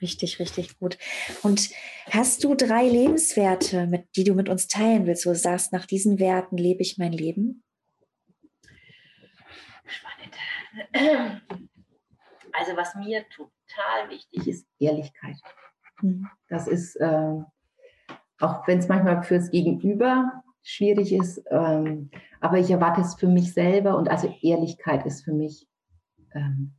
Richtig, 0.00 0.38
richtig 0.38 0.78
gut. 0.78 0.96
Und 1.42 1.70
hast 2.10 2.42
du 2.42 2.54
drei 2.54 2.88
Lebenswerte, 2.88 3.86
mit, 3.86 4.08
die 4.16 4.24
du 4.24 4.34
mit 4.34 4.48
uns 4.48 4.66
teilen 4.66 5.06
willst, 5.06 5.26
wo 5.26 5.30
du 5.30 5.36
sagst, 5.36 5.72
nach 5.72 5.84
diesen 5.84 6.18
Werten 6.18 6.56
lebe 6.56 6.80
ich 6.80 6.96
mein 6.96 7.12
Leben? 7.12 7.62
Spannend. 9.86 10.34
Also 12.52 12.76
was 12.76 12.94
mir 12.94 13.26
total 13.28 14.08
wichtig 14.08 14.48
ist, 14.48 14.66
Ehrlichkeit. 14.78 15.36
Mhm. 16.00 16.30
Das 16.48 16.66
ist, 16.66 16.96
äh, 16.96 17.42
auch 18.40 18.66
wenn 18.66 18.78
es 18.78 18.88
manchmal 18.88 19.22
fürs 19.22 19.50
Gegenüber 19.50 20.42
schwierig 20.68 21.12
ist. 21.12 21.42
Ähm, 21.50 22.10
aber 22.40 22.58
ich 22.58 22.70
erwarte 22.70 23.00
es 23.00 23.14
für 23.14 23.26
mich 23.26 23.54
selber 23.54 23.96
und 23.96 24.10
also 24.10 24.32
Ehrlichkeit 24.42 25.06
ist 25.06 25.24
für 25.24 25.32
mich 25.32 25.66
ähm, 26.34 26.74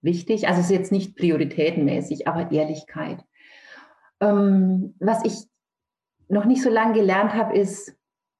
wichtig. 0.00 0.46
Also 0.48 0.60
es 0.60 0.66
ist 0.66 0.76
jetzt 0.76 0.92
nicht 0.92 1.16
prioritätenmäßig, 1.16 2.28
aber 2.28 2.52
Ehrlichkeit. 2.52 3.24
Ähm, 4.20 4.94
was 5.00 5.24
ich 5.24 5.48
noch 6.28 6.44
nicht 6.44 6.62
so 6.62 6.70
lange 6.70 6.94
gelernt 6.94 7.34
habe, 7.34 7.56
ist, 7.56 7.94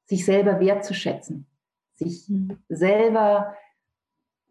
sich 0.05 0.25
selber 0.25 0.61
wertzuschätzen, 0.61 1.47
sich 1.95 2.29
mhm. 2.29 2.59
selber 2.69 3.55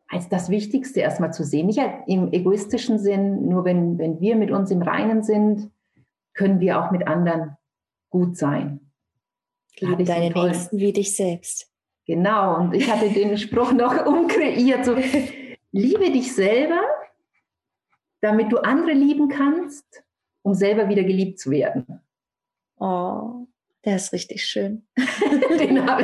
als 0.10 0.28
das 0.28 0.50
Wichtigste 0.50 1.00
erstmal 1.00 1.34
zu 1.34 1.46
sehen. 1.46 1.68
Nicht 1.68 1.80
im 2.08 2.32
egoistischen 2.34 3.00
Sinn, 3.00 3.48
nur 3.48 3.64
wenn, 3.64 3.98
wenn 3.98 4.20
wir 4.20 4.36
mit 4.36 4.52
uns 4.52 4.70
im 4.70 4.82
Reinen 4.82 5.24
sind, 5.24 5.72
können 6.34 6.60
wir 6.60 6.80
auch 6.80 6.92
mit 6.92 7.08
anderen 7.08 7.56
gut 8.10 8.36
sein. 8.36 8.85
Liebe 9.80 10.04
deinen 10.04 10.34
so 10.34 10.48
Nächsten 10.48 10.80
wie 10.80 10.94
dich 10.94 11.16
selbst. 11.16 11.70
Genau, 12.06 12.58
und 12.58 12.74
ich 12.74 12.90
hatte 12.90 13.10
den 13.10 13.38
Spruch 13.38 13.72
noch 13.72 14.06
umkreiert, 14.06 14.86
so, 14.86 14.96
liebe 15.72 16.12
dich 16.12 16.34
selber, 16.34 16.82
damit 18.22 18.52
du 18.52 18.58
andere 18.58 18.94
lieben 18.94 19.28
kannst, 19.28 20.04
um 20.44 20.54
selber 20.54 20.88
wieder 20.90 21.04
geliebt 21.04 21.40
zu 21.40 21.52
werden. 21.52 22.02
Oh, 22.78 23.48
der 23.86 23.98
ist 23.98 24.14
richtig 24.14 24.44
schön. 24.44 24.88
den 25.60 25.88
habe 25.88 26.04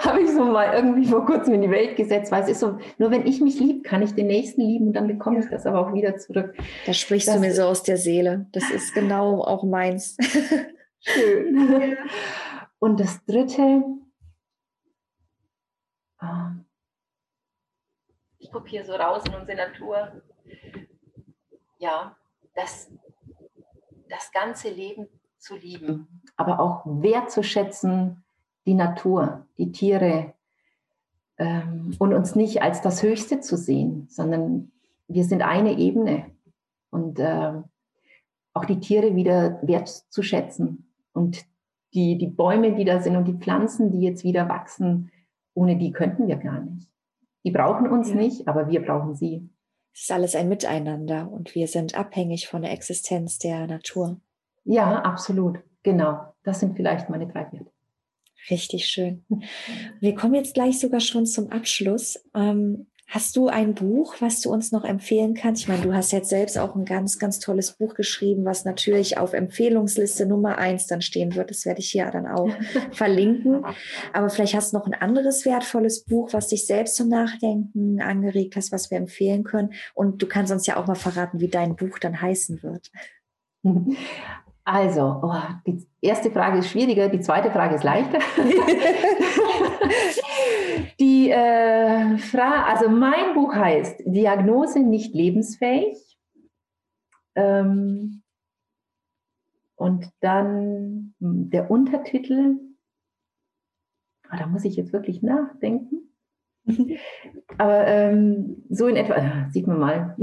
hab 0.00 0.18
ich 0.18 0.28
so 0.30 0.44
mal 0.44 0.74
irgendwie 0.74 1.06
vor 1.06 1.24
kurzem 1.24 1.54
in 1.54 1.62
die 1.62 1.70
Welt 1.70 1.96
gesetzt, 1.96 2.32
weil 2.32 2.42
es 2.42 2.48
ist 2.48 2.60
so, 2.60 2.78
nur 2.98 3.10
wenn 3.10 3.26
ich 3.26 3.40
mich 3.40 3.60
liebe, 3.60 3.82
kann 3.82 4.02
ich 4.02 4.14
den 4.14 4.26
Nächsten 4.26 4.60
lieben 4.60 4.88
und 4.88 4.92
dann 4.94 5.06
bekomme 5.06 5.38
ich 5.38 5.46
das 5.48 5.66
aber 5.66 5.80
auch 5.80 5.94
wieder 5.94 6.16
zurück. 6.16 6.54
Da 6.84 6.92
sprichst 6.92 7.28
das 7.28 7.36
du 7.36 7.40
mir 7.40 7.54
so 7.54 7.62
aus 7.62 7.84
der 7.84 7.96
Seele. 7.96 8.46
Das 8.52 8.70
ist 8.70 8.92
genau 8.92 9.42
auch 9.42 9.62
meins. 9.62 10.16
Schön. 11.00 11.96
Und 12.78 13.00
das 13.00 13.24
dritte, 13.24 13.84
ähm, 16.20 16.64
ich 18.38 18.52
gucke 18.52 18.68
hier 18.68 18.84
so 18.84 18.92
raus 18.92 19.24
in 19.26 19.34
unsere 19.34 19.56
Natur, 19.56 20.22
ja, 21.78 22.16
das, 22.54 22.90
das 24.08 24.30
ganze 24.32 24.70
Leben 24.70 25.08
zu 25.38 25.56
lieben, 25.56 26.22
aber 26.36 26.60
auch 26.60 26.84
wertzuschätzen, 26.84 28.24
die 28.66 28.74
Natur, 28.74 29.46
die 29.58 29.72
Tiere 29.72 30.34
ähm, 31.38 31.94
und 31.98 32.12
uns 32.12 32.34
nicht 32.34 32.62
als 32.62 32.82
das 32.82 33.02
Höchste 33.02 33.40
zu 33.40 33.56
sehen, 33.56 34.06
sondern 34.08 34.72
wir 35.08 35.24
sind 35.24 35.42
eine 35.42 35.78
Ebene. 35.78 36.30
Und 36.90 37.18
äh, 37.18 37.52
auch 38.52 38.64
die 38.64 38.80
Tiere 38.80 39.14
wieder 39.14 39.60
wertzuschätzen 39.62 40.90
und 41.12 41.44
die, 41.96 42.18
die 42.18 42.28
Bäume, 42.28 42.74
die 42.74 42.84
da 42.84 43.00
sind 43.00 43.16
und 43.16 43.26
die 43.26 43.38
Pflanzen, 43.38 43.90
die 43.90 44.00
jetzt 44.00 44.22
wieder 44.22 44.48
wachsen, 44.48 45.10
ohne 45.54 45.76
die 45.76 45.90
könnten 45.90 46.28
wir 46.28 46.36
gar 46.36 46.60
nicht. 46.60 46.88
Die 47.44 47.50
brauchen 47.50 47.88
uns 47.88 48.10
ja. 48.10 48.16
nicht, 48.16 48.46
aber 48.46 48.68
wir 48.68 48.82
brauchen 48.82 49.14
sie. 49.14 49.48
Es 49.94 50.02
ist 50.02 50.12
alles 50.12 50.36
ein 50.36 50.48
Miteinander 50.48 51.30
und 51.30 51.54
wir 51.54 51.66
sind 51.68 51.98
abhängig 51.98 52.48
von 52.48 52.62
der 52.62 52.72
Existenz 52.72 53.38
der 53.38 53.66
Natur. 53.66 54.20
Ja, 54.64 55.00
absolut. 55.02 55.60
Genau. 55.82 56.34
Das 56.42 56.60
sind 56.60 56.76
vielleicht 56.76 57.08
meine 57.08 57.26
drei 57.26 57.50
Werte. 57.52 57.72
Richtig 58.50 58.86
schön. 58.86 59.24
Wir 60.00 60.14
kommen 60.14 60.34
jetzt 60.34 60.54
gleich 60.54 60.78
sogar 60.78 61.00
schon 61.00 61.24
zum 61.24 61.50
Abschluss. 61.50 62.22
Ähm, 62.34 62.86
Hast 63.08 63.36
du 63.36 63.46
ein 63.46 63.74
Buch, 63.74 64.16
was 64.18 64.40
du 64.40 64.50
uns 64.50 64.72
noch 64.72 64.84
empfehlen 64.84 65.34
kannst? 65.34 65.62
Ich 65.62 65.68
meine, 65.68 65.82
du 65.82 65.94
hast 65.94 66.10
jetzt 66.10 66.28
selbst 66.28 66.58
auch 66.58 66.74
ein 66.74 66.84
ganz, 66.84 67.20
ganz 67.20 67.38
tolles 67.38 67.72
Buch 67.72 67.94
geschrieben, 67.94 68.44
was 68.44 68.64
natürlich 68.64 69.16
auf 69.16 69.32
Empfehlungsliste 69.32 70.26
Nummer 70.26 70.58
eins 70.58 70.88
dann 70.88 71.02
stehen 71.02 71.36
wird. 71.36 71.50
Das 71.50 71.64
werde 71.66 71.78
ich 71.78 71.88
hier 71.88 72.10
dann 72.10 72.26
auch 72.26 72.50
verlinken. 72.90 73.64
Aber 74.12 74.28
vielleicht 74.28 74.56
hast 74.56 74.72
du 74.72 74.78
noch 74.78 74.86
ein 74.86 74.94
anderes 74.94 75.46
wertvolles 75.46 76.04
Buch, 76.04 76.32
was 76.32 76.48
dich 76.48 76.66
selbst 76.66 76.96
zum 76.96 77.08
Nachdenken 77.08 78.00
angeregt 78.00 78.56
hast, 78.56 78.72
was 78.72 78.90
wir 78.90 78.98
empfehlen 78.98 79.44
können. 79.44 79.72
Und 79.94 80.20
du 80.20 80.26
kannst 80.26 80.52
uns 80.52 80.66
ja 80.66 80.76
auch 80.76 80.88
mal 80.88 80.96
verraten, 80.96 81.38
wie 81.38 81.48
dein 81.48 81.76
Buch 81.76 82.00
dann 82.00 82.20
heißen 82.20 82.64
wird. 82.64 82.90
Also, 84.64 85.20
oh, 85.22 85.42
die 85.64 85.86
erste 86.00 86.32
Frage 86.32 86.58
ist 86.58 86.70
schwieriger, 86.70 87.08
die 87.08 87.20
zweite 87.20 87.52
Frage 87.52 87.76
ist 87.76 87.84
leichter. 87.84 88.18
die 90.98 91.30
äh, 91.30 92.18
Frage, 92.18 92.64
also 92.64 92.88
mein 92.88 93.34
Buch 93.34 93.54
heißt 93.54 94.02
Diagnose 94.06 94.80
nicht 94.80 95.14
lebensfähig. 95.14 96.18
Ähm, 97.34 98.22
und 99.76 100.10
dann 100.20 101.14
der 101.18 101.70
Untertitel, 101.70 102.58
oh, 104.32 104.36
da 104.38 104.46
muss 104.46 104.64
ich 104.64 104.76
jetzt 104.76 104.92
wirklich 104.94 105.22
nachdenken. 105.22 106.06
Aber 107.58 107.86
ähm, 107.86 108.64
so 108.70 108.88
in 108.88 108.96
etwa, 108.96 109.14
äh, 109.14 109.50
sieht 109.50 109.66
man 109.66 109.78
mal, 109.78 110.16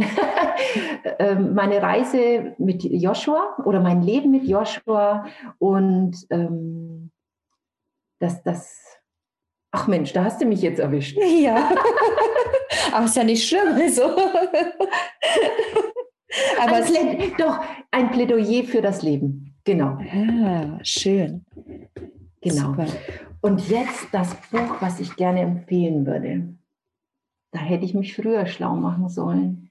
ähm, 1.19 1.53
meine 1.53 1.81
Reise 1.81 2.55
mit 2.57 2.83
Joshua 2.83 3.55
oder 3.63 3.79
mein 3.79 4.01
Leben 4.01 4.31
mit 4.31 4.43
Joshua 4.45 5.25
und 5.59 6.17
ähm, 6.31 7.11
das, 8.19 8.41
das, 8.43 8.99
ach 9.73 9.87
Mensch, 9.87 10.13
da 10.13 10.23
hast 10.23 10.39
du 10.39 10.45
mich 10.45 10.61
jetzt 10.61 10.79
erwischt. 10.79 11.17
Ja, 11.41 11.71
aber 12.93 13.05
ist 13.05 13.17
ja 13.17 13.23
nicht 13.23 13.47
schlimm. 13.47 13.73
Also. 13.73 14.03
aber 16.61 16.75
ein 16.75 16.83
es 16.83 17.37
doch 17.37 17.59
ein 17.91 18.11
Plädoyer 18.11 18.63
für 18.63 18.81
das 18.81 19.01
Leben. 19.01 19.55
Genau. 19.65 19.97
Ah, 20.11 20.79
schön. 20.83 21.45
Genau. 22.41 22.67
Super. 22.67 22.85
Und 23.41 23.67
jetzt 23.69 24.07
das 24.11 24.35
Buch, 24.51 24.81
was 24.81 24.99
ich 24.99 25.15
gerne 25.15 25.41
empfehlen 25.41 26.05
würde. 26.05 26.55
Da 27.51 27.59
hätte 27.59 27.85
ich 27.85 27.93
mich 27.93 28.15
früher 28.15 28.45
schlau 28.45 28.75
machen 28.75 29.09
sollen. 29.09 29.69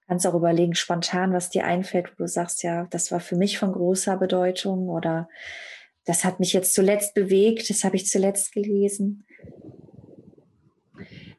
Du 0.00 0.06
kannst 0.08 0.26
auch 0.26 0.34
überlegen, 0.34 0.74
spontan, 0.74 1.32
was 1.32 1.50
dir 1.50 1.64
einfällt, 1.64 2.12
wo 2.12 2.24
du 2.24 2.28
sagst, 2.28 2.62
ja, 2.62 2.86
das 2.90 3.10
war 3.10 3.20
für 3.20 3.36
mich 3.36 3.58
von 3.58 3.72
großer 3.72 4.16
Bedeutung 4.18 4.88
oder 4.88 5.28
das 6.04 6.24
hat 6.24 6.40
mich 6.40 6.52
jetzt 6.52 6.74
zuletzt 6.74 7.14
bewegt, 7.14 7.70
das 7.70 7.84
habe 7.84 7.96
ich 7.96 8.06
zuletzt 8.06 8.52
gelesen. 8.52 9.26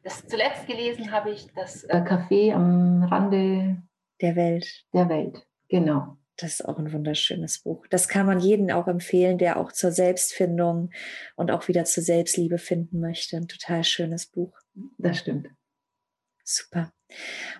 Das 0.02 0.26
zuletzt 0.26 0.66
gelesen 0.66 1.10
habe 1.10 1.30
ich 1.30 1.48
das 1.54 1.84
äh, 1.84 1.96
Café 1.96 2.52
am 2.52 3.02
Rande 3.04 3.82
der 4.20 4.36
Welt. 4.36 4.84
Der 4.92 5.08
Welt, 5.08 5.46
genau. 5.68 6.16
Das 6.36 6.52
ist 6.52 6.64
auch 6.68 6.78
ein 6.78 6.92
wunderschönes 6.92 7.60
Buch. 7.60 7.86
Das 7.88 8.08
kann 8.08 8.26
man 8.26 8.40
jedem 8.40 8.68
auch 8.70 8.88
empfehlen, 8.88 9.38
der 9.38 9.58
auch 9.58 9.72
zur 9.72 9.90
Selbstfindung 9.90 10.90
und 11.34 11.50
auch 11.50 11.66
wieder 11.66 11.84
zur 11.84 12.02
Selbstliebe 12.02 12.58
finden 12.58 13.00
möchte. 13.00 13.36
Ein 13.36 13.48
total 13.48 13.84
schönes 13.84 14.26
Buch. 14.26 14.52
Das 14.98 15.18
stimmt. 15.18 15.48
Super. 16.44 16.92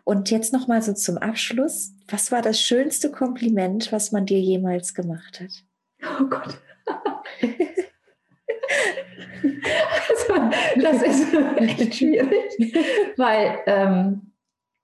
Und 0.04 0.30
jetzt 0.30 0.52
noch 0.52 0.68
mal 0.68 0.82
so 0.82 0.92
zum 0.92 1.16
Abschluss. 1.16 1.94
Was 2.08 2.30
war 2.30 2.42
das 2.42 2.60
schönste 2.60 3.10
Kompliment, 3.10 3.90
was 3.92 4.12
man 4.12 4.26
dir 4.26 4.40
jemals 4.40 4.94
gemacht 4.94 5.40
hat? 5.40 5.64
Oh 6.20 6.26
Gott. 6.26 6.60
Also, 10.08 10.34
das 10.80 11.02
ist 11.02 11.34
echt 11.58 11.94
schwierig, 11.94 12.58
weil 13.16 13.58
ähm, 13.66 14.32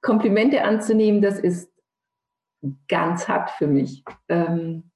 Komplimente 0.01 0.63
anzunehmen, 0.65 1.23
das 1.23 1.39
ist 1.39 1.71
ganz 2.89 3.29
hart 3.29 3.51
für 3.51 3.67
mich. 3.67 4.05
Ähm, 4.29 4.91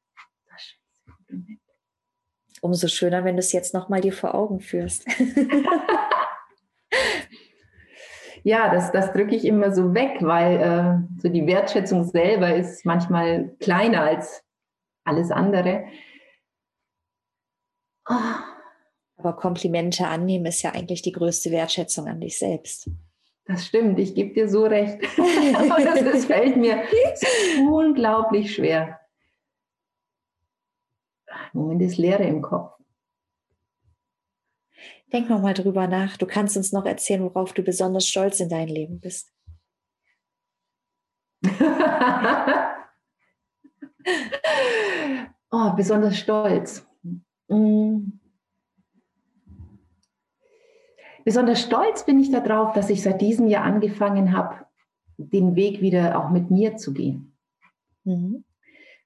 Umso 2.62 2.88
schöner, 2.88 3.24
wenn 3.24 3.36
du 3.36 3.40
es 3.40 3.52
jetzt 3.52 3.74
nochmal 3.74 4.00
dir 4.00 4.12
vor 4.12 4.34
Augen 4.34 4.61
führst. 4.61 5.07
ja, 8.42 8.72
das, 8.72 8.90
das 8.92 9.12
drücke 9.12 9.36
ich 9.36 9.44
immer 9.44 9.72
so 9.72 9.94
weg, 9.94 10.16
weil 10.20 10.57
äh, 10.57 10.98
so 11.20 11.28
die 11.28 11.46
Wertschätzung 11.46 12.04
selber 12.04 12.57
ist 12.57 12.86
manchmal 12.86 13.54
kleiner 13.61 14.02
als 14.02 14.42
alles 15.04 15.30
andere. 15.30 15.84
Oh. 18.09 18.14
Aber 19.18 19.34
Komplimente 19.34 20.07
annehmen 20.07 20.46
ist 20.46 20.62
ja 20.62 20.72
eigentlich 20.72 21.02
die 21.02 21.12
größte 21.12 21.50
Wertschätzung 21.50 22.07
an 22.07 22.20
dich 22.20 22.38
selbst. 22.38 22.90
Das 23.46 23.64
stimmt, 23.64 23.98
ich 23.98 24.14
gebe 24.14 24.34
dir 24.34 24.48
so 24.48 24.64
recht. 24.64 24.98
Aber 25.54 25.82
das, 25.82 26.04
das 26.04 26.24
fällt 26.26 26.57
mir 26.57 26.82
unglaublich 27.61 28.54
schwer. 28.54 29.00
Moment 31.52 31.82
ist 31.82 31.96
Leere 31.96 32.24
im 32.24 32.42
Kopf. 32.42 32.72
Denk 35.12 35.30
noch 35.30 35.40
mal 35.40 35.54
drüber 35.54 35.86
nach. 35.86 36.16
Du 36.16 36.26
kannst 36.26 36.57
uns 36.57 36.72
noch 36.72 36.84
erzählen, 36.84 37.22
worauf 37.22 37.52
du 37.52 37.62
besonders 37.62 38.09
stolz 38.09 38.40
in 38.40 38.48
deinem 38.48 38.68
Leben 38.68 38.98
bist. 39.00 39.32
oh, 45.50 45.72
besonders 45.76 46.18
stolz. 46.18 46.84
Mm. 47.49 48.12
Besonders 51.24 51.61
stolz 51.61 52.07
bin 52.07 52.20
ich 52.20 52.30
darauf, 52.30 52.72
dass 52.72 52.88
ich 52.88 53.03
seit 53.03 53.20
diesem 53.20 53.49
Jahr 53.49 53.64
angefangen 53.64 54.32
habe, 54.32 54.66
den 55.18 55.57
Weg 55.57 55.80
wieder 55.80 56.18
auch 56.18 56.30
mit 56.30 56.51
mir 56.51 56.76
zu 56.76 56.92
gehen. 56.92 57.36
Mhm. 58.05 58.44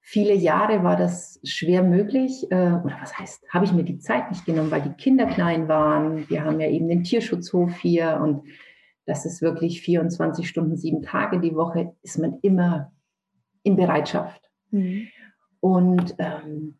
Viele 0.02 0.34
Jahre 0.34 0.82
war 0.82 0.96
das 0.96 1.40
schwer 1.44 1.82
möglich, 1.82 2.50
äh, 2.50 2.72
oder 2.72 2.98
was 3.00 3.18
heißt, 3.18 3.44
habe 3.52 3.64
ich 3.64 3.72
mir 3.72 3.84
die 3.84 3.98
Zeit 3.98 4.30
nicht 4.30 4.44
genommen, 4.44 4.70
weil 4.70 4.82
die 4.82 4.94
Kinder 4.94 5.26
klein 5.26 5.68
waren. 5.68 6.28
Wir 6.28 6.44
haben 6.44 6.60
ja 6.60 6.68
eben 6.68 6.88
den 6.88 7.04
Tierschutzhof 7.04 7.78
hier 7.78 8.18
und 8.22 8.42
das 9.06 9.24
ist 9.24 9.40
wirklich 9.40 9.82
24 9.82 10.48
Stunden, 10.48 10.76
sieben 10.76 11.02
Tage 11.02 11.40
die 11.40 11.54
Woche, 11.54 11.94
ist 12.02 12.18
man 12.18 12.38
immer 12.42 12.92
in 13.62 13.76
Bereitschaft. 13.76 14.50
Mhm. 14.70 15.08
Und 15.60 16.14
ähm, 16.18 16.79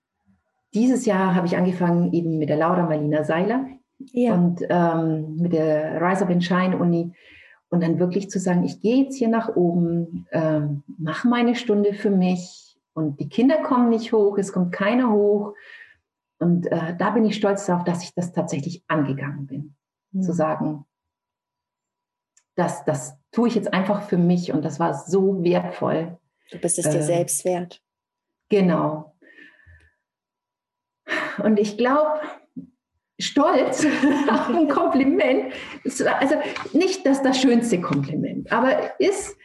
dieses 0.75 1.07
Jahr 1.07 1.35
habe 1.35 1.47
ich 1.47 1.57
angefangen 1.57 2.13
eben 2.13 2.39
mit 2.39 2.49
der 2.49 2.57
Laura 2.57 2.85
Marlina 2.85 3.25
Seiler, 3.25 3.67
ja. 4.13 4.35
und 4.35 4.63
ähm, 4.69 5.37
mit 5.37 5.53
der 5.53 6.01
Rise 6.01 6.25
of 6.25 6.43
Shine 6.43 6.79
Uni 6.79 7.13
und 7.69 7.83
dann 7.83 7.99
wirklich 7.99 8.31
zu 8.31 8.39
sagen, 8.39 8.65
ich 8.65 8.81
gehe 8.81 9.05
jetzt 9.05 9.17
hier 9.17 9.29
nach 9.29 9.55
oben, 9.57 10.27
ähm, 10.33 10.83
mache 10.99 11.29
meine 11.29 11.55
Stunde 11.55 11.95
für 11.95 12.11
mich 12.11 12.79
und 12.95 13.21
die 13.21 13.29
Kinder 13.29 13.63
kommen 13.63 13.89
nicht 13.91 14.13
hoch, 14.13 14.39
es 14.39 14.53
kommt 14.53 14.73
keiner 14.73 15.13
hoch 15.13 15.55
und 16.39 16.67
äh, 16.67 16.97
da 16.97 17.11
bin 17.11 17.25
ich 17.25 17.37
stolz 17.37 17.67
darauf, 17.67 17.85
dass 17.85 18.03
ich 18.03 18.15
das 18.15 18.33
tatsächlich 18.33 18.83
angegangen 18.89 19.47
bin, 19.47 19.75
mhm. 20.13 20.23
zu 20.23 20.33
sagen, 20.33 20.85
das, 22.57 22.85
das 22.85 23.17
tue 23.31 23.49
ich 23.49 23.55
jetzt 23.55 23.73
einfach 23.73 24.03
für 24.03 24.19
mich 24.19 24.53
und 24.53 24.65
das 24.65 24.81
war 24.81 24.95
so 24.95 25.43
wertvoll. 25.45 26.19
Du 26.51 26.59
bist 26.59 26.79
es 26.79 26.89
dir 26.89 26.99
äh, 26.99 27.03
selbst 27.03 27.45
wert. 27.45 27.81
Genau. 28.49 29.15
Und 31.41 31.59
ich 31.59 31.77
glaube, 31.77 32.21
stolz 33.19 33.87
auf 34.31 34.49
ein 34.49 34.69
Kompliment. 34.69 35.53
Also 35.85 36.35
nicht 36.73 37.07
das, 37.07 37.23
das 37.23 37.39
schönste 37.41 37.81
Kompliment, 37.81 38.51
aber 38.51 38.99
ist, 38.99 39.37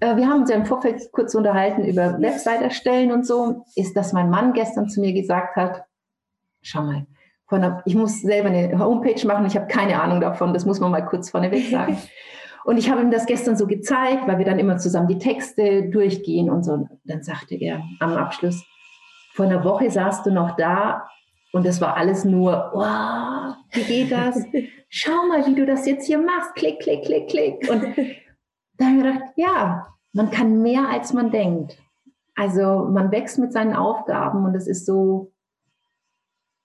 äh, 0.00 0.16
wir 0.16 0.28
haben 0.28 0.42
uns 0.42 0.50
ja 0.50 0.56
im 0.56 0.66
Vorfeld 0.66 1.02
kurz 1.12 1.34
unterhalten 1.34 1.84
über 1.84 2.20
Website 2.20 2.62
erstellen 2.62 3.12
und 3.12 3.26
so, 3.26 3.64
ist, 3.76 3.96
dass 3.96 4.12
mein 4.12 4.30
Mann 4.30 4.52
gestern 4.52 4.88
zu 4.88 5.00
mir 5.00 5.12
gesagt 5.12 5.56
hat, 5.56 5.84
schau 6.62 6.82
mal, 6.82 7.06
einer, 7.48 7.82
ich 7.84 7.94
muss 7.94 8.20
selber 8.20 8.48
eine 8.48 8.78
Homepage 8.78 9.26
machen, 9.26 9.46
ich 9.46 9.56
habe 9.56 9.66
keine 9.66 10.00
Ahnung 10.02 10.20
davon, 10.20 10.52
das 10.52 10.64
muss 10.64 10.80
man 10.80 10.90
mal 10.90 11.04
kurz 11.06 11.30
vorneweg 11.30 11.70
sagen. 11.70 11.98
Und 12.64 12.78
ich 12.78 12.90
habe 12.90 13.02
ihm 13.02 13.10
das 13.10 13.26
gestern 13.26 13.58
so 13.58 13.66
gezeigt, 13.66 14.26
weil 14.26 14.38
wir 14.38 14.46
dann 14.46 14.58
immer 14.58 14.78
zusammen 14.78 15.06
die 15.06 15.18
Texte 15.18 15.90
durchgehen 15.90 16.48
und 16.48 16.64
so. 16.64 16.88
Dann 17.04 17.22
sagte 17.22 17.56
er 17.56 17.82
am 18.00 18.14
Abschluss, 18.14 18.64
vor 19.34 19.44
einer 19.44 19.64
Woche 19.64 19.90
saßt 19.90 20.24
du 20.24 20.30
noch 20.30 20.56
da 20.56 21.06
und 21.54 21.64
das 21.64 21.80
war 21.80 21.96
alles 21.96 22.24
nur, 22.24 22.70
wow, 22.72 23.54
wie 23.70 23.84
geht 23.84 24.10
das? 24.10 24.44
Schau 24.88 25.28
mal, 25.28 25.46
wie 25.46 25.54
du 25.54 25.64
das 25.64 25.86
jetzt 25.86 26.04
hier 26.04 26.18
machst. 26.18 26.52
Klick, 26.56 26.80
klick, 26.80 27.04
klick, 27.04 27.28
klick. 27.28 27.70
Und 27.70 27.84
da 28.76 28.86
habe 28.86 28.96
ich 28.96 29.02
gedacht, 29.04 29.22
ja, 29.36 29.86
man 30.12 30.32
kann 30.32 30.62
mehr, 30.62 30.88
als 30.88 31.12
man 31.12 31.30
denkt. 31.30 31.78
Also 32.34 32.88
man 32.90 33.12
wächst 33.12 33.38
mit 33.38 33.52
seinen 33.52 33.72
Aufgaben 33.72 34.44
und 34.44 34.56
es 34.56 34.66
ist 34.66 34.84
so, 34.84 35.32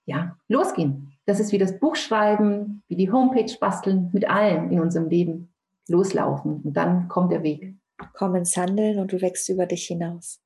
ja, 0.06 0.36
losgehen. 0.48 1.12
Das 1.24 1.38
ist 1.38 1.52
wie 1.52 1.58
das 1.58 1.78
Buch 1.78 1.94
schreiben, 1.94 2.82
wie 2.88 2.96
die 2.96 3.12
Homepage 3.12 3.56
basteln, 3.60 4.10
mit 4.12 4.28
allem 4.28 4.72
in 4.72 4.80
unserem 4.80 5.08
Leben. 5.08 5.54
Loslaufen 5.88 6.62
und 6.62 6.76
dann 6.76 7.06
kommt 7.06 7.30
der 7.30 7.44
Weg. 7.44 7.76
Komm 8.14 8.34
ins 8.34 8.56
Handeln 8.56 8.98
und 8.98 9.12
du 9.12 9.20
wächst 9.20 9.48
über 9.50 9.66
dich 9.66 9.86
hinaus. 9.86 10.40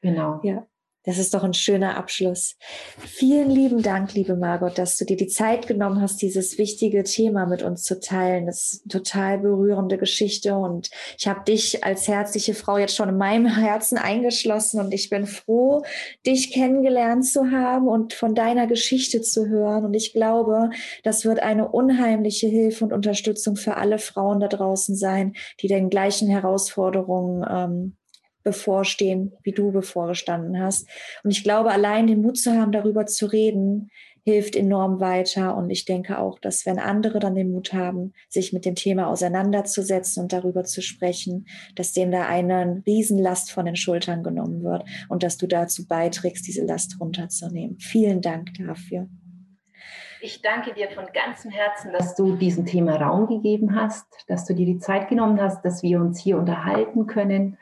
Genau. 0.00 0.40
Ja, 0.42 0.66
Das 1.06 1.18
ist 1.18 1.34
doch 1.34 1.44
ein 1.44 1.52
schöner 1.52 1.98
Abschluss. 1.98 2.56
Vielen 2.98 3.50
lieben 3.50 3.82
Dank, 3.82 4.14
liebe 4.14 4.36
Margot, 4.36 4.78
dass 4.78 4.96
du 4.96 5.04
dir 5.04 5.18
die 5.18 5.26
Zeit 5.26 5.66
genommen 5.66 6.00
hast, 6.00 6.22
dieses 6.22 6.56
wichtige 6.56 7.04
Thema 7.04 7.44
mit 7.44 7.62
uns 7.62 7.82
zu 7.82 8.00
teilen. 8.00 8.46
Das 8.46 8.64
ist 8.64 8.82
eine 8.84 9.02
total 9.02 9.38
berührende 9.38 9.98
Geschichte 9.98 10.56
und 10.56 10.88
ich 11.18 11.28
habe 11.28 11.44
dich 11.44 11.84
als 11.84 12.08
herzliche 12.08 12.54
Frau 12.54 12.78
jetzt 12.78 12.96
schon 12.96 13.10
in 13.10 13.18
meinem 13.18 13.46
Herzen 13.46 13.98
eingeschlossen 13.98 14.80
und 14.80 14.94
ich 14.94 15.10
bin 15.10 15.26
froh, 15.26 15.82
dich 16.26 16.52
kennengelernt 16.52 17.26
zu 17.26 17.50
haben 17.50 17.86
und 17.86 18.14
von 18.14 18.34
deiner 18.34 18.66
Geschichte 18.66 19.20
zu 19.20 19.46
hören. 19.46 19.84
Und 19.84 19.92
ich 19.92 20.14
glaube, 20.14 20.70
das 21.02 21.26
wird 21.26 21.40
eine 21.40 21.68
unheimliche 21.68 22.46
Hilfe 22.46 22.82
und 22.82 22.94
Unterstützung 22.94 23.56
für 23.56 23.76
alle 23.76 23.98
Frauen 23.98 24.40
da 24.40 24.48
draußen 24.48 24.96
sein, 24.96 25.34
die 25.60 25.68
den 25.68 25.90
gleichen 25.90 26.28
Herausforderungen 26.28 27.44
ähm, 27.46 27.96
bevorstehen, 28.44 29.32
wie 29.42 29.52
du 29.52 29.72
bevorgestanden 29.72 30.60
hast. 30.60 30.88
Und 31.24 31.30
ich 31.30 31.42
glaube, 31.42 31.70
allein 31.70 32.06
den 32.06 32.22
Mut 32.22 32.38
zu 32.38 32.52
haben, 32.52 32.70
darüber 32.70 33.06
zu 33.06 33.26
reden, 33.26 33.90
hilft 34.24 34.56
enorm 34.56 35.00
weiter. 35.00 35.56
Und 35.56 35.70
ich 35.70 35.84
denke 35.84 36.18
auch, 36.18 36.38
dass 36.38 36.64
wenn 36.64 36.78
andere 36.78 37.18
dann 37.18 37.34
den 37.34 37.50
Mut 37.50 37.72
haben, 37.72 38.12
sich 38.28 38.52
mit 38.52 38.64
dem 38.64 38.74
Thema 38.74 39.08
auseinanderzusetzen 39.08 40.22
und 40.22 40.32
darüber 40.32 40.64
zu 40.64 40.80
sprechen, 40.82 41.46
dass 41.74 41.92
dem 41.92 42.10
da 42.10 42.26
eine 42.26 42.82
Riesenlast 42.86 43.52
von 43.52 43.66
den 43.66 43.76
Schultern 43.76 44.22
genommen 44.22 44.62
wird 44.62 44.84
und 45.08 45.22
dass 45.22 45.36
du 45.36 45.46
dazu 45.46 45.86
beiträgst, 45.86 46.46
diese 46.46 46.64
Last 46.64 46.98
runterzunehmen. 47.00 47.78
Vielen 47.78 48.22
Dank 48.22 48.54
dafür. 48.54 49.08
Ich 50.22 50.40
danke 50.40 50.72
dir 50.72 50.88
von 50.88 51.04
ganzem 51.12 51.50
Herzen, 51.50 51.92
dass 51.92 52.14
du 52.14 52.36
diesem 52.36 52.64
Thema 52.64 52.96
Raum 52.96 53.26
gegeben 53.26 53.78
hast, 53.78 54.06
dass 54.26 54.46
du 54.46 54.54
dir 54.54 54.64
die 54.64 54.78
Zeit 54.78 55.08
genommen 55.08 55.38
hast, 55.38 55.62
dass 55.66 55.82
wir 55.82 56.00
uns 56.00 56.18
hier 56.18 56.38
unterhalten 56.38 57.06
können 57.06 57.58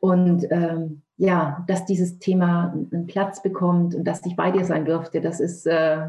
und 0.00 0.46
ähm, 0.50 1.02
ja, 1.16 1.64
dass 1.66 1.86
dieses 1.86 2.18
Thema 2.18 2.74
einen 2.92 3.06
Platz 3.06 3.42
bekommt 3.42 3.94
und 3.94 4.04
dass 4.04 4.24
ich 4.26 4.36
bei 4.36 4.50
dir 4.50 4.64
sein 4.64 4.84
durfte, 4.84 5.20
das 5.20 5.40
ist 5.40 5.66
äh, 5.66 6.08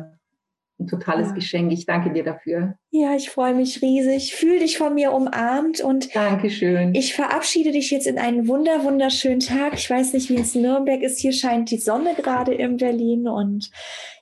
ein 0.80 0.88
totales 0.88 1.30
ja. 1.30 1.34
Geschenk. 1.34 1.71
Ich 1.71 1.86
danke 1.86 2.11
dir 2.11 2.23
dafür. 2.23 2.78
Ja, 2.91 3.15
ich 3.15 3.30
freue 3.30 3.53
mich 3.53 3.82
riesig. 3.82 4.36
Fühl 4.36 4.59
dich 4.59 4.78
von 4.78 4.93
mir 4.93 5.11
umarmt 5.11 5.82
und 5.82 6.13
Dankeschön. 6.15 6.93
Ich 6.93 7.15
verabschiede 7.15 7.71
dich 7.71 7.89
jetzt 7.91 8.07
in 8.07 8.17
einen 8.17 8.47
wunder 8.47 8.84
wunderschönen 8.84 9.39
Tag. 9.39 9.73
Ich 9.73 9.89
weiß 9.89 10.13
nicht, 10.13 10.30
wie 10.30 10.36
es 10.36 10.55
in 10.55 10.61
Nürnberg 10.61 11.01
ist. 11.01 11.19
Hier 11.19 11.34
scheint 11.34 11.71
die 11.71 11.78
Sonne 11.78 12.13
gerade 12.15 12.53
in 12.53 12.78
Berlin 12.78 13.28
und 13.28 13.71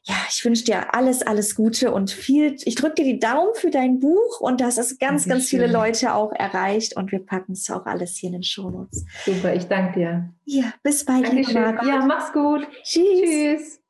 ja, 0.03 0.16
ich 0.30 0.45
wünsche 0.45 0.66
dir 0.66 0.93
alles, 0.93 1.24
alles 1.24 1.56
Gute 1.56 1.91
und 1.91 2.12
viel. 2.12 2.56
Ich 2.64 2.76
drücke 2.76 2.95
dir 2.95 3.06
die 3.06 3.20
Daumen 3.20 3.56
für 3.56 3.72
dein 3.72 3.99
Buch 3.99 4.39
und 4.39 4.62
dass 4.62 4.78
es 4.78 4.99
ganz, 4.99 5.24
Dankeschön. 5.24 5.30
ganz 5.30 5.49
viele 5.49 5.68
Leute 5.68 6.14
auch 6.14 6.32
erreicht 6.32 6.95
und 6.95 7.12
wir 7.12 7.26
packen 7.26 7.53
es 7.53 7.70
auch 7.70 7.86
alles 7.86 8.16
hier 8.16 8.28
in 8.28 8.34
den 8.34 8.43
Shownotes. 8.43 9.03
Super, 9.26 9.56
ich 9.56 9.66
danke 9.66 9.99
dir. 9.99 10.30
Ja, 10.45 10.74
bis 10.84 11.03
bald. 11.03 11.28
Ja, 11.49 12.06
mach's 12.06 12.32
gut. 12.32 12.68
Tschüss. 12.84 13.01
Tschüss. 13.22 13.85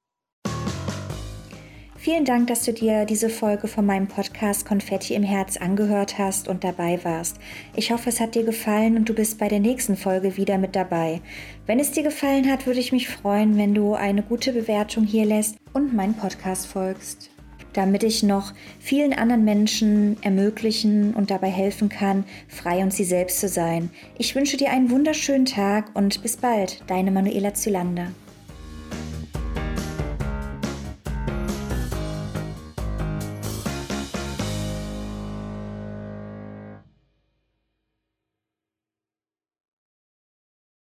Vielen 2.05 2.23
Dank, 2.23 2.45
dass 2.45 2.61
du 2.61 2.71
dir 2.71 3.05
diese 3.05 3.31
Folge 3.31 3.67
von 3.67 3.83
meinem 3.83 4.05
Podcast 4.05 4.63
Konfetti 4.63 5.15
im 5.15 5.23
Herz 5.23 5.57
angehört 5.57 6.19
hast 6.19 6.47
und 6.47 6.63
dabei 6.63 7.03
warst. 7.03 7.37
Ich 7.75 7.91
hoffe, 7.91 8.09
es 8.09 8.19
hat 8.19 8.35
dir 8.35 8.43
gefallen 8.43 8.95
und 8.95 9.09
du 9.09 9.15
bist 9.15 9.39
bei 9.39 9.47
der 9.47 9.59
nächsten 9.59 9.97
Folge 9.97 10.37
wieder 10.37 10.59
mit 10.59 10.75
dabei. 10.75 11.21
Wenn 11.65 11.79
es 11.79 11.93
dir 11.93 12.03
gefallen 12.03 12.47
hat, 12.47 12.67
würde 12.67 12.79
ich 12.79 12.91
mich 12.91 13.09
freuen, 13.09 13.57
wenn 13.57 13.73
du 13.73 13.95
eine 13.95 14.21
gute 14.21 14.53
Bewertung 14.53 15.03
hier 15.03 15.25
lässt 15.25 15.57
und 15.73 15.95
meinen 15.95 16.13
Podcast 16.13 16.67
folgst 16.67 17.31
damit 17.73 18.03
ich 18.03 18.23
noch 18.23 18.53
vielen 18.79 19.11
anderen 19.11 19.43
Menschen 19.43 20.15
ermöglichen 20.21 21.13
und 21.13 21.29
dabei 21.29 21.49
helfen 21.49 21.89
kann, 21.89 22.23
frei 22.47 22.81
und 22.81 22.93
sie 22.93 23.03
selbst 23.03 23.41
zu 23.41 23.49
sein. 23.49 23.89
Ich 24.17 24.33
wünsche 24.33 24.55
dir 24.55 24.69
einen 24.69 24.91
wunderschönen 24.91 25.43
Tag 25.43 25.93
und 25.93 26.21
bis 26.21 26.37
bald, 26.37 26.81
deine 26.87 27.11
Manuela 27.11 27.53
Zylander. 27.53 28.11